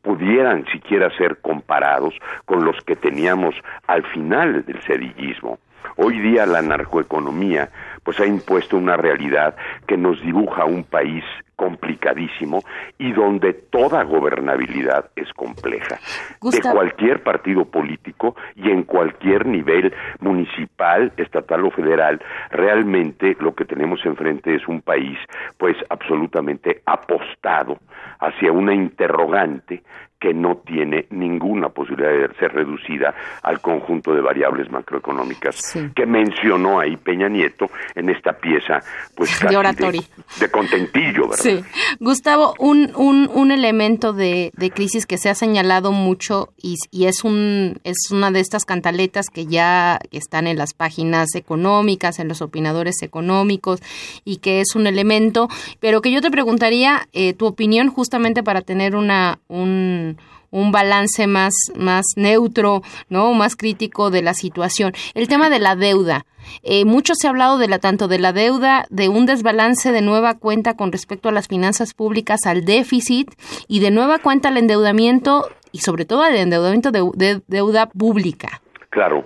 pudieran 0.03 0.65
siquiera 0.67 1.11
ser 1.17 1.39
comparados 1.39 2.15
con 2.45 2.65
los 2.65 2.77
que 2.85 2.97
teníamos 2.97 3.55
al 3.87 4.03
final 4.05 4.65
del 4.65 4.81
sedillismo. 4.83 5.59
Hoy 5.97 6.19
día 6.19 6.47
la 6.47 6.63
narcoeconomía 6.63 7.71
pues 8.03 8.19
ha 8.21 8.27
impuesto 8.27 8.77
una 8.77 8.97
realidad 8.97 9.57
que 9.87 9.97
nos 9.97 10.21
dibuja 10.23 10.65
un 10.65 10.85
país 10.85 11.25
complicadísimo 11.61 12.63
y 12.97 13.13
donde 13.13 13.53
toda 13.53 14.03
gobernabilidad 14.05 15.11
es 15.15 15.31
compleja. 15.35 15.99
De 16.41 16.59
cualquier 16.63 17.23
partido 17.23 17.67
político 17.67 18.35
y 18.57 18.71
en 18.71 18.85
cualquier 18.85 19.45
nivel 19.45 19.93
municipal, 20.21 21.13
estatal 21.19 21.67
o 21.67 21.71
federal, 21.71 22.19
realmente 22.51 23.37
lo 23.41 23.55
que 23.55 23.67
tenemos 23.67 24.01
enfrente 24.07 24.55
es 24.55 24.67
un 24.69 24.81
país 24.81 25.19
pues 25.59 25.77
absolutamente 25.91 26.81
apostado 26.87 27.79
hacia 28.21 28.53
una 28.53 28.73
interrogante 28.73 29.83
que 30.21 30.35
no 30.35 30.59
tiene 30.59 31.07
ninguna 31.11 31.71
posibilidad 31.71 32.11
de 32.11 32.35
ser 32.35 32.53
reducida 32.53 33.15
al 33.43 33.61
conjunto 33.61 34.15
de 34.15 34.21
variables 34.21 34.71
macroeconómicas 34.71 35.75
que 35.95 36.05
mencionó 36.05 36.79
ahí 36.79 36.99
Peña 36.99 37.29
Nieto 37.29 37.71
en 37.95 38.11
esta 38.11 38.33
pieza 38.33 38.81
pues 39.15 39.31
de 39.49 39.57
oratorio 39.57 40.03
de, 40.39 40.51
contentillo 40.51 41.29
¿verdad? 41.29 41.43
sí 41.43 41.65
Gustavo 41.99 42.55
un, 42.59 42.93
un, 42.97 43.31
un 43.33 43.51
elemento 43.51 44.13
de, 44.13 44.53
de, 44.57 44.71
crisis 44.71 45.07
que 45.07 45.19
se 45.19 45.29
ha 45.29 45.35
señalado 45.35 45.93
mucho 45.93 46.53
y, 46.57 46.77
y, 46.91 47.07
es 47.07 47.25
un 47.25 47.81
es 47.85 48.11
una 48.11 48.31
de 48.31 48.41
estas 48.41 48.65
cantaletas 48.65 49.27
que 49.33 49.47
ya 49.47 49.99
están 50.11 50.47
en 50.47 50.57
las 50.57 50.75
páginas 50.75 51.35
económicas 51.35 52.19
en 52.19 52.29
los 52.29 52.43
opinadores 52.43 53.03
económicos 53.03 53.81
y 54.25 54.37
que 54.37 54.61
es 54.61 54.75
un 54.75 54.87
elemento 54.87 55.49
pero 55.81 56.01
que 56.01 56.11
yo 56.11 56.21
te 56.21 56.31
preguntaría 56.31 57.09
eh, 57.13 57.35
tu 57.35 57.47
opinión 57.47 57.89
justamente 57.91 58.43
para 58.43 58.63
tener 58.63 58.95
una 58.97 59.39
un 59.49 60.19
un, 60.51 60.73
balance 60.73 61.27
más, 61.27 61.55
más 61.77 62.05
neutro, 62.17 62.83
¿no? 63.09 63.33
Más 63.35 63.57
crítico 63.57 64.11
de 64.11 64.23
la 64.23 64.35
situación. 64.35 64.93
El 65.15 65.29
tema 65.29 65.51
de 65.51 65.59
la 65.59 65.77
deuda. 65.77 66.27
Eh, 66.63 66.85
mucho 66.85 67.15
se 67.15 67.27
ha 67.27 67.31
hablado 67.31 67.59
de 67.59 67.69
la, 67.69 67.79
tanto 67.79 68.09
de 68.09 68.19
la 68.19 68.33
deuda, 68.33 68.87
de 68.91 69.09
un 69.09 69.27
desbalance 69.27 69.93
de 69.93 70.03
nueva 70.03 70.35
cuenta 70.35 70.75
con 70.75 70.93
respecto 70.93 71.29
a 71.29 71.33
las 71.33 71.49
finanzas 71.49 71.95
públicas, 71.95 72.41
al 72.47 72.65
déficit 72.65 73.31
y 73.69 73.81
de 73.81 73.91
nueva 73.91 74.19
cuenta 74.19 74.49
al 74.49 74.57
endeudamiento 74.57 75.49
y 75.73 75.79
sobre 75.79 76.05
todo 76.05 76.23
al 76.23 76.37
endeudamiento 76.37 76.91
de, 76.91 77.41
deuda 77.47 77.87
pública. 77.87 78.61
Claro. 78.91 79.25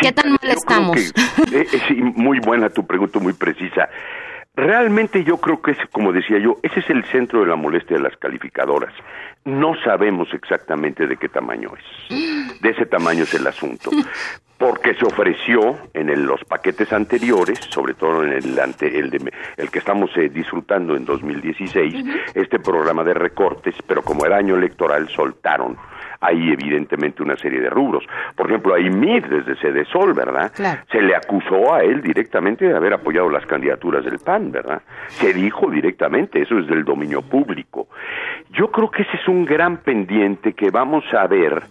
¿Qué 0.00 0.12
tan 0.12 0.30
mal 0.30 0.50
estamos? 0.50 1.12
Eh, 1.52 1.66
eh, 1.72 1.94
muy 2.16 2.38
buena 2.40 2.70
tu 2.70 2.86
pregunta, 2.86 3.18
muy 3.18 3.34
precisa. 3.34 3.88
Realmente 4.54 5.24
yo 5.24 5.38
creo 5.38 5.62
que 5.62 5.70
es, 5.70 5.78
como 5.92 6.12
decía 6.12 6.38
yo, 6.38 6.58
ese 6.62 6.80
es 6.80 6.90
el 6.90 7.04
centro 7.06 7.40
de 7.40 7.46
la 7.46 7.56
molestia 7.56 7.96
de 7.96 8.02
las 8.02 8.16
calificadoras. 8.18 8.92
No 9.46 9.74
sabemos 9.82 10.28
exactamente 10.34 11.06
de 11.06 11.16
qué 11.16 11.28
tamaño 11.30 11.70
es. 11.76 12.60
De 12.60 12.68
ese 12.68 12.84
tamaño 12.84 13.22
es 13.22 13.32
el 13.32 13.46
asunto. 13.46 13.90
Porque 14.58 14.94
se 14.94 15.06
ofreció 15.06 15.76
en 15.94 16.24
los 16.26 16.44
paquetes 16.44 16.92
anteriores, 16.92 17.58
sobre 17.70 17.94
todo 17.94 18.22
en 18.22 18.32
el, 18.32 18.60
ante, 18.60 18.96
el, 18.96 19.10
de, 19.10 19.32
el 19.56 19.70
que 19.70 19.80
estamos 19.80 20.16
eh, 20.16 20.28
disfrutando 20.28 20.94
en 20.94 21.04
2016, 21.04 22.04
este 22.34 22.60
programa 22.60 23.02
de 23.02 23.14
recortes, 23.14 23.74
pero 23.84 24.02
como 24.02 24.24
era 24.24 24.36
año 24.36 24.54
electoral 24.54 25.08
soltaron 25.08 25.76
hay 26.22 26.52
evidentemente 26.52 27.22
una 27.22 27.36
serie 27.36 27.60
de 27.60 27.68
rubros. 27.68 28.04
Por 28.36 28.48
ejemplo, 28.48 28.74
a 28.74 28.80
Imir 28.80 29.28
desde 29.28 29.56
Sede 29.56 29.84
Sol, 29.86 30.14
¿verdad? 30.14 30.52
Se 30.90 31.02
le 31.02 31.14
acusó 31.14 31.74
a 31.74 31.82
él 31.82 32.00
directamente 32.00 32.64
de 32.64 32.76
haber 32.76 32.94
apoyado 32.94 33.28
las 33.28 33.44
candidaturas 33.44 34.04
del 34.04 34.20
PAN, 34.20 34.52
¿verdad? 34.52 34.80
Se 35.08 35.34
dijo 35.34 35.68
directamente, 35.68 36.40
eso 36.40 36.58
es 36.58 36.66
del 36.68 36.84
dominio 36.84 37.22
público. 37.22 37.88
Yo 38.50 38.70
creo 38.70 38.90
que 38.90 39.02
ese 39.02 39.16
es 39.16 39.28
un 39.28 39.44
gran 39.44 39.78
pendiente 39.78 40.52
que 40.52 40.70
vamos 40.70 41.04
a 41.12 41.26
ver 41.26 41.62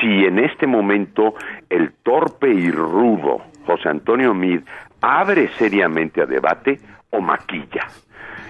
si 0.00 0.24
en 0.24 0.38
este 0.38 0.66
momento 0.66 1.34
el 1.68 1.92
torpe 2.02 2.48
y 2.48 2.70
rudo 2.70 3.42
José 3.66 3.88
Antonio 3.88 4.34
Mid 4.34 4.60
abre 5.00 5.48
seriamente 5.58 6.22
a 6.22 6.26
debate 6.26 6.78
o 7.10 7.20
maquilla. 7.20 7.86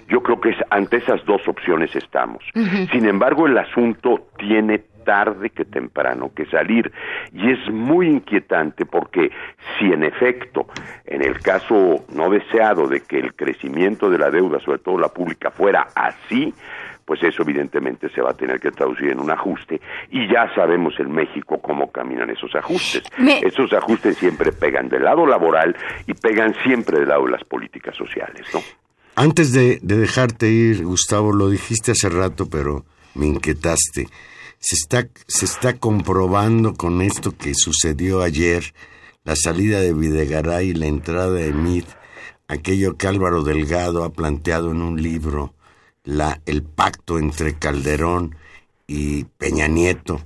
Yo 0.09 0.23
creo 0.23 0.41
que 0.41 0.51
es, 0.51 0.57
ante 0.71 0.97
esas 0.97 1.25
dos 1.25 1.47
opciones 1.47 1.95
estamos. 1.95 2.43
Sin 2.91 3.07
embargo, 3.07 3.47
el 3.47 3.57
asunto 3.57 4.27
tiene 4.37 4.81
tarde 5.11 5.51
que 5.51 5.65
temprano 5.65 6.31
que 6.33 6.47
salir. 6.47 6.93
Y 7.33 7.51
es 7.51 7.69
muy 7.69 8.07
inquietante 8.07 8.87
porque 8.87 9.33
si 9.77 9.87
en 9.87 10.05
efecto, 10.05 10.69
en 11.05 11.21
el 11.23 11.41
caso 11.41 12.05
no 12.15 12.31
deseado 12.31 12.87
de 12.87 13.01
que 13.01 13.19
el 13.19 13.35
crecimiento 13.35 14.09
de 14.09 14.19
la 14.19 14.31
deuda, 14.31 14.61
sobre 14.61 14.79
todo 14.79 14.97
la 14.99 15.09
pública, 15.09 15.51
fuera 15.51 15.89
así, 15.97 16.55
pues 17.05 17.21
eso 17.25 17.43
evidentemente 17.43 18.09
se 18.11 18.23
va 18.23 18.31
a 18.31 18.35
tener 18.35 18.61
que 18.61 18.71
traducir 18.71 19.09
en 19.09 19.19
un 19.19 19.33
ajuste 19.33 19.81
y 20.13 20.33
ya 20.33 20.55
sabemos 20.55 20.95
en 21.01 21.11
México 21.11 21.61
cómo 21.61 21.91
caminan 21.91 22.31
esos 22.31 22.55
ajustes. 22.55 23.03
Esos 23.43 23.73
ajustes 23.73 24.17
siempre 24.17 24.53
pegan 24.53 24.89
del 24.89 25.03
lado 25.03 25.27
laboral 25.27 25.75
y 26.07 26.15
pegan 26.15 26.55
siempre 26.63 27.01
del 27.01 27.09
lado 27.09 27.25
de 27.25 27.33
las 27.33 27.43
políticas 27.43 27.97
sociales, 27.97 28.47
¿no? 28.55 28.61
Antes 29.17 29.53
de, 29.53 29.81
de 29.83 29.97
dejarte 29.97 30.47
ir, 30.51 30.85
Gustavo, 30.85 31.33
lo 31.33 31.51
dijiste 31.51 31.91
hace 31.91 32.09
rato, 32.09 32.49
pero 32.49 32.85
me 33.17 33.27
inquietaste 33.27 34.07
se 34.61 34.77
está, 34.77 35.09
se 35.27 35.47
está 35.47 35.79
comprobando 35.79 36.75
con 36.75 37.01
esto 37.01 37.37
que 37.37 37.55
sucedió 37.55 38.23
ayer, 38.23 38.75
la 39.25 39.35
salida 39.35 39.81
de 39.81 39.95
Videgaray 39.95 40.69
y 40.69 40.75
la 40.75 40.87
entrada 40.87 41.31
de 41.31 41.53
Mid, 41.53 41.85
aquello 42.47 42.97
que 42.97 43.07
Álvaro 43.07 43.43
Delgado 43.43 44.05
ha 44.05 44.13
planteado 44.13 44.71
en 44.71 44.83
un 44.83 45.03
libro, 45.03 45.55
la, 46.05 46.41
el 46.45 46.63
pacto 46.63 47.19
entre 47.19 47.55
Calderón 47.55 48.37
y 48.87 49.25
Peña 49.25 49.67
Nieto, 49.67 50.21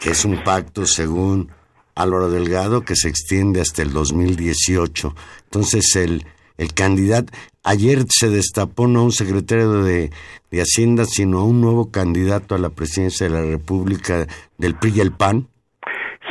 que 0.00 0.10
es 0.10 0.24
un 0.24 0.42
pacto 0.42 0.84
según 0.84 1.50
Álvaro 1.94 2.30
Delgado 2.30 2.84
que 2.84 2.96
se 2.96 3.08
extiende 3.08 3.60
hasta 3.60 3.82
el 3.82 3.92
2018. 3.92 5.14
Entonces 5.44 5.94
el, 5.96 6.26
el 6.56 6.74
candidato, 6.74 7.32
ayer 7.68 7.98
se 8.08 8.30
destapó 8.30 8.86
no 8.86 9.04
un 9.04 9.12
secretario 9.12 9.82
de, 9.82 10.10
de, 10.50 10.60
Hacienda, 10.60 11.04
sino 11.04 11.44
un 11.44 11.60
nuevo 11.60 11.90
candidato 11.90 12.54
a 12.54 12.58
la 12.58 12.70
presidencia 12.70 13.28
de 13.28 13.32
la 13.34 13.42
República 13.42 14.26
del 14.56 14.74
PRI 14.74 14.92
y 14.96 15.00
el 15.00 15.12
PAN. 15.12 15.46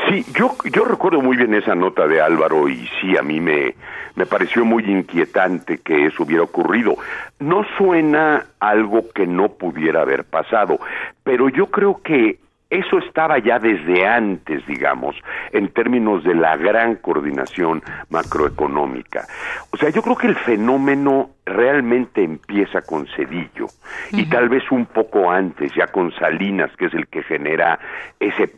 Sí, 0.09 0.25
yo, 0.33 0.55
yo 0.73 0.85
recuerdo 0.85 1.21
muy 1.21 1.38
bien 1.38 1.53
esa 1.53 1.75
nota 1.75 2.07
de 2.07 2.21
Álvaro 2.21 2.67
y 2.67 2.88
sí, 2.99 3.17
a 3.17 3.21
mí 3.21 3.39
me, 3.39 3.75
me 4.15 4.25
pareció 4.25 4.65
muy 4.65 4.83
inquietante 4.85 5.79
que 5.79 6.07
eso 6.07 6.23
hubiera 6.23 6.43
ocurrido. 6.43 6.97
No 7.39 7.65
suena 7.77 8.47
algo 8.59 9.09
que 9.13 9.27
no 9.27 9.49
pudiera 9.49 10.01
haber 10.01 10.23
pasado, 10.23 10.79
pero 11.23 11.49
yo 11.49 11.67
creo 11.67 12.01
que 12.03 12.39
eso 12.70 12.97
estaba 12.99 13.39
ya 13.39 13.59
desde 13.59 14.05
antes, 14.05 14.65
digamos, 14.68 15.15
en 15.51 15.70
términos 15.70 16.24
de 16.24 16.36
la 16.36 16.57
gran 16.57 16.95
coordinación 16.95 17.82
macroeconómica. 18.09 19.26
O 19.72 19.78
sea, 19.78 19.89
yo 19.89 20.01
creo 20.01 20.18
que 20.18 20.28
el 20.28 20.36
fenómeno 20.36 21.30
realmente 21.45 22.24
empieza 22.24 22.82
con 22.82 23.07
Cedillo 23.15 23.68
y 24.11 24.26
tal 24.26 24.49
vez 24.49 24.70
un 24.70 24.86
poco 24.86 25.32
antes, 25.32 25.72
ya 25.76 25.88
con 25.88 26.11
Salinas, 26.11 26.70
que 26.78 26.88
es 26.88 26.93
el 26.93 27.07
que 27.07 27.24
genera 27.24 27.80
ese, 28.20 28.51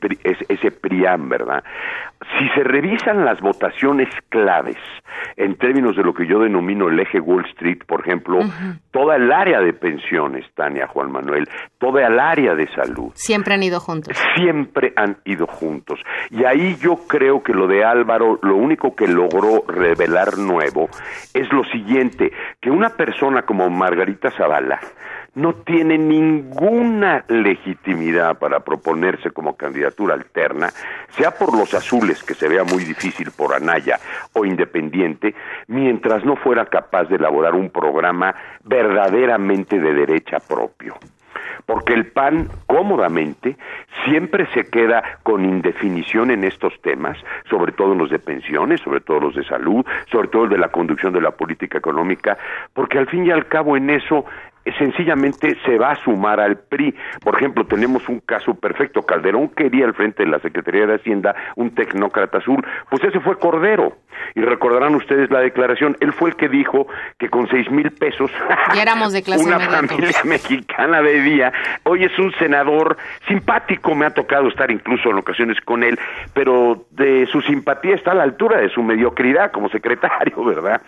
ese 0.47 0.72
PRIAM, 0.72 1.30
¿verdad? 1.30 1.64
Si 2.39 2.49
se 2.49 2.64
revisan 2.64 3.24
las 3.24 3.39
votaciones 3.41 4.10
claves 4.30 4.78
en 5.38 5.55
términos 5.55 5.95
de 5.95 6.03
lo 6.03 6.14
que 6.14 6.26
yo 6.26 6.39
denomino 6.39 6.89
el 6.89 6.99
eje 6.99 7.20
Wall 7.20 7.45
Street, 7.51 7.80
por 7.86 8.01
ejemplo, 8.01 8.39
toda 8.91 9.16
el 9.18 9.32
área 9.32 9.62
de 9.62 9.74
pensiones, 9.74 10.45
Tania, 10.55 10.88
Juan 10.88 11.12
Manuel, 11.12 11.47
toda 11.78 12.07
el 12.07 12.20
área 12.20 12.55
de 12.55 12.68
salud. 12.74 13.12
Siempre 13.14 13.53
han 13.53 13.64
ido 13.64 13.80
juntos. 13.80 13.99
Siempre 14.36 14.93
han 14.95 15.18
ido 15.26 15.47
juntos. 15.47 16.00
Y 16.30 16.45
ahí 16.45 16.76
yo 16.78 17.08
creo 17.08 17.43
que 17.43 17.54
lo 17.54 17.68
de 17.68 17.84
Álvaro, 17.84 18.39
lo 18.41 18.56
único 18.56 18.95
que 18.95 19.08
logró 19.08 19.64
revelar 19.68 20.38
nuevo 20.38 20.89
es 21.34 21.52
lo 21.52 21.64
siguiente, 21.66 22.32
que 22.60 22.72
una 22.72 22.89
persona 22.89 23.43
como 23.43 23.70
Margarita 23.70 24.32
Zavala 24.32 24.80
no 25.36 25.54
tiene 25.54 25.97
ninguna 25.97 27.24
legitimidad 27.28 28.38
para 28.39 28.62
proponerse 28.62 29.32
como 29.32 29.56
candidatura 29.56 30.16
alterna, 30.16 30.70
sea 31.10 31.32
por 31.32 31.58
los 31.58 31.74
azules, 31.74 32.24
que 32.24 32.34
se 32.34 32.47
vea 32.47 32.64
muy 32.64 32.84
difícil 32.84 33.32
por 33.32 33.54
Anaya, 33.54 34.00
o 34.34 34.45
independiente, 34.45 35.36
mientras 35.68 36.26
no 36.26 36.36
fuera 36.36 36.66
capaz 36.66 37.06
de 37.06 37.16
elaborar 37.16 37.56
un 37.56 37.70
programa 37.70 38.36
verdaderamente 38.64 39.80
de 39.80 39.93
derecha 39.93 40.39
propio 40.39 40.95
porque 41.65 41.93
el 41.93 42.07
PAN 42.07 42.47
cómodamente 42.67 43.57
siempre 44.05 44.47
se 44.53 44.69
queda 44.69 45.03
con 45.23 45.45
indefinición 45.45 46.32
en 46.32 46.43
estos 46.43 46.73
temas, 46.82 47.17
sobre 47.49 47.71
todo 47.71 47.95
los 47.95 48.09
de 48.09 48.19
pensiones, 48.19 48.82
sobre 48.82 49.01
todo 49.01 49.19
los 49.19 49.36
de 49.36 49.43
salud, 49.43 49.86
sobre 50.11 50.27
todo 50.30 50.45
el 50.45 50.49
de 50.49 50.57
la 50.57 50.69
conducción 50.69 51.13
de 51.13 51.21
la 51.21 51.32
política 51.32 51.77
económica, 51.77 52.38
porque 52.73 52.97
al 52.97 53.07
fin 53.07 53.25
y 53.25 53.32
al 53.32 53.47
cabo 53.47 53.77
en 53.77 53.89
eso 53.89 54.25
sencillamente 54.78 55.57
se 55.65 55.78
va 55.78 55.91
a 55.91 55.95
sumar 56.03 56.39
al 56.39 56.57
PRI. 56.57 56.95
Por 57.22 57.36
ejemplo, 57.36 57.65
tenemos 57.65 58.07
un 58.09 58.20
caso 58.20 58.53
perfecto. 58.53 59.03
Calderón 59.03 59.49
quería 59.49 59.86
al 59.86 59.93
frente 59.93 60.24
de 60.24 60.30
la 60.30 60.39
Secretaría 60.39 60.86
de 60.86 60.95
Hacienda 60.95 61.36
un 61.55 61.74
tecnócrata 61.74 62.39
azul. 62.39 62.65
Pues 62.89 63.03
ese 63.03 63.20
fue 63.20 63.38
Cordero. 63.38 63.97
Y 64.36 64.41
recordarán 64.41 64.95
ustedes 64.95 65.32
la 65.32 65.39
declaración. 65.39 65.95
Él 66.01 66.11
fue 66.13 66.32
el 66.32 66.36
que 66.36 66.49
dijo 66.49 66.88
que 67.17 67.30
con 67.30 67.47
seis 67.47 67.70
mil 67.72 67.91
pesos 67.91 68.32
ya 68.76 68.82
éramos 68.82 69.13
de 69.13 69.24
clase 69.24 69.45
una 69.45 69.59
familia 69.59 70.17
mexicana 70.26 71.01
de 71.01 71.22
día. 71.22 71.53
Hoy 71.84 72.03
es 72.03 72.17
un 72.20 72.32
senador 72.34 72.97
simpático. 73.28 73.95
Me 73.95 74.05
ha 74.05 74.13
tocado 74.13 74.47
estar 74.49 74.70
incluso 74.72 75.09
en 75.09 75.17
ocasiones 75.17 75.59
con 75.61 75.84
él, 75.84 75.97
pero 76.34 76.86
de 76.91 77.28
su 77.28 77.41
simpatía 77.41 77.95
está 77.95 78.11
a 78.11 78.15
la 78.15 78.24
altura 78.24 78.59
de 78.59 78.70
su 78.70 78.84
mediocridad 78.84 79.51
como 79.51 79.70
secretario, 79.70 80.43
¿verdad? 80.43 80.82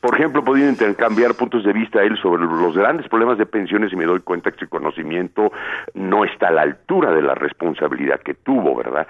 Por 0.00 0.14
ejemplo, 0.14 0.44
podido 0.44 0.68
intercambiar 0.68 1.34
puntos 1.34 1.64
de 1.64 1.72
vista 1.72 2.02
él 2.02 2.16
sobre 2.18 2.42
los 2.42 2.76
grandes 2.76 3.08
problemas 3.08 3.17
de 3.18 3.46
pensiones 3.46 3.92
y 3.92 3.96
me 3.96 4.04
doy 4.04 4.20
cuenta 4.20 4.50
que 4.52 4.60
su 4.60 4.68
conocimiento 4.68 5.52
no 5.94 6.24
está 6.24 6.48
a 6.48 6.52
la 6.52 6.62
altura 6.62 7.12
de 7.12 7.20
la 7.20 7.34
responsabilidad 7.34 8.20
que 8.20 8.34
tuvo, 8.34 8.76
¿verdad? 8.76 9.06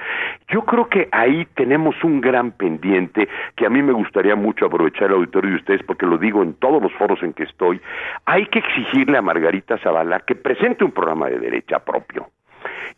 Yo 0.49 0.63
creo 0.65 0.89
que 0.89 1.09
ahí 1.13 1.47
tenemos 1.55 1.95
un 2.03 2.21
gran 2.21 2.53
pendiente 2.53 3.29
que 3.55 3.67
a 3.67 3.71
mí 3.71 3.83
me 3.83 3.93
gustaría 3.93 4.35
mucho 4.35 4.67
aprovechar 4.67 5.09
el 5.09 5.17
auditorio 5.17 5.51
de 5.51 5.57
ustedes 5.57 5.83
porque 5.83 6.07
lo 6.07 6.17
digo 6.17 6.43
en 6.43 6.55
todos 6.55 6.83
los 6.83 6.93
foros 6.95 7.23
en 7.23 7.35
que 7.35 7.45
estoy. 7.45 7.81
Hay 8.25 8.47
que 8.47 8.61
exigirle 8.61 9.19
a 9.19 9.23
Margarita 9.23 9.79
Zavala 9.79 10.21
que 10.21 10.35
presente 10.35 10.85
un 10.85 10.93
programa 10.93 11.29
de 11.29 11.39
derecha 11.39 11.79
propio. 11.81 12.29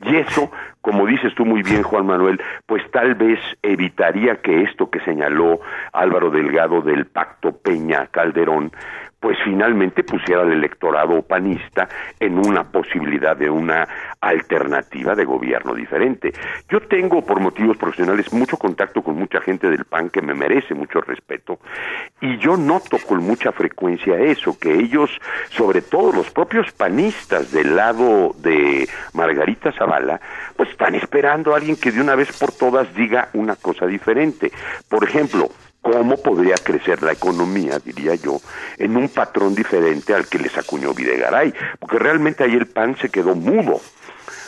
Y 0.03 0.17
eso, 0.17 0.51
como 0.81 1.07
dices 1.07 1.35
tú 1.35 1.45
muy 1.45 1.63
bien, 1.63 1.83
Juan 1.83 2.07
Manuel, 2.07 2.41
pues 2.65 2.83
tal 2.91 3.15
vez 3.17 3.39
evitaría 3.63 4.37
que 4.37 4.63
esto 4.63 4.89
que 4.89 5.01
señaló 5.01 5.61
Álvaro 5.93 6.31
Delgado 6.31 6.81
del 6.81 7.07
pacto 7.07 7.53
Peña 7.53 8.07
Calderón, 8.07 8.73
pues 9.21 9.37
finalmente 9.45 10.03
pusiera 10.03 10.43
al 10.43 10.53
electorado 10.53 11.21
panista 11.23 11.89
en 12.19 12.39
una 12.39 12.65
posibilidad 12.65 13.37
de 13.37 13.51
una 13.51 13.87
alternativa 14.21 15.15
de 15.15 15.25
gobierno 15.25 15.75
diferente. 15.75 16.33
Yo 16.69 16.81
tengo, 16.81 17.25
por 17.25 17.39
motivos 17.41 17.77
profesionales, 17.77 18.33
mucho 18.33 18.57
contacto 18.57 19.03
con 19.03 19.17
mucha 19.17 19.41
gente 19.43 19.71
del 19.71 19.85
PAN 19.85 20.09
que 20.09 20.23
me 20.23 20.35
merece 20.35 20.75
mucho 20.75 21.03
respeto 21.03 21.61
y 22.21 22.39
yo 22.39 22.57
noto 22.57 22.97
con 23.07 23.23
mucha 23.23 23.53
frecuencia 23.53 24.19
eso, 24.19 24.59
que 24.59 24.73
ellos, 24.73 25.11
sobre 25.51 25.83
todo 25.83 26.13
los 26.13 26.31
propios 26.31 26.73
panistas 26.73 27.53
del 27.53 27.77
lado 27.77 28.35
de 28.39 28.89
Margarita 29.13 29.73
Zavala, 29.73 30.21
pues 30.57 30.71
están 30.71 30.95
esperando 30.95 31.53
a 31.53 31.59
alguien 31.59 31.77
que 31.77 31.93
de 31.93 32.01
una 32.01 32.15
vez 32.15 32.39
por 32.39 32.53
todas 32.53 32.95
diga 32.95 33.29
una 33.35 33.57
cosa 33.57 33.87
diferente. 33.87 34.51
Por 34.89 35.05
ejemplo, 35.05 35.51
cómo 35.83 36.17
podría 36.17 36.57
crecer 36.57 37.03
la 37.03 37.13
economía, 37.13 37.79
diría 37.79 38.15
yo, 38.15 38.39
en 38.79 38.97
un 38.97 39.09
patrón 39.09 39.55
diferente 39.55 40.15
al 40.15 40.27
que 40.29 40.39
les 40.39 40.57
acuñó 40.57 40.95
Videgaray, 40.95 41.53
porque 41.79 41.99
realmente 41.99 42.45
ahí 42.45 42.55
el 42.55 42.67
PAN 42.67 42.97
se 42.97 43.09
quedó 43.09 43.35
mudo. 43.35 43.81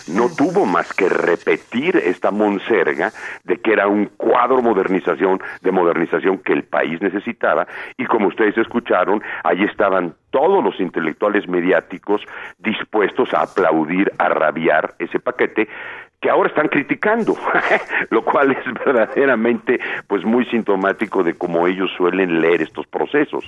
No 0.08 0.28
tuvo 0.28 0.66
más 0.66 0.92
que 0.92 1.08
repetir 1.08 1.96
esta 1.96 2.32
monserga 2.32 3.12
de 3.44 3.58
que 3.58 3.72
era 3.72 3.86
un 3.86 4.06
cuadro 4.06 4.60
modernización, 4.60 5.40
de 5.60 5.70
modernización 5.70 6.38
que 6.38 6.52
el 6.52 6.64
país 6.64 7.00
necesitaba, 7.00 7.68
y 7.96 8.06
como 8.06 8.26
ustedes 8.26 8.58
escucharon, 8.58 9.22
ahí 9.44 9.62
estaban 9.62 10.14
todos 10.30 10.64
los 10.64 10.80
intelectuales 10.80 11.46
mediáticos 11.46 12.22
dispuestos 12.58 13.32
a 13.32 13.42
aplaudir, 13.42 14.12
a 14.18 14.28
rabiar 14.28 14.94
ese 14.98 15.20
paquete, 15.20 15.68
que 16.22 16.30
ahora 16.30 16.48
están 16.48 16.68
criticando, 16.68 17.34
lo 18.10 18.24
cual 18.24 18.52
es 18.52 18.64
verdaderamente 18.86 19.80
pues 20.06 20.24
muy 20.24 20.46
sintomático 20.46 21.24
de 21.24 21.34
cómo 21.34 21.66
ellos 21.66 21.90
suelen 21.96 22.40
leer 22.40 22.62
estos 22.62 22.86
procesos. 22.86 23.44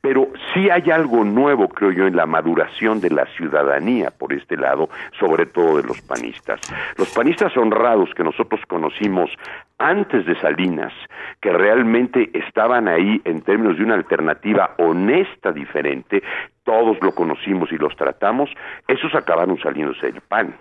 Pero 0.00 0.28
sí 0.52 0.70
hay 0.70 0.90
algo 0.90 1.24
nuevo, 1.24 1.68
creo 1.68 1.92
yo, 1.92 2.06
en 2.06 2.16
la 2.16 2.24
maduración 2.24 3.00
de 3.02 3.10
la 3.10 3.26
ciudadanía 3.36 4.10
por 4.10 4.32
este 4.32 4.56
lado, 4.56 4.88
sobre 5.20 5.44
todo 5.44 5.76
de 5.76 5.82
los 5.82 6.00
panistas. 6.00 6.58
Los 6.96 7.12
panistas 7.14 7.54
honrados 7.54 8.08
que 8.16 8.24
nosotros 8.24 8.62
conocimos 8.66 9.30
antes 9.78 10.24
de 10.24 10.40
Salinas, 10.40 10.94
que 11.42 11.50
realmente 11.52 12.30
estaban 12.32 12.88
ahí 12.88 13.20
en 13.24 13.42
términos 13.42 13.76
de 13.76 13.84
una 13.84 13.94
alternativa 13.94 14.74
honesta 14.78 15.52
diferente, 15.52 16.22
todos 16.64 16.96
lo 17.02 17.14
conocimos 17.14 17.70
y 17.72 17.76
los 17.76 17.94
tratamos, 17.94 18.48
esos 18.88 19.14
acabaron 19.14 19.58
saliéndose 19.60 20.06
del 20.06 20.22
PAN 20.22 20.54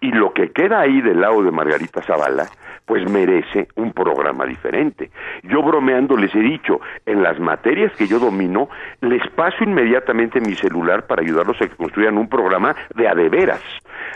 y 0.00 0.10
lo 0.12 0.32
que 0.32 0.50
queda 0.50 0.80
ahí 0.80 1.00
del 1.00 1.20
lado 1.20 1.42
de 1.42 1.50
Margarita 1.50 2.02
Zavala, 2.02 2.46
pues 2.86 3.08
merece 3.08 3.68
un 3.76 3.92
programa 3.92 4.44
diferente. 4.46 5.10
Yo 5.44 5.62
bromeando 5.62 6.16
les 6.16 6.34
he 6.34 6.40
dicho, 6.40 6.80
en 7.06 7.22
las 7.22 7.38
materias 7.38 7.92
que 7.96 8.06
yo 8.06 8.18
domino, 8.18 8.68
les 9.00 9.26
paso 9.30 9.62
inmediatamente 9.62 10.40
mi 10.40 10.54
celular 10.54 11.06
para 11.06 11.22
ayudarlos 11.22 11.60
a 11.60 11.68
que 11.68 11.76
construyan 11.76 12.18
un 12.18 12.28
programa 12.28 12.74
de 12.94 13.06
adeveras. 13.06 13.62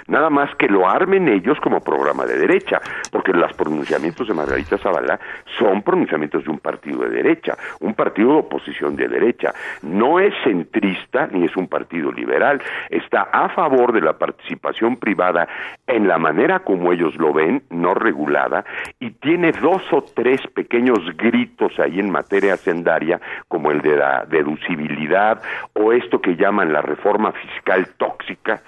Nada 0.07 0.31
más 0.31 0.55
que 0.57 0.69
lo 0.69 0.89
armen 0.89 1.29
ellos 1.29 1.59
como 1.61 1.81
programa 1.81 2.25
de 2.25 2.39
derecha, 2.39 2.81
porque 3.11 3.33
los 3.33 3.53
pronunciamientos 3.55 4.29
de 4.29 4.35
Margarita 4.35 4.79
Zavala 4.79 5.19
son 5.59 5.83
pronunciamientos 5.83 6.45
de 6.45 6.51
un 6.51 6.59
partido 6.59 7.03
de 7.03 7.11
derecha, 7.11 7.57
un 7.81 7.95
partido 7.95 8.33
de 8.33 8.39
oposición 8.39 8.97
de 8.97 9.09
derecha. 9.09 9.53
No 9.83 10.21
es 10.21 10.35
centrista 10.45 11.29
ni 11.31 11.45
es 11.45 11.57
un 11.57 11.69
partido 11.69 12.13
liberal, 12.13 12.63
está 12.91 13.23
a 13.33 13.49
favor 13.49 13.93
de 13.93 14.01
la 14.01 14.15
participación 14.19 14.97
privada 14.97 15.49
en 15.87 16.09
la 16.09 16.19
manera 16.19 16.61
como 16.61 16.93
ellos 16.93 17.17
lo 17.17 17.33
ven, 17.33 17.63
no 17.71 17.95
regulada, 17.95 18.65
y 19.01 19.11
tiene 19.11 19.53
dos 19.53 19.83
o 19.93 20.03
tres 20.03 20.41
pequeños 20.55 20.99
gritos 21.17 21.79
ahí 21.79 22.01
en 22.01 22.11
materia 22.11 22.55
hacendaria, 22.55 23.21
como 23.49 23.71
el 23.71 23.81
de 23.81 23.97
la 23.97 24.25
deducibilidad 24.27 25.43
o 25.75 25.93
esto 25.93 26.21
que 26.21 26.37
llaman 26.37 26.73
la 26.73 26.83
reforma 26.83 27.33
fiscal 27.33 27.89
tóxica, 27.97 28.63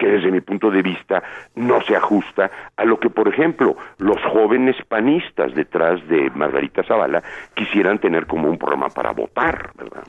que 0.00 0.06
desde 0.06 0.30
mi 0.32 0.40
punto 0.40 0.70
de 0.70 0.80
vista 0.80 1.22
no 1.54 1.82
se 1.82 1.94
ajusta 1.94 2.50
a 2.74 2.84
lo 2.86 2.98
que, 2.98 3.10
por 3.10 3.28
ejemplo, 3.28 3.76
los 3.98 4.16
jóvenes 4.32 4.76
panistas 4.88 5.54
detrás 5.54 6.00
de 6.08 6.30
Margarita 6.30 6.82
Zavala 6.82 7.22
quisieran 7.54 8.00
tener 8.00 8.26
como 8.26 8.48
un 8.48 8.56
programa 8.56 8.88
para 8.88 9.12
votar, 9.12 9.72
¿verdad? 9.76 10.02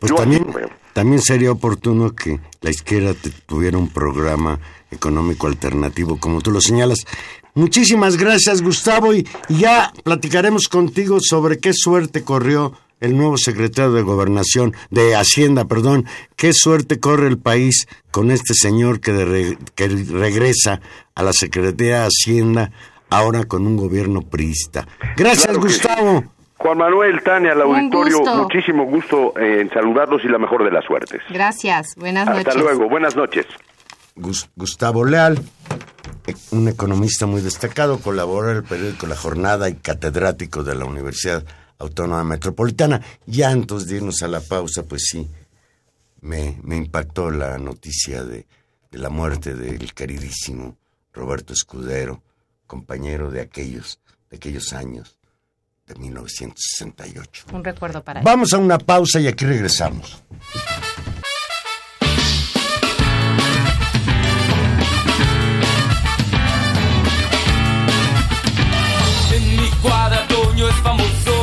Pues 0.00 0.14
también, 0.14 0.46
también 0.92 1.20
sería 1.20 1.50
oportuno 1.50 2.14
que 2.14 2.38
la 2.60 2.70
izquierda 2.70 3.14
tuviera 3.46 3.76
un 3.76 3.92
programa 3.92 4.60
económico 4.92 5.48
alternativo, 5.48 6.18
como 6.20 6.40
tú 6.40 6.52
lo 6.52 6.60
señalas. 6.60 7.04
Muchísimas 7.54 8.16
gracias, 8.16 8.62
Gustavo, 8.62 9.12
y 9.12 9.26
ya 9.48 9.90
platicaremos 10.04 10.68
contigo 10.68 11.18
sobre 11.20 11.58
qué 11.58 11.72
suerte 11.72 12.22
corrió 12.22 12.74
el 13.00 13.16
nuevo 13.16 13.36
secretario 13.36 13.92
de 13.92 14.02
Gobernación, 14.02 14.74
de 14.90 15.14
Hacienda, 15.14 15.66
perdón, 15.66 16.06
qué 16.36 16.52
suerte 16.52 16.98
corre 16.98 17.28
el 17.28 17.38
país 17.38 17.86
con 18.10 18.30
este 18.30 18.54
señor 18.54 19.00
que, 19.00 19.56
que 19.74 19.88
regresa 19.88 20.80
a 21.14 21.22
la 21.22 21.32
Secretaría 21.32 22.00
de 22.00 22.06
Hacienda 22.06 22.70
ahora 23.10 23.44
con 23.44 23.66
un 23.66 23.76
gobierno 23.76 24.22
priista. 24.22 24.86
Gracias, 25.16 25.56
Gustavo. 25.56 26.24
Juan 26.58 26.78
Manuel, 26.78 27.22
Tania, 27.22 27.52
al 27.52 27.60
auditorio, 27.60 28.24
muchísimo 28.36 28.84
gusto 28.86 29.38
en 29.38 29.68
saludarlos 29.70 30.24
y 30.24 30.28
la 30.28 30.38
mejor 30.38 30.64
de 30.64 30.70
las 30.70 30.84
suertes. 30.84 31.20
Gracias, 31.28 31.94
buenas 31.96 32.26
noches. 32.26 32.48
Hasta 32.48 32.58
luego, 32.58 32.88
buenas 32.88 33.14
noches. 33.14 33.46
Gustavo 34.14 35.04
Leal, 35.04 35.38
un 36.50 36.68
economista 36.68 37.26
muy 37.26 37.42
destacado, 37.42 38.00
colabora 38.00 38.52
en 38.52 38.56
el 38.58 38.64
periódico 38.64 39.06
La 39.06 39.16
Jornada 39.16 39.68
y 39.68 39.74
catedrático 39.74 40.64
de 40.64 40.74
la 40.74 40.86
Universidad 40.86 41.44
Autónoma 41.78 42.24
Metropolitana. 42.24 43.00
Ya 43.26 43.50
antes 43.50 43.86
de 43.86 43.96
irnos 43.96 44.22
a 44.22 44.28
la 44.28 44.40
pausa, 44.40 44.82
pues 44.84 45.06
sí, 45.10 45.28
me, 46.20 46.58
me 46.62 46.76
impactó 46.76 47.30
la 47.30 47.58
noticia 47.58 48.24
de, 48.24 48.46
de 48.90 48.98
la 48.98 49.10
muerte 49.10 49.54
del 49.54 49.92
queridísimo 49.94 50.76
Roberto 51.12 51.52
Escudero, 51.52 52.22
compañero 52.66 53.30
de 53.30 53.40
aquellos, 53.40 54.00
de 54.30 54.36
aquellos 54.36 54.72
años 54.72 55.18
de 55.86 55.94
1968. 55.94 57.46
Un 57.52 57.64
recuerdo 57.64 58.02
para 58.02 58.20
él. 58.20 58.24
Vamos 58.24 58.52
a 58.52 58.58
una 58.58 58.78
pausa 58.78 59.20
y 59.20 59.28
aquí 59.28 59.44
regresamos. 59.44 60.22
En 69.32 69.56
mi 69.56 69.70
cuadra 69.82 70.26
Toño 70.28 70.68
es 70.68 70.74
famoso, 70.76 71.35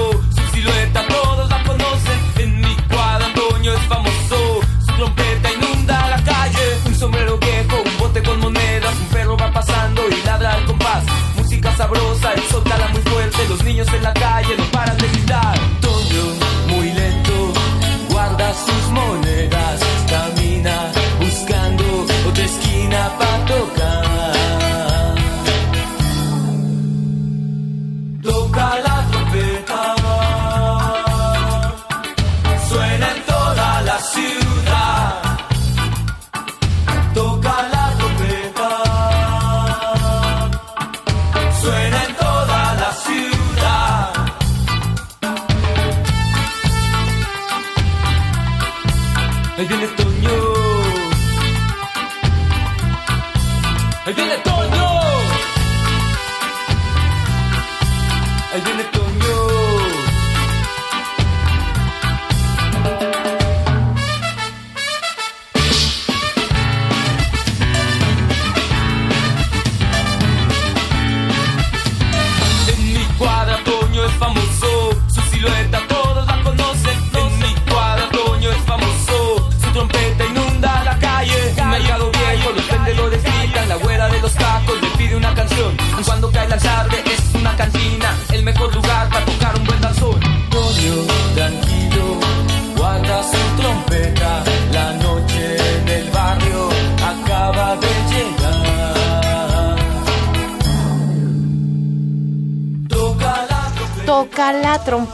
su 4.86 4.92
trompeta 4.96 5.50
inunda 5.52 6.10
la 6.10 6.24
calle, 6.24 6.78
un 6.86 6.96
sombrero 6.96 7.38
viejo, 7.38 7.76
un 7.86 7.98
bote 7.98 8.24
con 8.24 8.40
monedas, 8.40 8.94
un 9.00 9.08
perro 9.08 9.38
va 9.38 9.52
pasando 9.52 10.02
y 10.10 10.26
ladra 10.26 10.54
al 10.54 10.66
compás, 10.66 11.04
música 11.36 11.76
sabrosa, 11.76 12.34
el 12.34 12.44
sol 12.44 12.64
muy 12.92 13.02
fuerte, 13.02 13.48
los 13.50 13.64
niños 13.64 13.88
en 13.94 14.04
la 14.04 14.14
calle, 14.14 14.56
Ahí 58.54 58.62
viene 58.62 59.03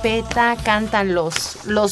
trompeta, 0.01 0.55
cantan 0.63 1.13
los, 1.13 1.65
los, 1.65 1.91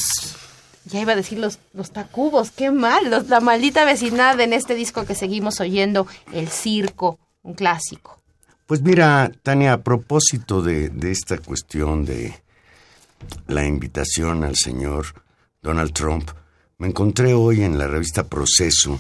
ya 0.86 1.01
iba 1.01 1.14
a 1.14 1.16
decir 1.16 1.39
los, 1.39 1.60
los 1.74 1.91
tacubos, 1.91 2.51
qué 2.51 2.72
mal, 2.72 3.10
los- 3.10 3.28
la 3.28 3.39
maldita 3.39 3.86
vecindad 3.86 4.39
en 4.39 4.53
este 4.53 4.76
disco 4.76 5.05
que 5.05 5.16
seguimos 5.16 5.60
oyendo, 5.60 6.08
El 6.32 6.47
Circo, 6.49 7.20
un 7.43 7.53
clásico. 7.53 8.22
Pues 8.66 8.82
mira, 8.82 9.32
Tania, 9.43 9.74
a 9.74 9.84
propósito 9.84 10.62
de, 10.62 10.89
de 10.89 11.12
esta 11.12 11.38
cuestión 11.38 12.05
de 12.05 12.34
la 13.47 13.66
invitación 13.66 14.43
al 14.43 14.55
señor 14.55 15.08
Donald 15.62 15.93
Trump, 15.93 16.30
me 16.78 16.88
encontré 16.88 17.34
hoy 17.34 17.64
en 17.64 17.78
la 17.78 17.88
revista 17.88 18.24
Proceso 18.26 18.99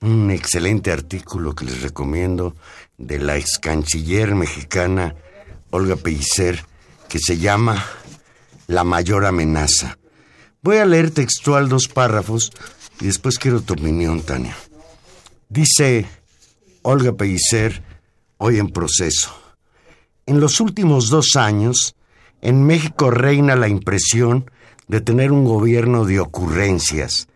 un 0.00 0.30
excelente 0.30 0.90
artículo 0.90 1.54
que 1.54 1.64
les 1.66 1.80
recomiendo 1.82 2.56
de 2.98 3.18
la 3.18 3.36
ex 3.36 3.58
canciller 3.58 4.34
mexicana 4.34 5.14
Olga 5.70 5.94
Pellicer 5.96 6.64
que 7.08 7.18
se 7.20 7.38
llama 7.38 7.84
La 8.66 8.84
mayor 8.84 9.26
amenaza. 9.26 9.98
Voy 10.62 10.76
a 10.76 10.84
leer 10.84 11.10
textual 11.10 11.68
dos 11.68 11.88
párrafos 11.88 12.52
y 13.00 13.06
después 13.06 13.38
quiero 13.38 13.60
tu 13.60 13.74
opinión, 13.74 14.22
Tania. 14.22 14.56
Dice 15.48 16.06
Olga 16.82 17.12
Pellicer, 17.12 17.82
hoy 18.38 18.58
en 18.58 18.68
proceso. 18.70 19.34
En 20.26 20.40
los 20.40 20.60
últimos 20.60 21.10
dos 21.10 21.36
años, 21.36 21.94
en 22.40 22.64
México 22.64 23.10
reina 23.10 23.56
la 23.56 23.68
impresión 23.68 24.50
de 24.88 25.00
tener 25.00 25.32
un 25.32 25.44
gobierno 25.44 26.04
de 26.04 26.20
ocurrencias, 26.20 27.28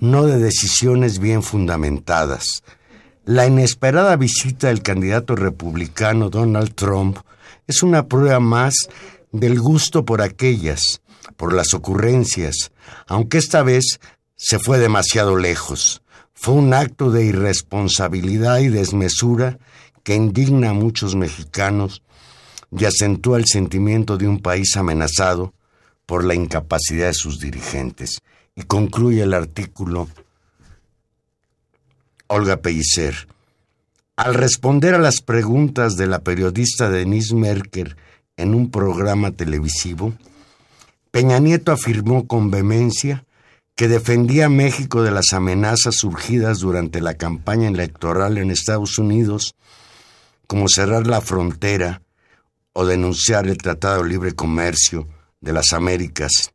no 0.00 0.24
de 0.24 0.38
decisiones 0.38 1.18
bien 1.18 1.42
fundamentadas. 1.42 2.62
La 3.24 3.46
inesperada 3.46 4.16
visita 4.16 4.68
del 4.68 4.82
candidato 4.82 5.34
republicano 5.34 6.30
Donald 6.30 6.74
Trump 6.74 7.18
es 7.66 7.82
una 7.82 8.06
prueba 8.06 8.40
más 8.40 8.74
del 9.38 9.60
gusto 9.60 10.04
por 10.04 10.22
aquellas, 10.22 11.00
por 11.36 11.52
las 11.52 11.74
ocurrencias, 11.74 12.72
aunque 13.06 13.38
esta 13.38 13.62
vez 13.62 14.00
se 14.36 14.58
fue 14.58 14.78
demasiado 14.78 15.36
lejos. 15.36 16.02
Fue 16.34 16.54
un 16.54 16.74
acto 16.74 17.10
de 17.10 17.24
irresponsabilidad 17.24 18.58
y 18.58 18.68
desmesura 18.68 19.58
que 20.02 20.14
indigna 20.14 20.70
a 20.70 20.74
muchos 20.74 21.16
mexicanos 21.16 22.02
y 22.70 22.84
acentúa 22.84 23.38
el 23.38 23.46
sentimiento 23.46 24.18
de 24.18 24.28
un 24.28 24.40
país 24.40 24.76
amenazado 24.76 25.54
por 26.04 26.24
la 26.24 26.34
incapacidad 26.34 27.08
de 27.08 27.14
sus 27.14 27.40
dirigentes. 27.40 28.18
Y 28.54 28.62
concluye 28.62 29.22
el 29.22 29.34
artículo 29.34 30.08
Olga 32.28 32.58
Pellicer. 32.58 33.28
Al 34.16 34.34
responder 34.34 34.94
a 34.94 34.98
las 34.98 35.20
preguntas 35.20 35.96
de 35.96 36.06
la 36.06 36.20
periodista 36.20 36.88
Denise 36.88 37.34
Merker 37.34 37.96
en 38.36 38.54
un 38.54 38.70
programa 38.70 39.32
televisivo, 39.32 40.12
Peña 41.10 41.38
Nieto 41.38 41.72
afirmó 41.72 42.26
con 42.26 42.50
vehemencia 42.50 43.24
que 43.74 43.88
defendía 43.88 44.46
a 44.46 44.50
México 44.50 45.02
de 45.02 45.10
las 45.10 45.32
amenazas 45.32 45.96
surgidas 45.96 46.60
durante 46.60 47.00
la 47.00 47.14
campaña 47.14 47.68
electoral 47.68 48.38
en 48.38 48.50
Estados 48.50 48.98
Unidos, 48.98 49.54
como 50.46 50.68
cerrar 50.68 51.06
la 51.06 51.20
frontera 51.20 52.02
o 52.72 52.86
denunciar 52.86 53.46
el 53.46 53.58
Tratado 53.58 54.02
de 54.02 54.08
Libre 54.08 54.34
Comercio 54.34 55.08
de 55.40 55.52
las 55.52 55.72
Américas. 55.72 56.52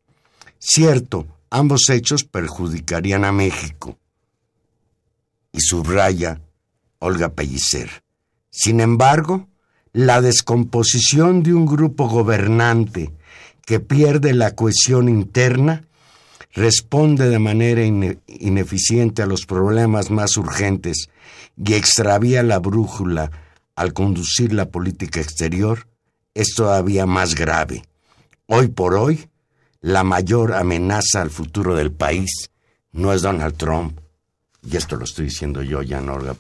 Cierto, 0.60 1.28
ambos 1.50 1.90
hechos 1.90 2.24
perjudicarían 2.24 3.26
a 3.26 3.32
México. 3.32 3.98
Y 5.52 5.62
subraya 5.62 6.42
Olga 7.00 7.30
Pellicer. 7.30 8.04
Sin 8.50 8.80
embargo, 8.80 9.48
la 9.94 10.22
descomposición 10.22 11.44
de 11.44 11.54
un 11.54 11.66
grupo 11.66 12.08
gobernante 12.08 13.12
que 13.66 13.80
pierde 13.80 14.34
la 14.34 14.56
cohesión 14.56 15.10
interna 15.10 15.86
responde 16.54 17.30
de 17.30 17.40
manera 17.40 17.84
ine- 17.84 18.20
ineficiente 18.28 19.22
a 19.22 19.26
los 19.26 19.46
problemas 19.46 20.10
más 20.10 20.38
urgentes 20.38 21.10
y 21.58 21.74
extravía 21.74 22.44
la 22.44 22.60
brújula 22.60 23.32
al 23.76 23.94
conducir 23.94 24.54
la 24.54 24.70
política 24.70 25.22
exterior, 25.22 25.88
es 26.34 26.54
todavía 26.56 27.06
más 27.06 27.36
grave. 27.36 27.84
Hoy 28.48 28.68
por 28.68 28.96
hoy, 28.96 29.28
la 29.80 30.04
mayor 30.04 30.54
amenaza 30.54 31.22
al 31.22 31.30
futuro 31.30 31.76
del 31.76 31.92
país 31.92 32.52
no 32.92 33.14
es 33.14 33.22
Donald 33.22 33.56
Trump, 33.58 34.00
y 34.64 34.78
esto 34.78 34.98
lo 34.98 35.06
estoy 35.06 35.26
diciendo 35.26 35.64
yo, 35.64 35.82
ya 35.82 36.02
no 36.02 36.14
Olga 36.16 36.36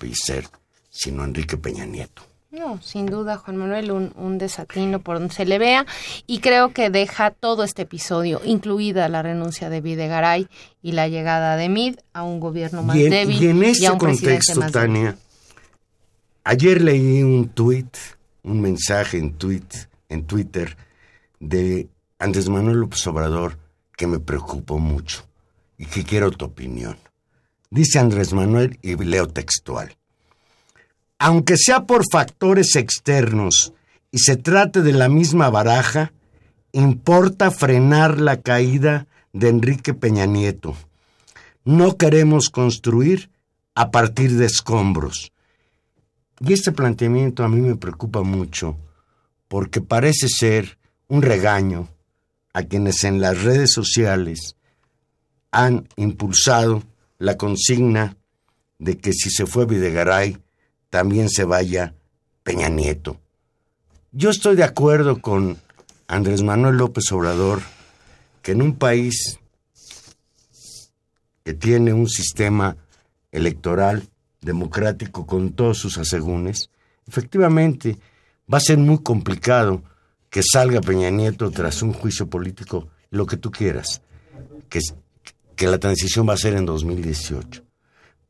sino 0.89 1.23
Enrique 1.23 1.57
Peña 1.57 1.85
Nieto. 1.85 2.30
No, 2.51 2.81
sin 2.81 3.05
duda, 3.05 3.37
Juan 3.37 3.55
Manuel, 3.55 3.91
un, 3.91 4.11
un 4.17 4.37
desatino 4.37 4.99
por 4.99 5.19
donde 5.19 5.33
se 5.33 5.45
le 5.45 5.57
vea 5.57 5.85
y 6.27 6.39
creo 6.39 6.73
que 6.73 6.89
deja 6.89 7.31
todo 7.31 7.63
este 7.63 7.83
episodio, 7.83 8.41
incluida 8.43 9.07
la 9.07 9.21
renuncia 9.21 9.69
de 9.69 9.79
Videgaray 9.79 10.49
y 10.81 10.91
la 10.91 11.07
llegada 11.07 11.55
de 11.55 11.69
Mid 11.69 11.95
a 12.11 12.23
un 12.23 12.41
gobierno 12.41 12.83
más 12.83 12.97
y 12.97 13.05
en, 13.05 13.09
débil 13.09 13.41
y 13.41 13.47
en 13.47 13.63
a 13.63 13.67
este 13.67 13.89
un 13.89 13.97
contexto, 13.97 14.59
más. 14.59 14.71
Tania, 14.73 15.15
ayer 16.43 16.81
leí 16.81 17.23
un 17.23 17.47
tuit, 17.47 17.95
un 18.43 18.59
mensaje 18.59 19.17
en, 19.17 19.31
tuit, 19.35 19.73
en 20.09 20.25
Twitter 20.25 20.75
de 21.39 21.87
Andrés 22.19 22.49
Manuel 22.49 22.79
López 22.79 23.07
Obrador 23.07 23.57
que 23.95 24.07
me 24.07 24.19
preocupó 24.19 24.77
mucho 24.77 25.25
y 25.77 25.85
que 25.85 26.03
quiero 26.03 26.31
tu 26.31 26.43
opinión. 26.43 26.97
Dice 27.69 27.97
Andrés 27.97 28.33
Manuel 28.33 28.77
y 28.81 28.97
leo 28.97 29.29
textual. 29.29 29.95
Aunque 31.23 31.55
sea 31.55 31.85
por 31.85 32.03
factores 32.11 32.75
externos 32.75 33.73
y 34.09 34.17
se 34.17 34.37
trate 34.37 34.81
de 34.81 34.91
la 34.91 35.07
misma 35.07 35.51
baraja, 35.51 36.13
importa 36.71 37.51
frenar 37.51 38.19
la 38.19 38.41
caída 38.41 39.05
de 39.31 39.49
Enrique 39.49 39.93
Peña 39.93 40.25
Nieto. 40.25 40.75
No 41.63 41.95
queremos 41.95 42.49
construir 42.49 43.29
a 43.75 43.91
partir 43.91 44.35
de 44.35 44.47
escombros. 44.47 45.31
Y 46.39 46.53
este 46.53 46.71
planteamiento 46.71 47.43
a 47.43 47.49
mí 47.49 47.61
me 47.61 47.75
preocupa 47.75 48.23
mucho 48.23 48.75
porque 49.47 49.79
parece 49.79 50.27
ser 50.27 50.79
un 51.07 51.21
regaño 51.21 51.87
a 52.51 52.63
quienes 52.63 53.03
en 53.03 53.21
las 53.21 53.43
redes 53.43 53.71
sociales 53.71 54.55
han 55.51 55.87
impulsado 55.97 56.81
la 57.19 57.37
consigna 57.37 58.17
de 58.79 58.97
que 58.97 59.13
si 59.13 59.29
se 59.29 59.45
fue 59.45 59.67
Videgaray, 59.67 60.39
también 60.91 61.29
se 61.29 61.45
vaya 61.45 61.95
Peña 62.43 62.69
Nieto. 62.69 63.17
Yo 64.11 64.29
estoy 64.29 64.55
de 64.57 64.65
acuerdo 64.65 65.21
con 65.21 65.57
Andrés 66.07 66.43
Manuel 66.43 66.75
López 66.75 67.11
Obrador 67.13 67.61
que 68.43 68.51
en 68.51 68.61
un 68.61 68.75
país 68.75 69.39
que 71.43 71.53
tiene 71.53 71.93
un 71.93 72.09
sistema 72.09 72.75
electoral 73.31 74.07
democrático 74.41 75.25
con 75.25 75.53
todos 75.53 75.77
sus 75.77 75.97
asegúnes, 75.97 76.69
efectivamente 77.07 77.97
va 78.53 78.57
a 78.57 78.61
ser 78.61 78.77
muy 78.77 78.99
complicado 79.01 79.81
que 80.29 80.41
salga 80.43 80.81
Peña 80.81 81.09
Nieto 81.09 81.51
tras 81.51 81.81
un 81.81 81.93
juicio 81.93 82.27
político, 82.27 82.89
lo 83.11 83.25
que 83.25 83.37
tú 83.37 83.49
quieras, 83.49 84.01
que, 84.67 84.81
que 85.55 85.67
la 85.67 85.77
transición 85.77 86.27
va 86.27 86.33
a 86.33 86.37
ser 86.37 86.55
en 86.55 86.65
2018. 86.65 87.63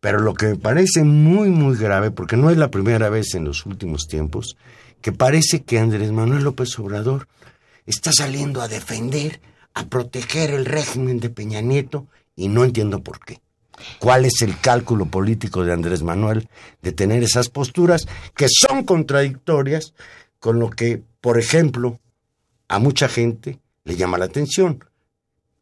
Pero 0.02 0.20
lo 0.20 0.34
que 0.34 0.48
me 0.48 0.56
parece 0.58 1.04
muy, 1.06 1.50
muy 1.50 1.78
grave, 1.78 2.12
porque 2.12 2.36
no 2.36 2.50
es 2.50 2.58
la 2.58 2.70
primera 2.70 3.10
vez 3.10 3.34
en 3.36 3.46
los 3.46 3.66
últimos 3.66 4.08
tiempos, 4.08 4.58
que 5.00 5.14
parece 5.14 5.64
que 5.64 5.80
Andrés 5.80 6.12
Manuel 6.12 6.44
López 6.44 6.78
Obrador 6.80 7.28
está 7.86 8.12
saliendo 8.12 8.62
a 8.62 8.68
defender, 8.68 9.40
a 9.74 9.86
proteger 9.86 10.52
el 10.52 10.66
régimen 10.66 11.20
de 11.20 11.30
Peña 11.30 11.62
Nieto, 11.62 12.08
y 12.36 12.48
no 12.48 12.64
entiendo 12.64 13.02
por 13.04 13.20
qué. 13.20 13.42
cuál 14.00 14.26
es 14.26 14.42
el 14.42 14.60
cálculo 14.60 15.06
político 15.06 15.64
de 15.64 15.74
Andrés 15.74 16.04
Manuel 16.04 16.48
de 16.82 16.92
tener 16.92 17.24
esas 17.24 17.50
posturas 17.50 18.08
que 18.36 18.48
son 18.50 18.84
contradictorias 18.84 19.94
con 20.40 20.60
lo 20.60 20.70
que, 20.70 21.02
por 21.20 21.40
ejemplo, 21.40 22.00
a 22.68 22.80
mucha 22.80 23.08
gente 23.08 23.60
le 23.84 23.96
llama 23.96 24.18
la 24.18 24.26
atención. 24.26 24.84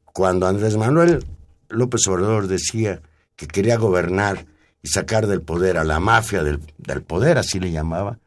Cuando 0.05 0.47
Andrés 0.47 0.75
Manuel 0.75 1.25
López 1.69 2.07
Obrador 2.07 2.47
decía 2.47 3.01
que 3.39 3.47
quería 3.47 3.77
gobernar 3.77 4.45
y 4.83 4.89
sacar 4.89 5.25
del 5.25 5.41
poder 5.41 5.77
a 5.77 5.85
la 5.85 6.01
mafia 6.01 6.43
del, 6.43 6.59
del 6.77 7.01
poder, 7.01 7.37
así 7.37 7.57
le 7.57 7.71
llamaba, 7.71 8.19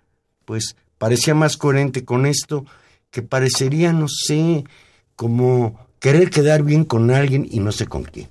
pues 0.46 0.74
parecía 0.96 1.34
más 1.34 1.58
coherente 1.58 2.06
con 2.06 2.24
esto 2.24 2.64
que 3.10 3.20
parecería, 3.20 3.92
no 3.92 4.06
sé, 4.08 4.64
como 5.14 5.78
querer 6.00 6.30
quedar 6.30 6.62
bien 6.62 6.86
con 6.86 7.10
alguien 7.10 7.46
y 7.50 7.60
no 7.60 7.72
sé 7.72 7.86
con 7.86 8.04
quién. 8.04 8.30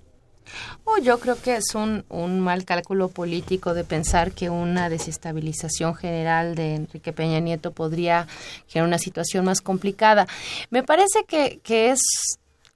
Oh, 0.83 0.97
yo 0.97 1.19
creo 1.19 1.39
que 1.39 1.55
es 1.55 1.75
un, 1.75 2.03
un 2.09 2.39
mal 2.39 2.65
cálculo 2.65 3.09
político 3.09 3.75
de 3.75 3.83
pensar 3.83 4.31
que 4.31 4.49
una 4.49 4.89
desestabilización 4.89 5.93
general 5.93 6.55
de 6.55 6.73
Enrique 6.73 7.13
Peña 7.13 7.39
Nieto 7.39 7.71
podría 7.73 8.27
generar 8.65 8.87
una 8.87 8.97
situación 8.97 9.45
más 9.45 9.61
complicada. 9.61 10.27
Me 10.71 10.81
parece 10.81 11.25
que, 11.27 11.59
que 11.63 11.91
es 11.91 11.99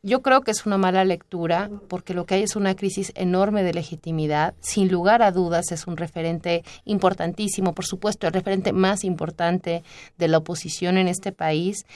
yo 0.06 0.22
creo 0.22 0.42
que 0.42 0.52
es 0.52 0.68
una 0.68 0.78
mala 0.78 1.04
lectura 1.04 1.72
porque 1.88 2.14
lo 2.14 2.26
que 2.26 2.36
hay 2.36 2.44
es 2.44 2.56
una 2.56 2.76
crisis 2.76 3.12
enorme 3.16 3.64
de 3.64 3.74
legitimidad. 3.74 4.54
Sin 4.60 4.92
lugar 4.92 5.24
a 5.24 5.32
dudas 5.32 5.72
es 5.72 5.88
un 5.88 5.98
referente 5.98 6.64
importantísimo, 6.86 7.74
por 7.74 7.86
supuesto, 7.86 8.28
el 8.28 8.34
referente 8.34 8.72
más 8.72 9.04
importante 9.04 9.84
de 10.20 10.28
la 10.28 10.38
oposición 10.38 10.98
en 10.98 11.08
este 11.08 11.32
país. 11.32 11.88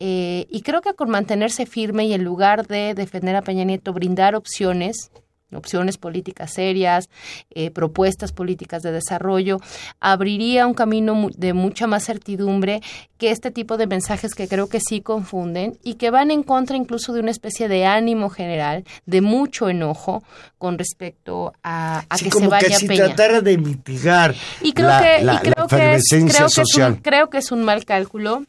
Eh, 0.00 0.46
y 0.50 0.62
creo 0.62 0.80
que 0.80 0.94
con 0.94 1.08
mantenerse 1.08 1.64
firme 1.64 2.04
y 2.06 2.14
en 2.14 2.24
lugar 2.24 2.66
de 2.66 2.94
defender 2.94 3.36
a 3.36 3.42
Peña 3.42 3.62
Nieto, 3.62 3.92
brindar 3.92 4.34
opciones, 4.34 5.12
opciones 5.54 5.98
políticas 5.98 6.52
serias, 6.52 7.08
eh, 7.50 7.70
propuestas 7.70 8.32
políticas 8.32 8.82
de 8.82 8.92
desarrollo, 8.92 9.58
abriría 10.00 10.66
un 10.66 10.74
camino 10.74 11.28
de 11.36 11.52
mucha 11.52 11.86
más 11.86 12.04
certidumbre 12.04 12.82
que 13.18 13.30
este 13.30 13.50
tipo 13.50 13.76
de 13.76 13.86
mensajes 13.86 14.34
que 14.34 14.48
creo 14.48 14.68
que 14.68 14.80
sí 14.80 15.00
confunden 15.00 15.78
y 15.82 15.94
que 15.94 16.10
van 16.10 16.30
en 16.30 16.42
contra 16.42 16.76
incluso 16.76 17.12
de 17.12 17.20
una 17.20 17.30
especie 17.30 17.68
de 17.68 17.86
ánimo 17.86 18.30
general, 18.30 18.84
de 19.06 19.20
mucho 19.20 19.68
enojo 19.68 20.22
con 20.58 20.76
respecto 20.78 21.52
a, 21.62 22.04
que 22.18 22.30
se 22.30 22.48
vaya 22.48 22.68
que 22.68 22.74
si 22.74 22.86
Peña. 22.88 23.04
tratara 23.06 23.40
de 23.40 23.58
mitigar 23.58 24.34
y 24.60 24.72
creo 24.72 24.88
la, 24.88 25.00
que, 25.02 25.22
la- 25.24 25.34
y 25.34 25.38
creo 25.38 25.54
la 25.56 25.62
que 25.66 25.66
creo 25.68 26.28
que 26.38 26.46
es 26.46 26.52
social. 26.52 26.92
un, 26.92 26.98
creo 26.98 27.30
que 27.30 27.38
es 27.38 27.52
un 27.52 27.62
mal 27.62 27.84
cálculo 27.84 28.44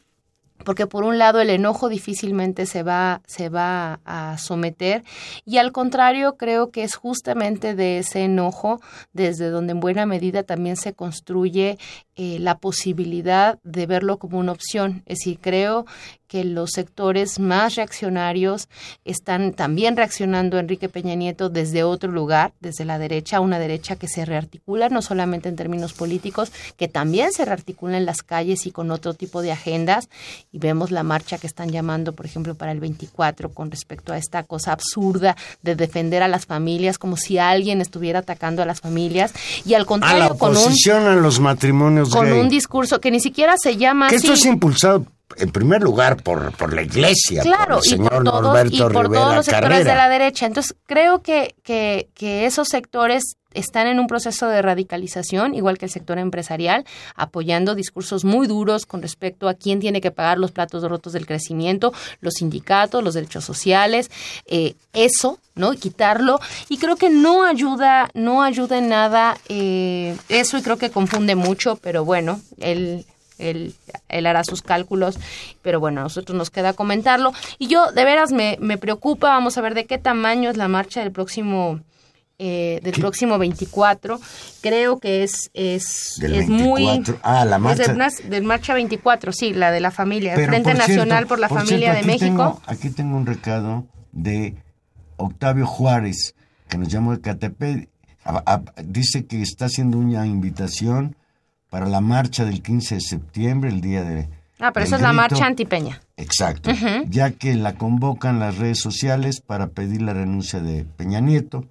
porque 0.64 0.86
por 0.86 1.04
un 1.04 1.18
lado 1.18 1.40
el 1.40 1.50
enojo 1.50 1.88
difícilmente 1.88 2.66
se 2.66 2.82
va 2.82 3.22
se 3.26 3.48
va 3.48 4.00
a 4.04 4.38
someter 4.38 5.04
y 5.44 5.58
al 5.58 5.72
contrario 5.72 6.36
creo 6.36 6.70
que 6.70 6.82
es 6.82 6.96
justamente 6.96 7.74
de 7.74 7.98
ese 7.98 8.24
enojo 8.24 8.80
desde 9.12 9.50
donde 9.50 9.72
en 9.72 9.80
buena 9.80 10.06
medida 10.06 10.42
también 10.42 10.76
se 10.76 10.94
construye 10.94 11.78
eh, 12.16 12.38
la 12.38 12.58
posibilidad 12.58 13.58
de 13.64 13.86
verlo 13.86 14.18
como 14.18 14.38
una 14.38 14.52
opción 14.52 15.02
es 15.06 15.18
decir 15.18 15.38
creo 15.40 15.86
que 16.34 16.42
los 16.42 16.70
sectores 16.72 17.38
más 17.38 17.76
reaccionarios 17.76 18.68
están 19.04 19.52
también 19.52 19.96
reaccionando 19.96 20.56
a 20.56 20.60
Enrique 20.60 20.88
Peña 20.88 21.14
Nieto 21.14 21.48
desde 21.48 21.84
otro 21.84 22.10
lugar, 22.10 22.52
desde 22.58 22.84
la 22.84 22.98
derecha, 22.98 23.38
una 23.38 23.60
derecha 23.60 23.94
que 23.94 24.08
se 24.08 24.24
rearticula 24.24 24.88
no 24.88 25.00
solamente 25.00 25.48
en 25.48 25.54
términos 25.54 25.92
políticos, 25.92 26.50
que 26.76 26.88
también 26.88 27.32
se 27.32 27.44
rearticula 27.44 27.98
en 27.98 28.04
las 28.04 28.24
calles 28.24 28.66
y 28.66 28.72
con 28.72 28.90
otro 28.90 29.14
tipo 29.14 29.42
de 29.42 29.52
agendas. 29.52 30.08
Y 30.50 30.58
vemos 30.58 30.90
la 30.90 31.04
marcha 31.04 31.38
que 31.38 31.46
están 31.46 31.70
llamando, 31.70 32.14
por 32.14 32.26
ejemplo, 32.26 32.56
para 32.56 32.72
el 32.72 32.80
24 32.80 33.50
con 33.50 33.70
respecto 33.70 34.12
a 34.12 34.18
esta 34.18 34.42
cosa 34.42 34.72
absurda 34.72 35.36
de 35.62 35.76
defender 35.76 36.24
a 36.24 36.26
las 36.26 36.46
familias 36.46 36.98
como 36.98 37.16
si 37.16 37.38
alguien 37.38 37.80
estuviera 37.80 38.18
atacando 38.18 38.60
a 38.60 38.66
las 38.66 38.80
familias. 38.80 39.32
Y 39.64 39.74
al 39.74 39.82
A 39.82 39.84
la 39.84 39.86
contrario, 39.86 40.36
con 40.36 40.56
un, 40.56 41.06
a 41.06 41.14
los 41.14 41.38
matrimonios 41.38 42.03
con 42.10 42.26
gay. 42.26 42.40
un 42.40 42.48
discurso 42.48 43.00
que 43.00 43.10
ni 43.10 43.20
siquiera 43.20 43.54
se 43.56 43.76
llama 43.76 44.08
que 44.08 44.16
así. 44.16 44.26
esto 44.26 44.34
es 44.34 44.44
impulsado 44.46 45.06
en 45.36 45.50
primer 45.50 45.82
lugar 45.82 46.22
por, 46.22 46.52
por 46.56 46.72
la 46.72 46.82
iglesia, 46.82 47.42
Claro, 47.42 47.76
por 47.78 47.86
el 47.86 47.92
y 47.94 47.96
por 47.96 48.08
señor 48.08 48.24
todos, 48.24 48.42
Norberto 48.42 48.76
y 48.76 48.80
por 48.92 49.02
Rivera 49.04 49.22
todos 49.22 49.36
los 49.36 49.44
sectores 49.46 49.68
Carrera. 49.70 49.90
de 49.90 49.96
la 49.96 50.08
derecha. 50.08 50.46
Entonces, 50.46 50.76
creo 50.86 51.22
que, 51.22 51.54
que, 51.62 52.08
que 52.14 52.46
esos 52.46 52.68
sectores 52.68 53.36
están 53.54 53.86
en 53.86 54.00
un 54.00 54.06
proceso 54.08 54.48
de 54.48 54.60
radicalización, 54.62 55.54
igual 55.54 55.78
que 55.78 55.86
el 55.86 55.90
sector 55.90 56.18
empresarial, 56.18 56.84
apoyando 57.14 57.74
discursos 57.74 58.24
muy 58.24 58.46
duros 58.48 58.84
con 58.84 59.00
respecto 59.00 59.48
a 59.48 59.54
quién 59.54 59.78
tiene 59.80 60.00
que 60.00 60.10
pagar 60.10 60.38
los 60.38 60.50
platos 60.50 60.82
rotos 60.82 61.12
del 61.12 61.26
crecimiento, 61.26 61.92
los 62.20 62.34
sindicatos, 62.34 63.02
los 63.02 63.14
derechos 63.14 63.44
sociales, 63.44 64.10
eh, 64.46 64.74
eso, 64.92 65.38
¿no? 65.54 65.72
Y 65.72 65.76
quitarlo. 65.76 66.40
Y 66.68 66.78
creo 66.78 66.96
que 66.96 67.10
no 67.10 67.44
ayuda, 67.44 68.10
no 68.14 68.42
ayuda 68.42 68.78
en 68.78 68.88
nada 68.88 69.38
eh, 69.48 70.16
eso 70.28 70.58
y 70.58 70.62
creo 70.62 70.76
que 70.76 70.90
confunde 70.90 71.36
mucho, 71.36 71.76
pero 71.76 72.04
bueno, 72.04 72.40
él 72.58 73.06
él, 73.38 73.74
él 74.08 74.26
hará 74.26 74.44
sus 74.44 74.62
cálculos, 74.62 75.18
pero 75.62 75.80
bueno, 75.80 76.00
a 76.00 76.04
nosotros 76.04 76.36
nos 76.36 76.50
queda 76.50 76.72
comentarlo. 76.72 77.32
Y 77.58 77.66
yo, 77.68 77.90
de 77.92 78.04
veras, 78.04 78.32
me, 78.32 78.56
me 78.60 78.78
preocupa, 78.78 79.28
vamos 79.28 79.56
a 79.58 79.60
ver 79.60 79.74
de 79.74 79.86
qué 79.86 79.98
tamaño 79.98 80.50
es 80.50 80.56
la 80.56 80.68
marcha 80.68 81.00
del 81.00 81.12
próximo... 81.12 81.80
eh, 82.38 82.80
del 82.82 82.94
próximo 82.94 83.38
24 83.38 84.18
creo 84.60 84.98
que 84.98 85.22
es 85.22 85.50
es, 85.54 86.16
Del 86.18 86.34
es 86.34 86.48
24. 86.48 86.58
muy 86.58 87.20
Ah, 87.22 87.44
la 87.44 87.58
marcha. 87.60 87.94
del, 88.24 88.42
marcha 88.42 88.74
24 88.74 89.32
sí 89.32 89.54
la 89.54 89.70
de 89.70 89.78
la 89.78 89.92
familia 89.92 90.34
el 90.34 90.44
Frente 90.46 90.70
por 90.70 90.78
Nacional 90.78 91.08
cierto, 91.18 91.28
por 91.28 91.38
la 91.38 91.48
por 91.48 91.58
Familia 91.60 91.92
cierto, 91.92 92.00
de 92.00 92.06
México 92.12 92.26
tengo- 92.26 92.62
aquí 92.66 92.90
tengo 92.90 93.16
un 93.16 93.26
recado 93.26 93.86
de 94.10 94.56
Octavio 95.16 95.64
Juárez, 95.64 96.34
que 96.68 96.76
nos 96.76 96.88
llamó 96.88 97.12
de 97.12 97.20
Catepec. 97.20 97.88
Dice 98.84 99.26
que 99.26 99.40
está 99.42 99.66
haciendo 99.66 99.98
una 99.98 100.26
invitación 100.26 101.14
para 101.74 101.88
la 101.88 102.00
marcha 102.00 102.44
del 102.44 102.62
15 102.62 102.94
de 102.94 103.00
septiembre, 103.00 103.68
el 103.68 103.80
día 103.80 104.04
de... 104.04 104.28
ah 104.60 104.70
pero 104.72 104.86
esa 104.86 104.94
es 104.94 105.02
la 105.02 105.12
marcha 105.12 105.44
antipeña. 105.44 106.00
Exacto, 106.16 106.70
ya 107.08 107.32
que 107.32 107.56
la 107.56 107.74
convocan 107.74 108.38
las 108.38 108.58
redes 108.58 108.78
sociales 108.78 109.40
para 109.40 109.66
pedir 109.66 110.00
la 110.00 110.14
renuncia 110.14 110.60
de 110.60 110.84
Peña 110.84 111.18
Nieto. 111.18 111.64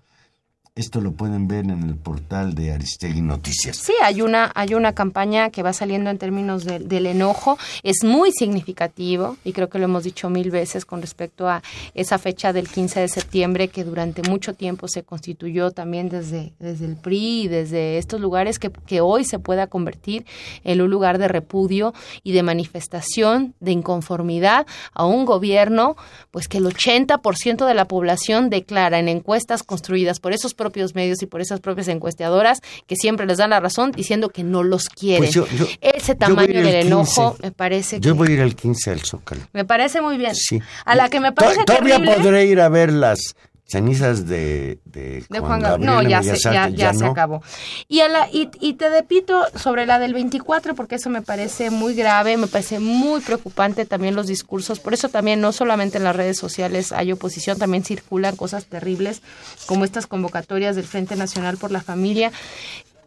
Esto 0.76 1.02
lo 1.02 1.12
pueden 1.12 1.48
ver 1.48 1.66
en 1.66 1.84
el 1.84 1.96
portal 1.98 2.56
de 2.56 2.72
Aristegui 2.72 3.22
Noticias. 3.22 3.78
Sí, 3.78 3.94
hay 4.02 4.24
una, 4.24 4.52
hay 4.56 4.74
una 4.74 4.94
campaña 4.96 5.52
que 5.52 5.62
va 5.62 5.72
saliendo 5.72 6.10
en 6.10 6.18
términos 6.18 6.66
de- 6.66 6.80
del 6.80 7.06
enojo. 7.06 7.60
Es 7.84 8.04
muy 8.04 8.32
significativo 8.32 9.38
y 9.46 9.54
creo 9.54 9.70
que 9.70 9.78
lo 9.78 9.86
hemos 9.86 10.04
dicho 10.04 10.32
mil 10.32 10.50
veces 10.50 10.84
con 10.86 11.00
respecto 11.02 11.48
a 11.48 11.62
esa 11.94 12.18
fecha 12.18 12.54
del 12.54 12.68
15 12.68 13.02
de 13.02 13.08
septiembre 13.08 13.68
que 13.68 13.84
durante 13.84 14.28
mucho 14.28 14.56
tiempo 14.56 14.88
se 14.88 15.04
constituyó 15.04 15.70
también 15.70 16.10
desde, 16.10 16.54
desde 16.58 16.86
el 16.88 16.96
PRI 16.96 17.44
y 17.44 17.48
desde 17.50 18.00
estos 18.00 18.20
lugares 18.20 18.58
que, 18.58 18.72
que 18.72 19.00
hoy 19.00 19.26
se 19.26 19.38
pueda 19.38 19.68
convertir 19.68 20.26
en 20.64 20.82
un 20.82 20.90
lugar 20.90 21.20
de 21.20 21.28
repudio 21.28 21.94
y 22.24 22.32
de 22.32 22.42
manifestación 22.42 23.54
de 23.60 23.74
inconformidad 23.74 24.66
a 24.96 25.06
un 25.06 25.26
gobierno 25.26 25.98
pues 26.32 26.48
que 26.48 26.58
el 26.58 26.66
80% 26.66 27.68
de 27.68 27.74
la 27.76 27.86
población 27.88 28.50
declara 28.50 28.98
en 28.98 29.08
encuestas 29.08 29.62
construidas 29.62 30.20
por 30.20 30.34
esos 30.34 30.56
propios 30.64 30.96
medios 30.96 31.22
y 31.22 31.26
por 31.26 31.42
esas 31.42 31.60
propias 31.60 31.90
encuestadoras 31.90 32.60
que 32.88 32.96
siempre 32.96 33.26
les 33.26 33.38
dan 33.38 33.50
la 33.50 33.60
razón 33.60 33.92
diciendo 33.92 34.30
que 34.30 34.44
no 34.44 34.64
los 34.64 34.88
quieren. 34.88 35.20
Pues 35.24 35.32
yo- 35.34 35.46
yo- 35.58 35.66
Ese 35.82 36.14
yo 36.14 36.18
tamaño 36.18 36.62
del 36.62 36.88
enojo 36.88 37.32
15. 37.34 37.44
me 37.44 37.52
parece 37.52 38.00
Yo 38.00 38.14
que 38.14 38.18
voy 38.18 38.28
a 38.30 38.32
ir 38.32 38.40
el 38.40 38.56
15 38.56 38.92
al 38.92 39.02
Zócalo. 39.02 39.42
me 39.52 39.66
parece 39.66 40.02
muy 40.02 40.18
bien. 40.18 40.34
Sí. 40.36 40.62
A 40.86 40.96
la 40.96 41.10
que 41.10 41.20
me 41.20 41.32
parece 41.34 41.64
Todavía 41.66 41.96
terrible 41.98 42.16
podré 42.16 42.46
ir 42.46 42.62
a 42.62 42.70
ver 42.70 42.92
las 42.94 43.36
cenizas 43.74 44.28
de, 44.28 44.80
de, 44.86 45.26
de 45.30 45.40
Juan 45.40 45.60
Gabriel. 45.60 45.86
No, 45.86 46.02
ya, 46.02 46.24
se, 46.24 46.38
ya, 46.38 46.70
ya 46.70 46.94
se 46.94 47.06
acabó. 47.06 47.42
Y, 47.88 48.00
a 48.00 48.08
la, 48.08 48.30
y, 48.32 48.50
y 48.62 48.74
te 48.76 48.90
repito 48.90 49.46
sobre 49.56 49.86
la 49.86 50.00
del 50.00 50.14
24, 50.14 50.76
porque 50.76 50.96
eso 50.96 51.10
me 51.10 51.22
parece 51.22 51.70
muy 51.70 51.94
grave, 51.94 52.38
me 52.38 52.48
parece 52.48 52.80
muy 52.80 53.22
preocupante 53.22 53.86
también 53.86 54.16
los 54.16 54.28
discursos. 54.28 54.80
Por 54.80 54.94
eso 54.94 55.10
también 55.10 55.42
no 55.42 55.52
solamente 55.52 55.98
en 55.98 56.04
las 56.04 56.16
redes 56.16 56.38
sociales 56.38 56.92
hay 56.92 57.12
oposición, 57.12 57.58
también 57.58 57.84
circulan 57.84 58.36
cosas 58.36 58.66
terribles 58.66 59.22
como 59.66 59.86
estas 59.86 60.08
convocatorias 60.08 60.76
del 60.76 60.86
Frente 60.86 61.16
Nacional 61.16 61.58
por 61.58 61.72
la 61.72 61.82
Familia 61.82 62.32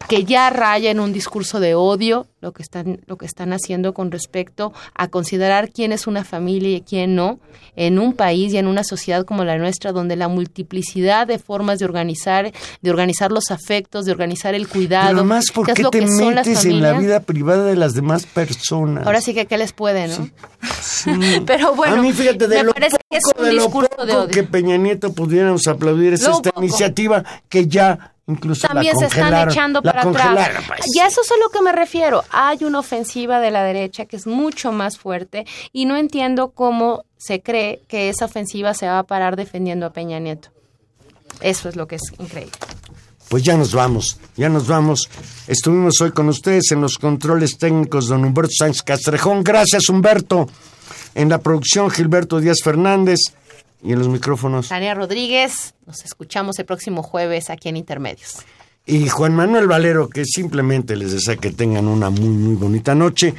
que 0.08 0.24
ya 0.24 0.50
raya 0.50 0.90
en 0.90 1.00
un 1.00 1.12
discurso 1.12 1.60
de 1.60 1.74
odio 1.74 2.26
lo 2.40 2.52
que 2.52 2.62
están 2.62 3.00
lo 3.06 3.16
que 3.16 3.26
están 3.26 3.52
haciendo 3.52 3.92
con 3.94 4.10
respecto 4.10 4.72
a 4.94 5.08
considerar 5.08 5.70
quién 5.72 5.90
es 5.92 6.06
una 6.06 6.22
familia 6.24 6.76
y 6.76 6.80
quién 6.82 7.14
no 7.16 7.40
en 7.74 7.98
un 7.98 8.12
país 8.12 8.52
y 8.52 8.58
en 8.58 8.66
una 8.66 8.84
sociedad 8.84 9.24
como 9.24 9.44
la 9.44 9.58
nuestra 9.58 9.92
donde 9.92 10.16
la 10.16 10.28
multiplicidad 10.28 11.26
de 11.26 11.38
formas 11.38 11.78
de 11.78 11.84
organizar 11.86 12.52
de 12.82 12.90
organizar 12.90 13.32
los 13.32 13.50
afectos 13.50 14.04
de 14.04 14.12
organizar 14.12 14.54
el 14.54 14.68
cuidado 14.68 15.06
Pero 15.08 15.18
además, 15.18 15.46
¿por 15.52 15.66
que 15.66 15.72
es 15.72 15.80
lo 15.80 15.90
te 15.90 16.00
que 16.00 16.06
son 16.08 16.34
las 16.34 16.46
metes 16.46 16.64
en 16.64 16.82
la 16.82 16.92
vida 16.98 17.20
privada 17.20 17.64
de 17.64 17.76
las 17.76 17.94
demás 17.94 18.26
personas? 18.26 19.06
ahora 19.06 19.20
sí 19.20 19.34
que 19.34 19.46
qué 19.46 19.58
les 19.58 19.72
puede 19.72 20.08
no 20.08 20.28
Sí. 20.82 21.10
pero 21.46 21.74
bueno 21.74 21.96
a 21.96 22.02
mí, 22.02 22.12
fíjate, 22.12 22.46
de 22.48 22.56
me 22.58 22.62
lo 22.64 22.72
parece 22.72 22.96
que 23.10 23.16
es 23.16 23.24
un 23.36 23.44
de 23.44 23.52
lo 23.52 23.62
discurso 23.62 23.88
de 23.90 24.12
poco 24.12 24.22
odio 24.22 24.28
que 24.28 24.42
Peña 24.42 24.76
Nieto 24.76 25.12
pudiéramos 25.12 25.66
aplaudir 25.66 26.12
es 26.14 26.22
Lo 26.22 26.32
esta 26.32 26.50
poco. 26.50 26.62
iniciativa 26.62 27.24
que 27.48 27.66
ya 27.66 28.12
incluso 28.26 28.66
también 28.66 28.96
se 28.98 29.06
están 29.06 29.48
echando 29.48 29.82
para 29.82 30.02
atrás. 30.02 30.50
pues. 30.66 30.80
Y 30.94 31.00
a 31.00 31.06
eso 31.06 31.20
es 31.22 31.30
a 31.30 31.36
lo 31.36 31.48
que 31.50 31.62
me 31.62 31.72
refiero. 31.72 32.24
Hay 32.30 32.64
una 32.64 32.80
ofensiva 32.80 33.40
de 33.40 33.50
la 33.50 33.62
derecha 33.62 34.06
que 34.06 34.16
es 34.16 34.26
mucho 34.26 34.72
más 34.72 34.98
fuerte 34.98 35.46
y 35.72 35.86
no 35.86 35.96
entiendo 35.96 36.50
cómo 36.50 37.04
se 37.16 37.40
cree 37.40 37.82
que 37.88 38.08
esa 38.08 38.24
ofensiva 38.26 38.74
se 38.74 38.86
va 38.86 38.98
a 39.00 39.02
parar 39.04 39.36
defendiendo 39.36 39.86
a 39.86 39.90
Peña 39.92 40.18
Nieto. 40.18 40.50
Eso 41.40 41.68
es 41.68 41.76
lo 41.76 41.86
que 41.86 41.96
es 41.96 42.02
increíble. 42.18 42.52
pues 43.28 43.42
ya 43.42 43.56
nos 43.56 43.72
vamos, 43.74 44.18
ya 44.36 44.48
nos 44.48 44.66
vamos. 44.66 45.08
Estuvimos 45.46 46.00
hoy 46.00 46.12
con 46.12 46.28
ustedes 46.28 46.70
en 46.72 46.80
los 46.80 46.96
controles 46.98 47.58
técnicos, 47.58 48.08
don 48.08 48.24
Humberto 48.24 48.52
Sánchez 48.56 48.82
Castrejón. 48.82 49.42
Gracias, 49.42 49.88
Humberto. 49.88 50.48
En 51.14 51.28
la 51.28 51.38
producción, 51.38 51.90
Gilberto 51.90 52.40
Díaz 52.40 52.58
Fernández. 52.62 53.18
Y 53.82 53.92
en 53.92 53.98
los 53.98 54.08
micrófonos. 54.08 54.68
Tania 54.68 54.94
Rodríguez, 54.94 55.74
nos 55.86 56.04
escuchamos 56.04 56.58
el 56.58 56.64
próximo 56.64 57.02
jueves 57.02 57.50
aquí 57.50 57.68
en 57.68 57.76
Intermedios. 57.76 58.38
Y 58.86 59.08
Juan 59.08 59.34
Manuel 59.34 59.66
Valero, 59.66 60.08
que 60.08 60.24
simplemente 60.24 60.96
les 60.96 61.12
desea 61.12 61.36
que 61.36 61.50
tengan 61.50 61.88
una 61.88 62.08
muy, 62.10 62.28
muy 62.28 62.54
bonita 62.54 62.94
noche. 62.94 63.34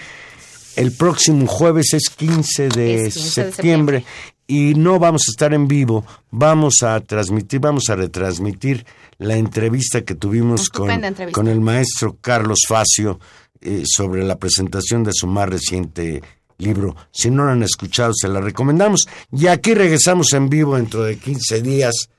El 0.75 0.91
próximo 0.91 1.47
jueves 1.47 1.93
es 1.93 2.09
15 2.09 2.69
de, 2.69 3.07
Es 3.07 3.13
15 3.15 3.43
de 3.43 3.51
septiembre, 3.51 4.05
y 4.47 4.75
no 4.75 4.97
vamos 4.97 5.23
a 5.27 5.31
estar 5.31 5.53
en 5.53 5.67
vivo, 5.67 6.05
vamos 6.31 6.75
a 6.81 6.99
transmitir, 7.01 7.59
vamos 7.59 7.89
a 7.89 7.95
retransmitir 7.95 8.85
la 9.17 9.35
entrevista 9.35 10.01
que 10.01 10.15
tuvimos 10.15 10.69
con, 10.69 10.89
entrevista. 10.89 11.31
con 11.31 11.47
el 11.47 11.59
maestro 11.59 12.17
Carlos 12.21 12.59
Facio 12.67 13.19
eh, 13.59 13.83
sobre 13.85 14.23
la 14.23 14.37
presentación 14.37 15.03
de 15.03 15.11
su 15.13 15.27
más 15.27 15.49
reciente 15.49 16.21
libro. 16.57 16.95
Si 17.11 17.29
no 17.29 17.45
lo 17.45 17.51
han 17.51 17.63
escuchado, 17.63 18.13
se 18.13 18.27
la 18.27 18.41
recomendamos. 18.41 19.07
Y 19.31 19.47
aquí 19.47 19.73
regresamos 19.73 20.33
en 20.33 20.49
vivo 20.49 20.75
dentro 20.75 21.03
de 21.03 21.17
15 21.17 21.61
días. 21.61 22.09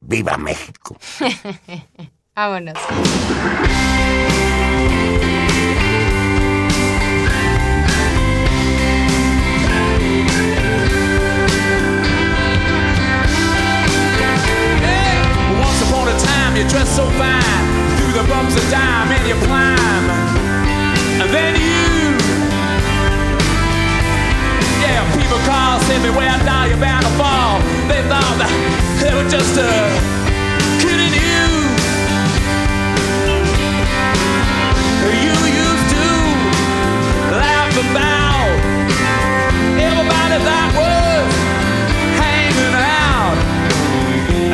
¡Viva 0.00 0.36
México! 0.36 0.96
Vámonos. 2.34 2.78
Once 15.60 15.82
upon 15.82 16.08
a 16.08 16.18
time, 16.18 16.56
you 16.56 16.66
dressed 16.68 16.96
so 16.96 17.04
fine. 17.10 17.42
Through 17.98 18.22
the 18.22 18.26
bumps 18.26 18.56
of 18.56 18.70
dime 18.70 19.12
and 19.12 19.28
you 19.28 19.34
climb. 19.46 20.10
And 21.20 21.30
then 21.30 21.60
you. 21.60 21.79
lost 25.70 25.90
everywhere. 25.90 26.36
Now 26.44 26.64
you're 26.64 26.80
bound 26.80 27.04
to 27.06 27.12
fall. 27.20 27.60
They 27.86 28.02
thought 28.10 28.36
that 28.42 28.50
they 29.00 29.12
were 29.14 29.28
just 29.36 29.54
uh, 29.54 29.70
kidding 30.82 31.14
you. 31.14 31.46
You 35.26 35.36
used 35.66 35.88
to 35.94 36.06
laugh 37.42 37.74
about 37.86 38.50
everybody 39.88 40.38
that 40.48 40.70
was 40.80 41.30
hanging 42.18 42.76
out, 43.06 43.36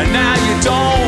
and 0.00 0.08
now 0.12 0.34
you 0.46 0.54
don't. 0.62 1.05